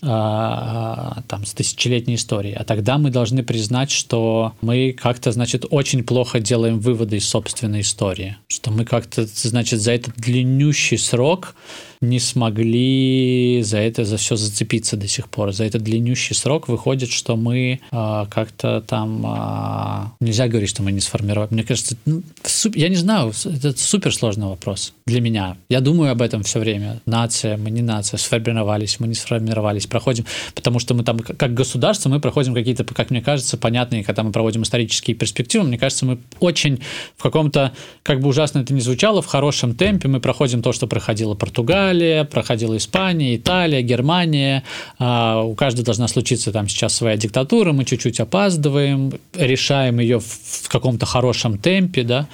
а, 0.00 1.22
там, 1.26 1.44
с 1.44 1.54
тысячелетней 1.54 2.14
историей. 2.14 2.54
А 2.54 2.62
тогда 2.62 2.98
мы 2.98 3.10
должны 3.10 3.42
признать, 3.42 3.90
что 3.90 4.52
мы 4.60 4.92
как-то, 4.92 5.32
значит, 5.32 5.64
очень 5.70 6.04
плохо 6.04 6.38
делаем 6.38 6.78
выводы 6.78 7.16
из 7.16 7.28
собственной 7.28 7.80
истории. 7.80 8.36
Что 8.46 8.70
мы 8.70 8.84
как-то, 8.84 9.26
значит, 9.26 9.80
за 9.80 9.92
этот 9.92 10.14
длиннющий 10.16 10.98
срок 10.98 11.56
не 12.00 12.20
смогли 12.20 13.60
за 13.64 13.78
это 13.88 14.04
за 14.04 14.16
все 14.16 14.36
зацепиться 14.36 14.96
до 14.96 15.08
сих 15.08 15.28
пор. 15.28 15.52
За 15.52 15.64
этот 15.64 15.82
длиннющий 15.82 16.34
срок 16.34 16.68
выходит, 16.68 17.10
что 17.10 17.36
мы 17.36 17.80
а, 17.90 18.26
как-то 18.26 18.80
там 18.86 19.22
а, 19.26 20.12
нельзя 20.20 20.48
говорить, 20.48 20.70
что 20.70 20.82
мы 20.82 20.92
не 20.92 21.00
сформировали. 21.00 21.48
Мне 21.52 21.64
кажется, 21.64 21.96
ну, 22.04 22.22
суп- 22.44 22.76
я 22.76 22.88
не 22.88 22.96
знаю, 22.96 23.32
это 23.44 23.76
суперсложный 23.76 24.46
вопрос 24.46 24.92
для 25.06 25.20
меня. 25.20 25.56
Я 25.68 25.80
думаю 25.80 26.12
об 26.12 26.22
этом 26.22 26.42
все 26.42 26.58
время. 26.60 27.00
Нация, 27.06 27.56
мы 27.56 27.70
не 27.70 27.82
нация, 27.82 28.18
сформировались, 28.18 29.00
мы 29.00 29.08
не 29.08 29.14
сформировались, 29.14 29.86
проходим, 29.86 30.24
потому 30.54 30.78
что 30.78 30.94
мы 30.94 31.04
там 31.04 31.18
как 31.18 31.54
государство 31.54 32.08
мы 32.08 32.20
проходим 32.20 32.54
какие-то, 32.54 32.84
как 32.84 33.10
мне 33.10 33.22
кажется, 33.22 33.56
понятные, 33.56 34.04
когда 34.04 34.22
мы 34.22 34.32
проводим 34.32 34.62
исторические 34.62 35.16
перспективы, 35.16 35.64
мне 35.64 35.78
кажется, 35.78 36.06
мы 36.06 36.18
очень 36.40 36.80
в 37.16 37.22
каком-то, 37.22 37.72
как 38.02 38.20
бы 38.20 38.28
ужасно 38.28 38.60
это 38.60 38.74
ни 38.74 38.80
звучало, 38.80 39.22
в 39.22 39.26
хорошем 39.26 39.74
темпе 39.74 40.08
мы 40.08 40.20
проходим 40.20 40.62
то, 40.62 40.72
что 40.72 40.86
проходила 40.86 41.34
Португалия, 41.34 42.24
проходила 42.24 42.76
Испания, 42.76 43.36
Италия, 43.36 43.77
Германия. 43.82 44.62
А, 44.98 45.42
У 45.42 45.54
каждой 45.54 45.84
должна 45.84 46.08
случиться 46.08 46.52
там 46.52 46.68
сейчас 46.68 46.94
своя 46.94 47.16
диктатура, 47.16 47.72
мы 47.72 47.84
чуть-чуть 47.84 48.20
опаздываем, 48.20 49.12
решаем 49.34 50.00
ее 50.00 50.20
в 50.20 50.68
каком-то 50.68 51.06
хорошем 51.06 51.58
темпе, 51.58 52.02
да. 52.02 52.28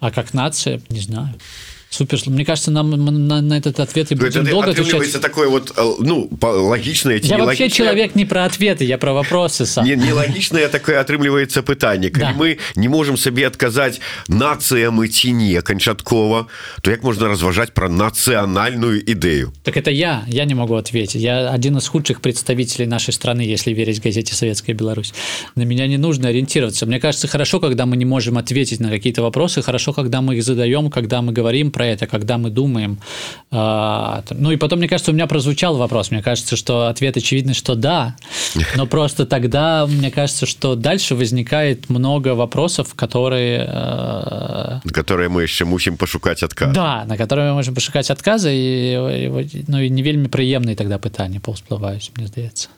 А 0.00 0.10
как 0.10 0.34
нация, 0.34 0.80
не 0.88 1.00
знаю. 1.00 1.34
Супер. 1.95 2.19
Мне 2.27 2.45
кажется, 2.45 2.71
нам 2.71 2.93
м- 2.93 3.27
на, 3.27 3.41
на 3.41 3.57
этот 3.57 3.77
ответ 3.81 4.11
и 4.11 4.15
То 4.15 4.25
есть 4.25 4.37
будем 4.37 4.47
это 4.47 4.51
долго 4.51 4.71
атрымліваецца 4.71 5.17
отвечать. 5.17 5.21
такое 5.21 5.49
вот 5.49 5.73
э, 5.75 5.95
ну 5.99 6.29
па- 6.39 6.51
лагічнае 6.51 7.19
ці 7.19 7.27
Я 7.27 7.37
вообще 7.37 7.65
нелагічнае- 7.65 7.69
человек 7.69 8.15
не 8.15 8.25
про 8.25 8.45
ответы, 8.45 8.83
я 8.85 8.97
про 8.97 9.11
вопросы 9.13 9.65
сам. 9.65 9.85
не, 9.85 9.95
нелагічнае 9.97 10.69
такое 10.69 11.01
атрымліваецца 11.03 11.61
пытанне 11.63 12.09
калі 12.09 12.31
Да. 12.31 12.35
мы 12.39 12.57
не 12.77 12.87
можем 12.87 13.17
сабе 13.17 13.45
адказаць 13.47 13.99
нацыя 14.29 14.89
мы 14.89 15.07
ці 15.09 15.33
не 15.33 15.61
канчаткова 15.61 16.47
то 16.81 16.91
як 16.91 17.03
можна 17.03 17.27
разважаць 17.27 17.71
пра 17.73 17.89
нацыянальную 17.89 19.03
ідэю 19.03 19.51
Так 19.63 19.75
это 19.77 19.91
я, 19.91 20.23
я 20.27 20.45
не 20.45 20.55
могу 20.55 20.75
ответить. 20.75 21.21
Я 21.21 21.49
один 21.51 21.77
из 21.77 21.87
худших 21.87 22.21
представителей 22.21 22.87
нашей 22.87 23.11
страны, 23.13 23.41
если 23.41 23.73
верить 23.73 24.01
газете 24.01 24.33
«Советская 24.33 24.75
Беларусь». 24.75 25.13
На 25.55 25.63
меня 25.63 25.87
не 25.87 25.97
нужно 25.97 26.29
ориентироваться. 26.29 26.85
Мне 26.85 26.99
кажется, 26.99 27.27
хорошо, 27.27 27.59
когда 27.59 27.85
мы 27.85 27.97
не 27.97 28.05
можем 28.05 28.37
ответить 28.37 28.79
на 28.79 28.89
какие-то 28.89 29.21
вопросы, 29.21 29.61
хорошо, 29.61 29.93
когда 29.93 30.21
мы 30.21 30.35
их 30.37 30.43
задаем, 30.43 30.89
когда 30.89 31.21
мы 31.21 31.33
говорим 31.33 31.71
про 31.71 31.81
это, 31.85 32.07
когда 32.07 32.37
мы 32.37 32.49
думаем. 32.49 32.97
А, 33.51 34.23
там, 34.27 34.37
Ну 34.41 34.51
и 34.51 34.57
потом, 34.57 34.79
мне 34.79 34.87
кажется, 34.87 35.11
у 35.11 35.13
меня 35.13 35.27
прозвучал 35.27 35.77
вопрос. 35.77 36.11
Мне 36.11 36.21
кажется, 36.23 36.55
что 36.55 36.87
ответ 36.87 37.17
очевидный, 37.17 37.53
что 37.53 37.75
да. 37.75 38.15
Но 38.75 38.87
просто 38.87 39.25
тогда, 39.25 39.85
мне 39.87 40.11
кажется, 40.11 40.45
что 40.45 40.75
дальше 40.75 41.15
возникает 41.15 41.89
много 41.89 42.35
вопросов, 42.35 42.93
которые 42.95 43.67
э, 43.67 44.79
которые 44.91 45.29
мы 45.29 45.43
яшчэ 45.43 45.65
мусім 45.65 45.97
пашукаць 45.97 46.43
адказ 46.43 46.73
да, 46.73 47.05
на 47.05 47.17
которые 47.17 47.49
мы 47.49 47.55
можем 47.55 47.75
пошукаць 47.75 48.09
адказы 48.11 48.51
і, 48.51 48.93
і, 49.37 49.65
ну, 49.67 49.81
і 49.81 49.89
не 49.89 50.03
вельмі 50.03 50.27
прыемныя 50.27 50.75
тогда 50.75 50.97
пытанні 50.97 51.39
паўсплываюць 51.39 52.11
мне 52.17 52.27
здаецца 52.27 52.69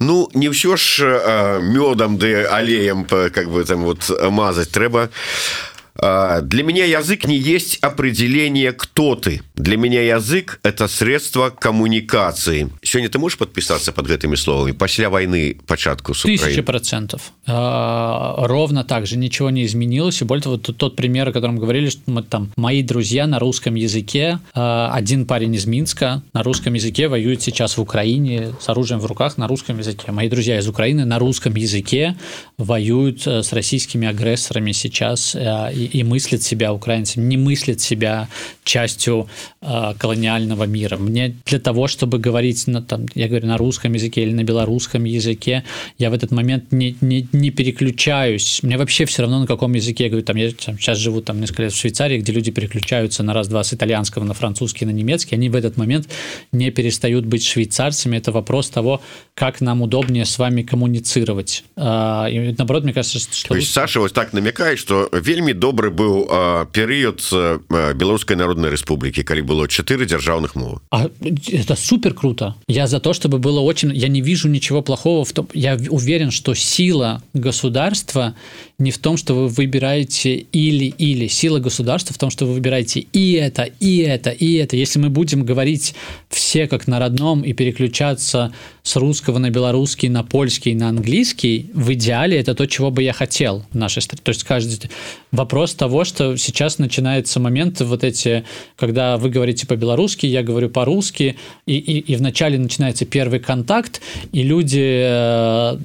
Ну 0.00 0.28
не 0.34 0.48
ўсё 0.48 0.76
ж 0.76 1.04
э, 1.04 1.60
мёдам 1.60 2.18
ды 2.18 2.44
алеем 2.44 3.04
п- 3.04 3.30
как 3.30 3.50
бы 3.50 3.64
там 3.64 3.84
вот 3.84 4.10
мазать 4.30 4.70
трэба 4.70 5.08
А, 5.08 5.67
Для 6.01 6.63
меня 6.63 6.85
язык 6.85 7.25
не 7.25 7.37
есть 7.37 7.77
определение, 7.81 8.71
кто 8.71 9.15
ты. 9.15 9.41
Для 9.55 9.75
меня 9.77 10.01
язык– 10.01 10.59
это 10.63 10.87
средство 10.87 11.49
коммуникации. 11.49 12.69
Сегодня 12.81 13.09
ты 13.09 13.19
можешь 13.19 13.37
подписаться 13.37 13.91
под 13.91 14.09
этими 14.09 14.35
словами? 14.35 14.71
После 14.71 15.09
войны, 15.09 15.57
початку 15.67 16.13
с 16.13 16.21
Тысяча 16.21 16.43
Украиной. 16.43 16.63
процентов. 16.63 17.33
А, 17.45 18.35
Ровно 18.47 18.83
так 18.83 19.05
же 19.05 19.17
ничего 19.17 19.49
не 19.49 19.65
изменилось. 19.65 20.21
И 20.21 20.25
более 20.25 20.43
того, 20.43 20.57
тот, 20.57 20.77
тот 20.77 20.95
пример, 20.95 21.27
о 21.29 21.31
котором 21.33 21.57
говорили, 21.57 21.89
что 21.89 22.01
мы, 22.05 22.23
там, 22.23 22.51
мои 22.55 22.81
друзья 22.83 23.27
на 23.27 23.39
русском 23.39 23.75
языке, 23.75 24.39
а, 24.53 24.91
один 24.93 25.25
парень 25.25 25.53
из 25.55 25.65
Минска 25.65 26.21
на 26.33 26.43
русском 26.43 26.73
языке 26.73 27.07
воюет 27.07 27.41
сейчас 27.41 27.77
в 27.77 27.81
Украине 27.81 28.53
с 28.61 28.69
оружием 28.69 28.99
в 28.99 29.05
руках 29.05 29.37
на 29.37 29.47
русском 29.47 29.77
языке. 29.79 30.11
Мои 30.11 30.29
друзья 30.29 30.57
из 30.59 30.67
Украины 30.67 31.05
на 31.05 31.19
русском 31.19 31.53
языке 31.55 32.15
воюют 32.57 33.27
э, 33.27 33.43
с 33.43 33.51
российскими 33.53 34.07
агрессорами 34.07 34.71
сейчас 34.71 35.35
э, 35.35 35.73
и, 35.73 35.88
и 35.93 36.03
мыслят 36.03 36.43
себя 36.43 36.73
украинцами, 36.73 37.25
не 37.25 37.37
мыслят 37.37 37.81
себя 37.81 38.27
частью 38.63 39.27
э, 39.61 39.93
колониального 39.97 40.65
мира. 40.65 40.97
Мне 40.97 41.35
для 41.45 41.59
того, 41.59 41.87
чтобы 41.87 42.19
говорить, 42.19 42.67
на, 42.67 42.81
там, 42.81 43.05
я 43.15 43.27
говорю 43.27 43.47
на 43.47 43.57
русском 43.57 43.93
языке 43.93 44.23
или 44.23 44.33
на 44.33 44.43
белорусском 44.43 45.03
языке, 45.03 45.63
я 45.97 46.09
в 46.09 46.13
этот 46.13 46.31
момент 46.31 46.71
не, 46.71 46.95
не, 47.01 47.27
не 47.31 47.51
переключаюсь. 47.51 48.63
Мне 48.63 48.77
вообще 48.77 49.05
все 49.05 49.23
равно, 49.23 49.39
на 49.39 49.47
каком 49.47 49.73
языке. 49.73 50.03
Я 50.03 50.09
говорю, 50.09 50.25
там, 50.25 50.37
я 50.37 50.51
там, 50.51 50.77
сейчас 50.77 50.97
живу 50.97 51.21
там 51.21 51.39
несколько 51.41 51.63
лет 51.63 51.73
в 51.73 51.77
Швейцарии, 51.77 52.19
где 52.19 52.31
люди 52.31 52.51
переключаются 52.51 53.23
на 53.23 53.33
раз-два 53.33 53.63
с 53.63 53.73
итальянского 53.73 54.23
на 54.23 54.33
французский, 54.33 54.85
на 54.85 54.91
немецкий. 54.91 55.35
Они 55.35 55.49
в 55.49 55.55
этот 55.55 55.77
момент 55.77 56.09
не 56.51 56.71
перестают 56.71 57.25
быть 57.25 57.43
швейцарцами. 57.43 58.17
Это 58.17 58.31
вопрос 58.31 58.69
того, 58.69 59.01
как 59.33 59.61
нам 59.61 59.81
удобнее 59.81 60.25
с 60.25 60.37
вами 60.37 60.63
коммуницировать. 60.63 61.63
А, 61.75 62.27
И 62.27 62.55
наоборот, 62.57 62.83
мне 62.83 62.93
кажется, 62.93 63.19
что... 63.19 63.49
То 63.49 63.55
есть 63.55 63.71
Саша 63.71 63.99
вот 63.99 64.13
так 64.13 64.33
намекает, 64.33 64.79
что 64.79 65.09
вельмі 65.13 65.53
добры 65.78 65.90
быў 65.90 66.26
а, 66.30 66.64
перыяд 66.66 67.22
а, 67.32 67.60
Беларускай 67.94 68.36
народнай 68.36 68.70
рэспублікі 68.70 69.24
калі 69.24 69.42
было 69.42 69.68
чатыры 69.68 70.04
дзяржаўных 70.06 70.54
мовы 70.54 70.80
А 70.90 71.10
это 71.48 71.76
супер 71.76 72.14
круто. 72.14 72.54
Я 72.68 72.86
за 72.86 73.00
то, 73.00 73.12
чтобы 73.12 73.38
было 73.38 73.60
очень... 73.60 73.92
Я 73.94 74.08
не 74.08 74.20
вижу 74.20 74.48
ничего 74.48 74.82
плохого 74.82 75.24
в 75.24 75.32
том... 75.32 75.48
Я 75.54 75.78
уверен, 75.88 76.30
что 76.30 76.54
сила 76.54 77.22
государства 77.32 78.34
не 78.78 78.90
в 78.90 78.98
том, 78.98 79.16
что 79.16 79.34
вы 79.34 79.48
выбираете 79.48 80.34
или-или. 80.34 81.28
Сила 81.28 81.58
государства 81.58 82.14
в 82.14 82.18
том, 82.18 82.30
что 82.30 82.46
вы 82.46 82.54
выбираете 82.54 83.00
и 83.00 83.32
это, 83.32 83.62
и 83.62 83.98
это, 83.98 84.30
и 84.30 84.54
это. 84.54 84.76
Если 84.76 84.98
мы 84.98 85.10
будем 85.10 85.44
говорить 85.44 85.94
все 86.28 86.66
как 86.66 86.86
на 86.86 86.98
родном 86.98 87.42
и 87.42 87.52
переключаться 87.52 88.52
с 88.82 88.96
русского 88.96 89.38
на 89.38 89.50
белорусский, 89.50 90.08
на 90.08 90.22
польский, 90.22 90.74
на 90.74 90.88
английский, 90.88 91.70
в 91.72 91.92
идеале 91.94 92.38
это 92.38 92.54
то, 92.54 92.66
чего 92.66 92.90
бы 92.90 93.02
я 93.02 93.12
хотел 93.12 93.64
в 93.72 93.76
нашей 93.76 94.02
стране. 94.02 94.20
То 94.24 94.30
есть 94.30 94.44
каждый 94.44 94.90
вопрос 95.30 95.57
того, 95.67 96.03
что 96.03 96.37
сейчас 96.37 96.79
начинается 96.79 97.39
момент 97.39 97.81
вот 97.81 98.03
эти, 98.03 98.43
когда 98.75 99.17
вы 99.17 99.29
говорите 99.29 99.67
по-белорусски, 99.67 100.25
я 100.25 100.43
говорю 100.43 100.69
по-русски, 100.69 101.35
и, 101.65 101.77
и, 101.77 101.99
и 101.99 102.15
вначале 102.15 102.57
начинается 102.57 103.05
первый 103.05 103.39
контакт, 103.39 104.01
и 104.31 104.43
люди 104.43 105.03
э, 105.03 105.77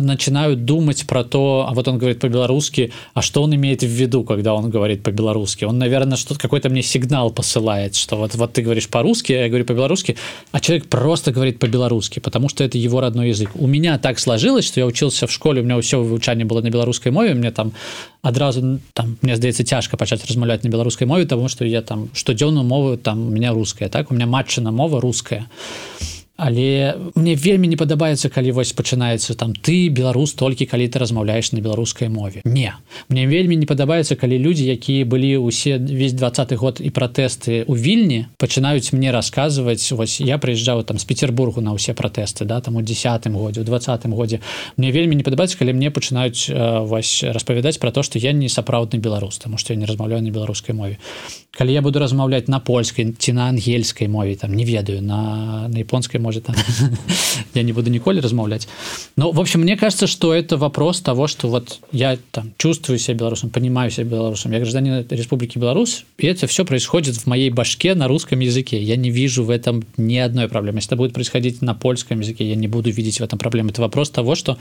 начинают 0.00 0.64
думать 0.64 1.06
про 1.06 1.24
то, 1.24 1.66
а 1.68 1.74
вот 1.74 1.88
он 1.88 1.98
говорит 1.98 2.20
по-белорусски, 2.20 2.92
а 3.14 3.22
что 3.22 3.42
он 3.42 3.54
имеет 3.54 3.82
в 3.82 3.86
виду, 3.86 4.24
когда 4.24 4.54
он 4.54 4.70
говорит 4.70 5.02
по-белорусски? 5.02 5.64
Он, 5.64 5.78
наверное, 5.78 6.16
что-то 6.16 6.40
какой-то 6.40 6.68
мне 6.68 6.82
сигнал 6.82 7.30
посылает, 7.30 7.94
что 7.94 8.16
вот, 8.16 8.34
вот 8.34 8.52
ты 8.52 8.62
говоришь 8.62 8.88
по-русски, 8.88 9.32
я 9.32 9.48
говорю 9.48 9.64
по-белорусски, 9.64 10.16
а 10.50 10.60
человек 10.60 10.86
просто 10.86 11.32
говорит 11.32 11.58
по-белорусски, 11.58 12.18
потому 12.18 12.48
что 12.48 12.64
это 12.64 12.78
его 12.78 13.00
родной 13.00 13.28
язык. 13.28 13.50
У 13.54 13.66
меня 13.66 13.98
так 13.98 14.18
сложилось, 14.18 14.66
что 14.66 14.80
я 14.80 14.86
учился 14.86 15.26
в 15.26 15.32
школе, 15.32 15.62
у 15.62 15.64
меня 15.64 15.80
все 15.80 15.98
вывучание 15.98 16.44
было 16.44 16.60
на 16.60 16.70
белорусской 16.70 17.12
мове, 17.12 17.34
мне 17.34 17.50
там 17.50 17.72
адразу 18.22 18.78
там 18.94 19.11
мне 19.20 19.36
здаецца 19.36 19.64
цяжка 19.64 19.96
пачаць 19.96 20.24
размаўляць 20.24 20.62
на 20.62 20.70
беларускай 20.70 21.06
мове 21.06 21.26
тому 21.26 21.48
что 21.48 21.64
я 21.64 21.82
там 21.82 22.08
штодзённую 22.14 22.64
мову 22.64 22.96
там 22.96 23.26
у 23.26 23.30
меня 23.30 23.52
русская 23.52 23.88
так? 23.88 24.10
У 24.10 24.14
меня 24.14 24.26
матчына 24.26 24.72
мова 24.72 25.00
русская 25.00 25.46
але 26.42 26.96
мне 27.14 27.36
вельмі 27.38 27.70
не 27.70 27.78
падабаецца 27.78 28.26
калі 28.26 28.50
вось 28.50 28.74
пачынаецца 28.74 29.38
там 29.38 29.54
ты 29.54 29.86
беларус 29.94 30.34
толькі 30.34 30.66
калі 30.66 30.88
ты 30.90 30.98
размаўляеш 30.98 31.52
на 31.54 31.62
беларускай 31.62 32.10
мове 32.10 32.42
не. 32.42 32.74
Мне 33.08 33.26
вельмі 33.30 33.54
не 33.54 33.66
падабаецца 33.70 34.18
калі 34.18 34.38
людзі 34.42 34.66
якія 34.66 35.06
былі 35.06 35.38
усе 35.38 35.78
весь 35.78 36.18
двадцатый 36.18 36.58
год 36.58 36.82
і 36.82 36.90
пратэсты 36.90 37.62
у 37.70 37.78
вільні 37.78 38.26
пачынаюць 38.42 38.90
мне 38.90 39.14
расказваць 39.14 39.86
вось 39.94 40.18
я 40.18 40.38
прыязджаў 40.42 40.82
там 40.82 40.98
з 40.98 41.06
петербургу 41.06 41.62
на 41.62 41.78
ўсе 41.78 41.94
пратэсты 41.94 42.42
да 42.44 42.58
там 42.58 42.74
у 42.74 42.82
десятым 42.82 43.38
годзе 43.38 43.62
у 43.62 43.64
двадцатым 43.64 44.10
годзе. 44.10 44.42
Мне 44.76 44.90
вельмі 44.90 45.14
не 45.14 45.22
падабаецца 45.22 45.54
калі 45.62 45.78
мне 45.78 45.94
пачынаюць 45.94 46.50
вось 46.90 47.22
распавядаць 47.22 47.78
про 47.78 47.94
то 47.94 48.02
что 48.02 48.18
я 48.18 48.32
не 48.32 48.48
сапраўдны 48.48 48.98
беларус 48.98 49.38
тому 49.38 49.58
что 49.62 49.74
я 49.74 49.78
не 49.78 49.86
размаўляю 49.86 50.26
на 50.26 50.34
беларускай 50.34 50.74
мове. 50.74 50.98
Калі 51.54 51.70
я 51.72 51.82
буду 51.82 52.02
размаўляць 52.02 52.48
на 52.48 52.58
польскай 52.58 53.14
ці 53.14 53.32
на 53.32 53.46
ангельскай 53.46 54.08
мове 54.08 54.34
там 54.34 54.54
не 54.54 54.64
ведаю 54.64 55.02
на 55.02 55.68
на 55.68 55.78
японскай 55.78 56.18
мове 56.18 56.31
может. 56.32 56.46
Я 57.54 57.62
не 57.62 57.72
буду 57.72 57.90
николи 57.90 58.20
размаўлять 58.20 58.68
но 59.16 59.30
в 59.30 59.40
общем 59.40 59.60
мне 59.60 59.76
кажется 59.76 60.06
что 60.06 60.32
это 60.32 60.56
вопрос 60.56 61.00
того 61.00 61.26
что 61.26 61.48
вот 61.48 61.80
я 61.92 62.18
там 62.30 62.52
чувствую 62.56 62.98
себя 62.98 63.14
белорусом 63.18 63.50
понимаю 63.50 63.90
себя 63.90 64.04
белорусом. 64.04 64.52
Я 64.52 64.58
гражданин 64.60 65.06
республики 65.10 65.58
беларусь 65.58 66.04
и 66.18 66.26
это 66.26 66.46
все 66.46 66.64
происходит 66.64 67.16
в 67.16 67.26
моей 67.26 67.50
башке 67.50 67.94
на 67.94 68.08
русском 68.08 68.40
языке. 68.40 68.82
Я 68.82 68.96
не 68.96 69.10
вижу 69.10 69.44
в 69.44 69.50
этом 69.50 69.84
ни 69.96 70.16
одной 70.16 70.48
проблемы. 70.48 70.78
Если 70.78 70.88
это 70.88 70.96
будет 70.96 71.12
происходить 71.12 71.62
на 71.62 71.74
польском 71.74 72.20
языке 72.20 72.48
я 72.48 72.54
не 72.54 72.68
буду 72.68 72.90
видеть 72.90 73.20
в 73.20 73.22
этом 73.22 73.38
проблемы. 73.38 73.70
Это 73.70 73.82
вопрос 73.82 74.10
того 74.10 74.34
что 74.34 74.58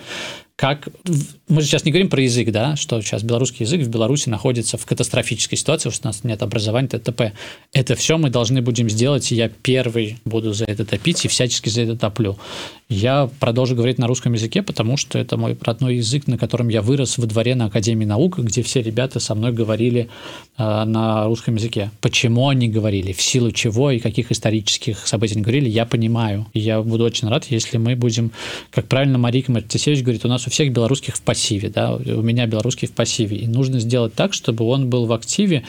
как 0.62 0.90
мы 1.48 1.64
сейчас 1.64 1.86
не 1.86 1.92
говорим 1.92 2.08
про 2.08 2.22
язык 2.22 2.52
да 2.52 2.76
что 2.76 3.02
сейчас 3.02 3.24
белорусский 3.24 3.66
язык 3.66 3.82
в 3.82 3.90
беларуси 3.90 4.30
находится 4.30 4.78
в 4.78 4.86
катастрофической 4.86 5.58
ситуации 5.58 5.90
что 5.90 6.08
у 6.08 6.10
нас 6.10 6.24
нет 6.24 6.44
образования 6.44 6.88
ттп 6.88 7.34
это 7.74 7.96
все 7.96 8.20
мы 8.20 8.30
должны 8.30 8.62
будем 8.62 8.88
сделать 8.88 9.32
и 9.32 9.36
я 9.36 9.50
первый 9.50 10.20
буду 10.24 10.54
за 10.54 10.66
это 10.66 10.86
топить 10.86 11.26
и 11.26 11.28
всячески 11.28 11.70
за 11.70 11.82
это 11.82 11.98
топлю 11.98 12.38
я 12.92 13.30
продолжу 13.40 13.74
говорить 13.74 14.00
на 14.00 14.08
русском 14.08 14.34
языке 14.34 14.62
потому 14.62 14.98
что 14.98 15.18
это 15.18 15.38
мой 15.38 15.58
родной 15.62 15.96
язык 15.96 16.28
на 16.28 16.38
котором 16.38 16.68
я 16.68 16.82
вырос 16.82 17.18
во 17.18 17.26
дворе 17.26 17.56
на 17.56 17.66
академии 17.66 18.04
наук 18.04 18.38
где 18.40 18.62
все 18.64 18.82
ребята 18.82 19.22
со 19.22 19.34
мной 19.34 19.54
говорили 19.54 20.10
э, 20.58 20.84
на 20.84 21.26
русском 21.26 21.56
языке. 21.56 21.90
Почему 22.02 22.50
они 22.50 22.68
говорили 22.68 23.14
в 23.14 23.22
силу 23.22 23.52
чего 23.52 23.92
и 23.92 24.00
каких 24.00 24.32
исторических 24.34 25.08
событий 25.08 25.36
они 25.36 25.42
говорили 25.42 25.70
я 25.70 25.86
понимаю. 25.86 26.48
И 26.54 26.60
я 26.60 26.82
буду 26.82 27.06
очень 27.06 27.30
рад 27.30 27.46
если 27.50 27.78
мы 27.78 27.96
будем 27.96 28.32
как 28.72 28.88
правильно 28.88 29.18
марика 29.18 29.54
мартисевич 29.54 30.02
говорит 30.02 30.26
у 30.26 30.28
нас 30.28 30.46
у 30.46 30.50
всех 30.50 30.74
белорусских 30.74 31.16
в 31.16 31.22
пассиве 31.22 31.70
да 31.70 31.96
у 31.96 32.22
меня 32.22 32.46
белорусский 32.46 32.90
в 32.90 32.92
пассиве. 32.92 33.38
И 33.38 33.48
нужно 33.48 33.80
сделать 33.80 34.16
так 34.16 34.34
чтобы 34.34 34.66
он 34.66 34.90
был 34.90 35.06
в 35.06 35.14
активе 35.14 35.64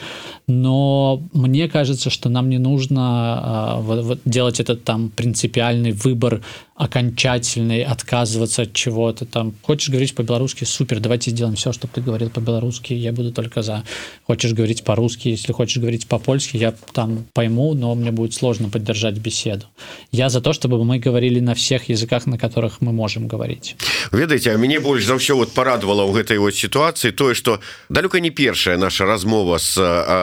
но 0.47 1.23
мне 1.31 1.69
кажется 1.69 2.09
что 2.09 2.27
нам 2.27 2.49
не 2.49 2.57
нужно 2.57 3.01
а, 3.01 3.79
вот, 3.79 4.03
вот, 4.03 4.19
делать 4.25 4.59
этот 4.59 4.83
там 4.83 5.09
принципиальный 5.09 5.93
выбор 5.93 6.41
окончательный 6.75 7.83
отказываться 7.83 8.63
от 8.63 8.73
чего-то 8.73 9.25
там. 9.25 9.53
Хочешь 9.61 9.89
говорить 9.89 10.15
по-белорусски? 10.15 10.63
Супер 10.63 10.99
давайте 10.99 11.31
сделаем 11.31 11.55
все 11.55 11.71
чтобы 11.71 11.93
ты 11.93 12.01
говорил 12.01 12.29
по-белорусски. 12.29 12.93
Я 12.93 13.11
буду 13.11 13.31
только 13.31 13.61
за. 13.61 13.83
Хочешь 14.25 14.53
говорить 14.53 14.83
по-русски? 14.83 15.29
Если 15.29 15.53
хочешь 15.53 15.77
говорить 15.77 16.07
по-польски 16.07 16.57
я 16.57 16.73
там 16.93 17.25
пойму 17.33 17.73
но 17.73 17.93
мне 17.95 18.11
будет 18.11 18.33
сложно 18.33 18.69
поддержать 18.69 19.17
беседу. 19.17 19.65
Я 20.11 20.29
за 20.29 20.41
то 20.41 20.53
чтобы 20.53 20.83
мы 20.83 20.99
говорили 20.99 21.39
на 21.39 21.53
всех 21.53 21.89
языках 21.89 22.25
на 22.25 22.37
которых 22.37 22.81
мы 22.81 22.91
можем 22.91 23.27
говорить 23.27 23.75
ведаеце 24.11 24.57
мяне 24.57 24.79
больш 24.79 25.05
за 25.05 25.15
ўсё 25.15 25.35
вот 25.37 25.53
порадовала 25.53 26.03
ў 26.03 26.23
гэтай 26.23 26.37
вот 26.37 26.55
ситуации 26.55 27.11
тое 27.11 27.33
что 27.33 27.61
далёка 27.89 28.19
не 28.19 28.29
першая 28.29 28.77
наша 28.77 29.05
размова 29.05 29.57
с 29.57 29.77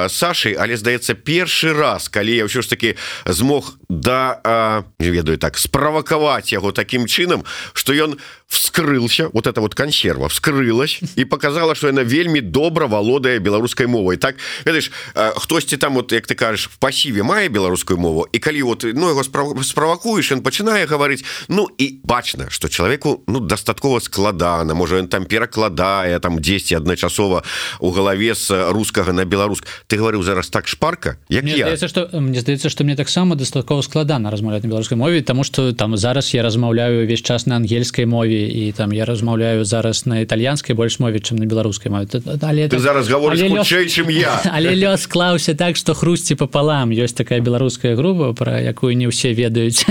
Сашей 0.09 0.55
але 0.55 0.77
здаецца 0.77 1.15
першы 1.15 1.73
раз 1.73 2.09
калі 2.09 2.37
я 2.37 2.45
ўсё 2.45 2.63
ж 2.63 2.69
таки 2.69 2.97
змог 3.25 3.79
да 3.89 4.85
не 4.99 5.11
ведаю 5.11 5.39
так 5.39 5.59
справакаваць 5.59 6.53
яго 6.53 6.73
таким 6.73 7.07
чынам 7.07 7.45
что 7.73 7.93
ён 7.93 8.19
вскрылся 8.51 9.31
вот 9.33 9.47
это 9.47 9.61
вот 9.61 9.75
консерва 9.75 10.29
вскрылась 10.29 11.01
и 11.15 11.25
показала 11.25 11.75
что 11.75 11.87
яна 11.87 12.03
вельмі 12.03 12.41
добра 12.41 12.87
володае 12.87 13.39
беларускай 13.39 13.87
мовай 13.87 14.17
так 14.17 14.35
ведаешь 14.67 14.91
хтосьці 15.15 15.77
там 15.77 15.95
вот 15.95 16.13
як 16.13 16.27
ты 16.27 16.35
кажешь 16.35 16.69
в 16.69 16.79
пассиве 16.79 17.23
мае 17.23 17.49
беларускую 17.49 17.99
мову 17.99 18.27
і 18.33 18.39
калі 18.39 18.63
вот 18.63 18.83
ну 18.83 19.09
его 19.09 19.23
справакуеш 19.63 20.33
он 20.33 20.43
пачынае 20.43 20.87
гаварыць 20.87 21.23
ну 21.49 21.69
і 21.79 22.01
бачна 22.03 22.51
что 22.51 22.69
человеку 22.69 23.23
ну 23.29 23.39
дастаткова 23.39 24.01
складана 24.01 24.75
можа 24.75 24.99
он 24.99 25.07
там 25.07 25.27
перакладае 25.27 26.19
там 26.19 26.41
10 26.41 26.73
адначасова 26.73 27.45
у 27.79 27.91
галаве 27.91 28.35
с 28.35 28.51
рускага 28.73 29.13
на 29.13 29.25
беларуск 29.25 29.65
ты 29.87 29.97
говорыў 29.97 30.23
зараз 30.23 30.51
так 30.51 30.67
шпарка 30.67 31.19
як 31.29 31.45
мне 31.45 31.55
здаецца 31.55 31.87
что 31.89 32.11
мне 32.13 32.41
здаецца 32.41 32.69
что 32.69 32.83
мне 32.83 32.97
таксама 32.97 33.37
дастаткова 33.37 33.83
складана 33.83 34.31
размаўляць 34.31 34.65
на 34.65 34.69
беларускай 34.69 34.99
мове 34.99 35.23
тому 35.23 35.45
что 35.45 35.73
там 35.73 35.97
зараз 35.97 36.35
я 36.35 36.43
размаўляю 36.43 37.05
увесь 37.05 37.23
час 37.23 37.47
на 37.47 37.55
ангельскай 37.57 38.07
мове 38.07 38.40
і 38.47 38.73
там 38.73 38.93
я 38.93 39.05
размаўляю 39.05 39.65
зараз 39.65 40.07
на 40.07 40.21
італьянскай 40.21 40.77
больш 40.77 40.99
мове 40.99 41.19
чым 41.19 41.39
на 41.39 41.47
беларускай 41.47 41.93
мове. 41.93 42.07
Але 42.43 42.69
ты 42.69 42.79
зараз 42.79 43.09
говоришь 43.09 43.41
але 43.41 43.61
лёс... 43.61 43.69
чым 43.69 44.11
я. 44.11 44.41
але 44.53 44.75
лёс 44.75 45.03
склаўся 45.03 45.55
так 45.55 45.77
что 45.77 45.95
хрусці 45.95 46.35
пополам. 46.35 46.91
Ёсць 46.91 47.15
такая 47.15 47.41
беларуская 47.41 47.97
група 47.97 48.33
про 48.33 48.61
якую 48.61 48.97
не 48.97 49.09
ўсе 49.09 49.33
ведаюць 49.33 49.85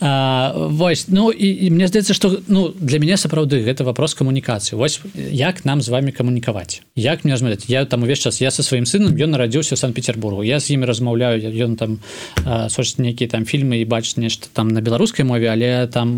Вось 0.00 1.08
ну 1.08 1.30
і, 1.30 1.66
і 1.66 1.70
мне 1.70 1.88
здаецца 1.88 2.14
что 2.14 2.40
ну 2.48 2.72
для 2.80 2.98
мяне 2.98 3.16
сапраўды 3.16 3.60
гэта 3.60 3.84
вопрос 3.84 4.14
камунікацыі 4.14 4.76
Вось 4.78 5.00
як 5.14 5.64
нам 5.64 5.82
з 5.82 5.88
вами 5.88 6.12
камунікаваць 6.12 6.82
як 6.96 7.24
мне 7.24 7.34
размаўляць 7.34 7.68
я 7.68 7.84
там 7.84 8.02
увесь 8.02 8.18
час 8.18 8.40
я 8.40 8.50
со 8.50 8.62
сваім 8.62 8.86
сынам 8.86 9.12
ён 9.12 9.36
нарадзіўся 9.36 9.76
санкт-петербургу 9.76 10.44
я 10.44 10.60
з 10.60 10.70
імі 10.72 10.86
размаўляю 10.86 11.40
ён 11.40 11.76
там 11.76 12.00
соч 12.68 12.96
нейкія 12.98 13.28
там 13.28 13.44
фільмы 13.44 13.82
і 13.82 13.84
бачыць 13.84 14.16
нешта 14.16 14.48
там 14.52 14.68
на 14.68 14.80
беларускай 14.80 15.24
мове 15.24 15.52
але 15.52 15.86
там 15.86 16.16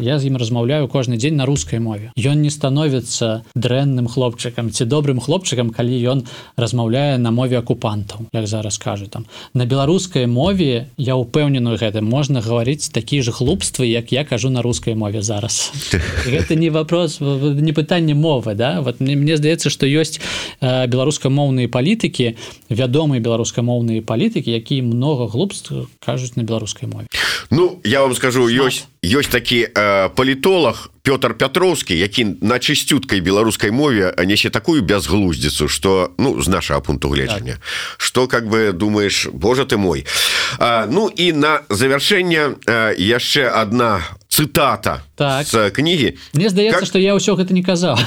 я 0.00 0.18
з 0.18 0.26
ім 0.26 0.36
размаўляю 0.36 0.79
кожны 0.88 1.16
дзень 1.16 1.36
на 1.36 1.46
рускай 1.46 1.78
мове. 1.78 2.12
Ён 2.16 2.42
не 2.42 2.50
становіцца 2.50 3.42
дрэнным 3.54 4.08
хлопчыкам 4.08 4.70
ці 4.70 4.84
добрым 4.84 5.20
хлопчыкам 5.20 5.70
калі 5.70 5.96
ён 6.06 6.18
размаўляе 6.56 7.18
на 7.18 7.30
мове 7.30 7.58
акупантаў 7.58 8.30
як 8.32 8.46
зараз 8.46 8.78
кажу 8.78 9.06
там. 9.06 9.26
На 9.54 9.66
беларускай 9.66 10.26
мове 10.26 10.88
я 10.96 11.16
упэўненую 11.16 11.76
гэта 11.78 12.00
можна 12.00 12.40
гаварыць 12.40 12.88
такія 12.92 13.22
же 13.22 13.32
глупствы 13.32 13.86
як 13.86 14.12
я 14.12 14.24
кажу 14.24 14.50
на 14.50 14.62
рускай 14.62 14.94
мове 14.94 15.22
зараз. 15.22 15.72
Гэта 16.26 16.54
не 16.54 16.70
вопрос 16.70 17.20
не 17.20 17.72
пытанне 17.72 18.14
мовы 18.14 18.54
да? 18.54 18.80
Вот 18.80 19.00
мне 19.00 19.16
мне 19.16 19.36
здаецца 19.36 19.70
что 19.70 19.86
ёсць 19.86 20.20
беларускамоўныя 20.60 21.68
палітыкі 21.68 22.36
вядомыя 22.68 23.20
беларускамоўныя 23.20 24.02
палітыкі 24.02 24.50
якія 24.50 24.82
много 24.82 25.26
глупств 25.26 25.72
кажуць 25.98 26.36
на 26.36 26.42
беларускай 26.42 26.88
мове. 26.88 27.06
Ну 27.50 27.80
я 27.84 28.02
вам 28.02 28.14
скажу 28.14 28.46
ёсць 28.46 28.86
ёсць 29.02 29.32
такі 29.32 29.64
э, 29.64 30.08
палітолог 30.14 30.69
Пётр 31.02 31.34
Пятроўскі 31.34 31.96
які 31.98 32.24
на 32.40 32.58
чысцюткай 32.58 33.20
беларускай 33.20 33.70
мове 33.70 34.14
несе 34.24 34.50
такую 34.50 34.82
бязглуздзіцу 34.82 35.68
что 35.68 36.10
ну 36.18 36.42
з 36.42 36.48
нашага 36.48 36.80
пункту 36.80 37.08
гледжання 37.08 37.52
так. 37.52 37.62
что 37.98 38.26
как 38.26 38.48
бы 38.48 38.72
думаешь 38.72 39.28
Боже 39.32 39.64
ты 39.64 39.76
мой 39.76 40.06
а, 40.58 40.86
Ну 40.86 41.08
і 41.08 41.32
на 41.32 41.60
завяршэнне 41.68 42.56
яшчэ 42.98 43.48
одна 43.48 44.00
цитата 44.28 45.02
так. 45.20 45.46
с 45.46 45.70
книги. 45.70 46.16
Мне 46.32 46.48
здаецца 46.48 46.80
как... 46.80 46.88
что 46.88 46.98
я 46.98 47.12
ўсё 47.14 47.36
гэта 47.36 47.52
не 47.52 47.62
казал. 47.62 47.98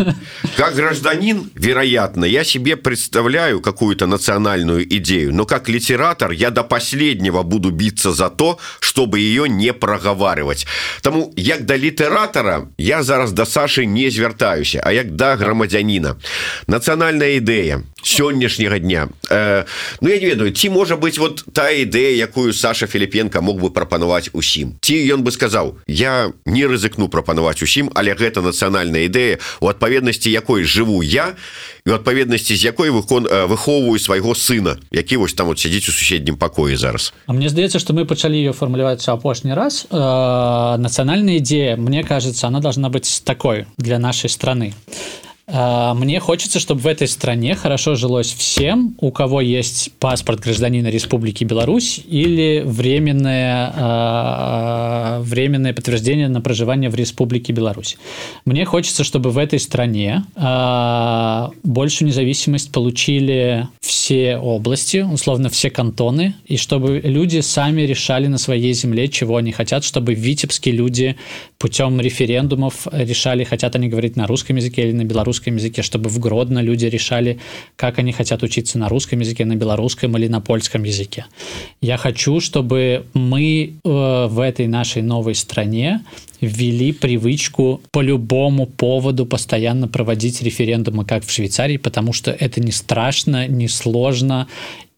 Как 0.56 0.74
гражданин 0.74 1.50
вероятно 1.54 2.24
я 2.24 2.44
себе 2.44 2.76
представляю 2.76 3.60
какую-то 3.60 4.06
национальную 4.06 4.86
идею 4.96 5.34
но 5.34 5.46
как 5.46 5.68
литератор 5.68 6.30
я 6.30 6.50
до 6.50 6.62
последнего 6.62 7.42
буду 7.42 7.70
биться 7.70 8.12
за 8.12 8.30
то 8.30 8.58
чтобы 8.80 9.18
ее 9.18 9.48
не 9.48 9.72
проговаривать. 9.72 10.66
Тому 11.02 11.32
як 11.36 11.64
до 11.64 11.76
літэратора 11.76 12.68
я 12.78 13.02
зараз 13.02 13.32
до 13.32 13.46
Саши 13.46 13.86
не 13.86 14.10
звяртаюся 14.10 14.80
а 14.84 14.92
як 14.92 15.10
до 15.10 15.34
грамадзяніна 15.36 16.16
национальная 16.66 17.40
ідэя 17.40 17.82
сённяшняга 18.02 18.78
дня. 18.78 19.08
Э, 19.30 19.64
Ну 20.00 20.08
я 20.08 20.20
не 20.20 20.26
ведаю 20.26 20.52
ці 20.52 20.70
можа 20.70 20.96
быть 20.96 21.18
вот 21.18 21.44
та 21.52 21.70
ідэя 21.70 22.16
якую 22.16 22.52
Саша 22.52 22.86
Філіпенко 22.86 23.42
мог 23.42 23.58
бы 23.58 23.70
прапанаваць 23.70 24.30
усім. 24.32 24.78
Ці 24.80 24.94
ён 25.14 25.22
бы 25.22 25.32
сказаў 25.32 25.78
я 25.86 26.32
не 26.46 26.59
рызыкну 26.66 27.08
прапанаваць 27.08 27.62
усім 27.62 27.90
але 27.94 28.14
гэта 28.14 28.42
нацыянальная 28.42 29.06
ідэя 29.06 29.38
у 29.60 29.68
адпаведнасці 29.68 30.30
якой 30.30 30.64
жыву 30.64 31.02
я 31.02 31.36
і 31.86 31.90
адпаведнасці 31.96 32.56
з 32.56 32.62
якой 32.64 32.90
выкон 32.90 33.26
э, 33.26 33.46
выхоўваю 33.46 33.98
свайго 33.98 34.34
сына 34.34 34.76
які 34.90 35.16
вось 35.16 35.34
там 35.34 35.46
вот 35.46 35.58
сядзіць 35.58 35.88
у 35.88 35.92
суседнім 35.92 36.36
пакоі 36.36 36.76
зараз. 36.76 37.12
А 37.26 37.32
мне 37.32 37.48
здаецца 37.48 37.78
что 37.78 37.92
мы 37.92 38.04
пачалі 38.04 38.36
ее 38.36 38.52
фармуляваць 38.52 39.08
апошні 39.08 39.54
раз. 39.54 39.86
Э, 39.90 40.76
нацыянальная 40.76 41.36
ідея 41.36 41.76
мне 41.76 42.04
кажется 42.04 42.46
она 42.46 42.60
должна 42.60 42.88
быть 42.88 43.22
такой 43.24 43.66
для 43.78 43.98
нашей 43.98 44.30
страны. 44.30 44.74
А, 44.92 45.29
мне 45.52 46.20
хочется, 46.20 46.60
чтобы 46.60 46.80
в 46.80 46.86
этой 46.86 47.08
стране 47.08 47.54
хорошо 47.54 47.94
жилось 47.94 48.32
всем, 48.32 48.94
у 49.00 49.10
кого 49.10 49.40
есть 49.40 49.90
паспорт 49.98 50.40
гражданина 50.40 50.88
Республики 50.88 51.44
Беларусь 51.44 52.00
или 52.06 52.62
временное, 52.64 53.72
а, 53.74 55.20
временное 55.22 55.72
подтверждение 55.72 56.28
на 56.28 56.40
проживание 56.40 56.88
в 56.90 56.94
Республике 56.94 57.52
Беларусь. 57.52 57.96
Мне 58.44 58.64
хочется, 58.64 59.02
чтобы 59.02 59.30
в 59.30 59.38
этой 59.38 59.58
стране 59.58 60.24
а, 60.36 61.50
большую 61.62 62.08
независимость 62.08 62.70
получили 62.70 63.66
все 63.80 64.36
области, 64.36 64.98
условно 64.98 65.48
все 65.48 65.70
кантоны, 65.70 66.34
и 66.46 66.56
чтобы 66.56 67.00
люди 67.02 67.40
сами 67.40 67.82
решали 67.82 68.28
на 68.28 68.38
своей 68.38 68.72
земле, 68.72 69.08
чего 69.08 69.36
они 69.36 69.52
хотят, 69.52 69.84
чтобы 69.84 70.14
витебские 70.14 70.74
люди 70.74 71.16
путем 71.58 72.00
референдумов 72.00 72.86
решали, 72.92 73.44
хотят 73.44 73.74
они 73.74 73.88
говорить 73.88 74.16
на 74.16 74.26
русском 74.26 74.56
языке 74.56 74.88
или 74.88 74.92
на 74.92 75.04
белорусском 75.04 75.39
языке, 75.46 75.82
чтобы 75.82 76.10
в 76.10 76.18
Гродно 76.18 76.60
люди 76.60 76.86
решали, 76.86 77.38
как 77.76 77.98
они 77.98 78.12
хотят 78.12 78.42
учиться 78.42 78.78
на 78.78 78.88
русском 78.88 79.20
языке, 79.20 79.44
на 79.44 79.56
белорусском 79.56 80.16
или 80.16 80.28
на 80.28 80.40
польском 80.40 80.84
языке. 80.84 81.26
Я 81.80 81.96
хочу, 81.96 82.40
чтобы 82.40 83.06
мы 83.14 83.74
э, 83.84 84.26
в 84.28 84.40
этой 84.40 84.66
нашей 84.66 85.02
новой 85.02 85.34
стране 85.34 86.02
ввели 86.40 86.92
привычку 86.92 87.80
по 87.90 88.00
любому 88.00 88.66
поводу 88.66 89.26
постоянно 89.26 89.88
проводить 89.88 90.42
референдумы, 90.42 91.04
как 91.04 91.24
в 91.24 91.30
Швейцарии, 91.30 91.76
потому 91.76 92.12
что 92.12 92.30
это 92.30 92.60
не 92.60 92.72
страшно, 92.72 93.46
не 93.46 93.68
сложно, 93.68 94.48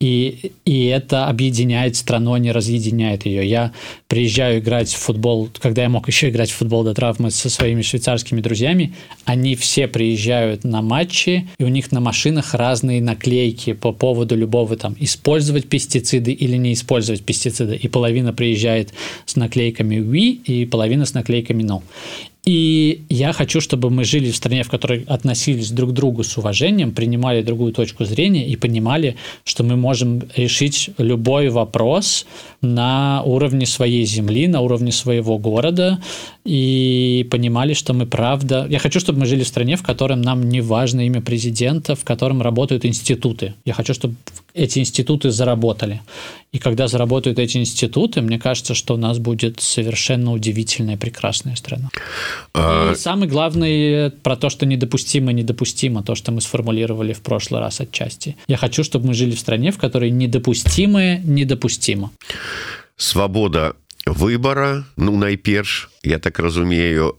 и, 0.02 0.50
и 0.64 0.86
это 0.86 1.28
объединяет 1.28 1.94
страну, 1.94 2.32
а 2.32 2.38
не 2.40 2.50
разъединяет 2.50 3.24
ее. 3.24 3.48
Я 3.48 3.72
приезжаю 4.08 4.58
играть 4.58 4.92
в 4.92 4.96
футбол, 4.96 5.48
когда 5.60 5.82
я 5.82 5.88
мог 5.88 6.08
еще 6.08 6.28
играть 6.28 6.50
в 6.50 6.56
футбол 6.56 6.82
до 6.82 6.92
травмы 6.92 7.30
со 7.30 7.48
своими 7.48 7.82
швейцарскими 7.82 8.40
друзьями, 8.40 8.94
они 9.24 9.54
все 9.54 9.86
приезжают 9.86 10.64
на 10.64 10.82
матчи, 10.82 11.48
и 11.56 11.62
у 11.62 11.68
них 11.68 11.92
на 11.92 12.00
машинах 12.00 12.52
разные 12.54 13.00
наклейки 13.00 13.74
по 13.74 13.92
поводу 13.92 14.34
любого 14.34 14.76
там 14.76 14.96
использовать 14.98 15.68
пестициды 15.68 16.32
или 16.32 16.56
не 16.56 16.72
использовать 16.72 17.22
пестициды. 17.22 17.76
И 17.76 17.86
половина 17.86 18.32
приезжает 18.32 18.92
с 19.24 19.36
наклейками 19.36 19.96
«oui», 19.96 20.42
и 20.44 20.66
половина 20.66 21.06
с 21.06 21.14
наклейками 21.14 21.62
«no». 21.62 21.80
И 22.44 23.02
я 23.08 23.32
хочу, 23.32 23.60
чтобы 23.60 23.88
мы 23.88 24.02
жили 24.02 24.32
в 24.32 24.36
стране, 24.36 24.64
в 24.64 24.68
которой 24.68 25.04
относились 25.06 25.70
друг 25.70 25.90
к 25.90 25.92
другу 25.92 26.24
с 26.24 26.36
уважением, 26.36 26.90
принимали 26.90 27.40
другую 27.40 27.72
точку 27.72 28.04
зрения 28.04 28.48
и 28.48 28.56
понимали, 28.56 29.14
что 29.44 29.62
мы 29.62 29.76
можем 29.76 30.22
решить 30.34 30.90
любой 30.98 31.50
вопрос 31.50 32.26
на 32.60 33.22
уровне 33.24 33.64
своей 33.64 34.04
земли, 34.04 34.48
на 34.48 34.60
уровне 34.60 34.90
своего 34.90 35.38
города, 35.38 36.02
и 36.44 37.11
понимали, 37.22 37.74
что 37.74 37.92
мы 37.94 38.06
правда... 38.06 38.66
Я 38.68 38.78
хочу, 38.78 39.00
чтобы 39.00 39.20
мы 39.20 39.26
жили 39.26 39.42
в 39.42 39.48
стране, 39.48 39.76
в 39.76 39.82
котором 39.82 40.22
нам 40.22 40.48
не 40.48 40.60
важно 40.60 41.06
имя 41.06 41.20
президента, 41.20 41.94
в 41.94 42.04
котором 42.04 42.42
работают 42.42 42.84
институты. 42.84 43.54
Я 43.64 43.74
хочу, 43.74 43.94
чтобы 43.94 44.14
эти 44.54 44.78
институты 44.78 45.30
заработали. 45.30 46.00
И 46.52 46.58
когда 46.58 46.88
заработают 46.88 47.38
эти 47.38 47.56
институты, 47.56 48.20
мне 48.20 48.38
кажется, 48.38 48.74
что 48.74 48.94
у 48.94 48.96
нас 48.96 49.18
будет 49.18 49.60
совершенно 49.60 50.32
удивительная, 50.32 50.96
прекрасная 50.96 51.56
страна. 51.56 51.88
А... 52.54 52.92
И 52.92 52.96
самый 52.96 53.28
главный 53.28 54.10
про 54.10 54.36
то, 54.36 54.50
что 54.50 54.66
недопустимо, 54.66 55.32
недопустимо, 55.32 56.02
то, 56.02 56.14
что 56.14 56.32
мы 56.32 56.40
сформулировали 56.40 57.12
в 57.12 57.22
прошлый 57.22 57.60
раз 57.60 57.80
отчасти. 57.80 58.36
Я 58.48 58.56
хочу, 58.56 58.84
чтобы 58.84 59.08
мы 59.08 59.14
жили 59.14 59.34
в 59.34 59.40
стране, 59.40 59.72
в 59.72 59.78
которой 59.78 60.10
недопустимое 60.10 61.20
недопустимо. 61.24 62.10
Свобода 62.96 63.74
выбора 64.06 64.84
ну 64.96 65.16
найперш 65.16 65.88
я 66.02 66.18
так 66.18 66.38
разумею 66.38 67.16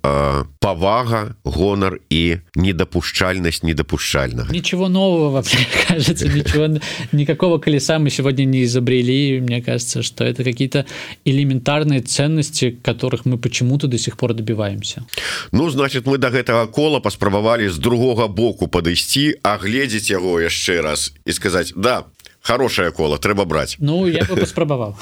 павага 0.59 1.35
гонар 1.45 1.99
і 2.09 2.37
недопушчальнасць 2.55 3.63
недопушчальна 3.63 4.47
ничего 4.51 4.89
нового 4.89 5.29
вообще 5.29 5.57
кажется 5.87 6.27
ничего 6.27 6.79
никакого 7.11 7.57
колеса 7.57 7.99
мы 7.99 8.09
сегодня 8.09 8.45
не 8.45 8.63
изобрели. 8.63 9.39
Мне 9.39 9.61
кажется 9.61 10.03
что 10.03 10.23
это 10.23 10.43
какие-то 10.43 10.85
элементарные 11.25 12.01
ценности 12.01 12.71
которых 12.71 13.25
мы 13.25 13.37
почему-то 13.37 13.87
до 13.87 13.97
сих 13.97 14.17
пор 14.17 14.33
добиваемся. 14.33 15.05
Ну 15.51 15.69
значит 15.69 16.05
мы 16.05 16.17
до 16.17 16.29
гэтага 16.29 16.67
кола 16.67 16.99
паспрабавалі 16.99 17.69
з 17.69 17.77
другога 17.77 18.27
боку 18.27 18.67
падысці 18.67 19.39
агледзець 19.43 20.11
яго 20.11 20.41
яшчэ 20.41 20.81
раз 20.81 21.13
і 21.25 21.31
сказать 21.31 21.73
да 21.75 22.05
хорошее 22.43 22.91
кола 22.91 23.17
трэба 23.17 23.45
браць 23.45 23.77
Ну 23.79 24.05
я 24.07 24.25
паспрабаваў 24.27 24.95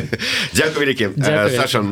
Дякую 0.54 0.86
вялікі 0.86 1.10
Саша 1.56 1.82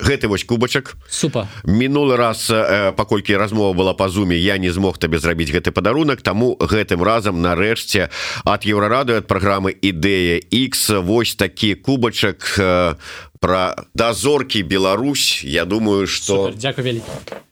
гэты 0.00 0.28
вось 0.28 0.44
кубачак. 0.44 0.96
Супа. 1.08 1.48
Мінулы 1.64 2.16
раз 2.16 2.48
паколькі 2.96 3.36
размова 3.36 3.76
была 3.76 3.94
па 3.94 4.08
зуме 4.08 4.36
я 4.36 4.58
не 4.58 4.72
змог 4.72 4.98
табе 4.98 5.18
зрабіць 5.18 5.52
гэты 5.52 5.70
падарунак 5.70 6.22
таму 6.22 6.56
гэтым 6.58 7.04
разам 7.04 7.42
нарэшце 7.42 8.08
ад 8.44 8.64
еўрарады 8.64 9.20
ад 9.20 9.28
праграмы 9.28 9.76
ідэя 9.76 10.40
X 10.40 10.88
вось 11.04 11.36
такі 11.36 11.74
кубачак 11.74 12.56
про 13.42 13.74
дазоркі 13.94 14.62
Беларусь. 14.62 15.42
Я 15.44 15.64
думаю 15.64 16.06
что 16.06 16.54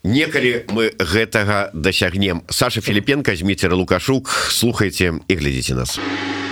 некалі 0.03 0.65
мы 0.71 0.95
гэтага 0.97 1.71
дасягнем. 1.75 2.43
Саша 2.49 2.81
Філіпенко 2.81 3.37
зміцер 3.37 3.75
лукашук 3.75 4.31
слухайте 4.49 5.15
і 5.29 5.35
глядзіце 5.35 5.75
нас. 5.75 5.99
у 5.99 6.50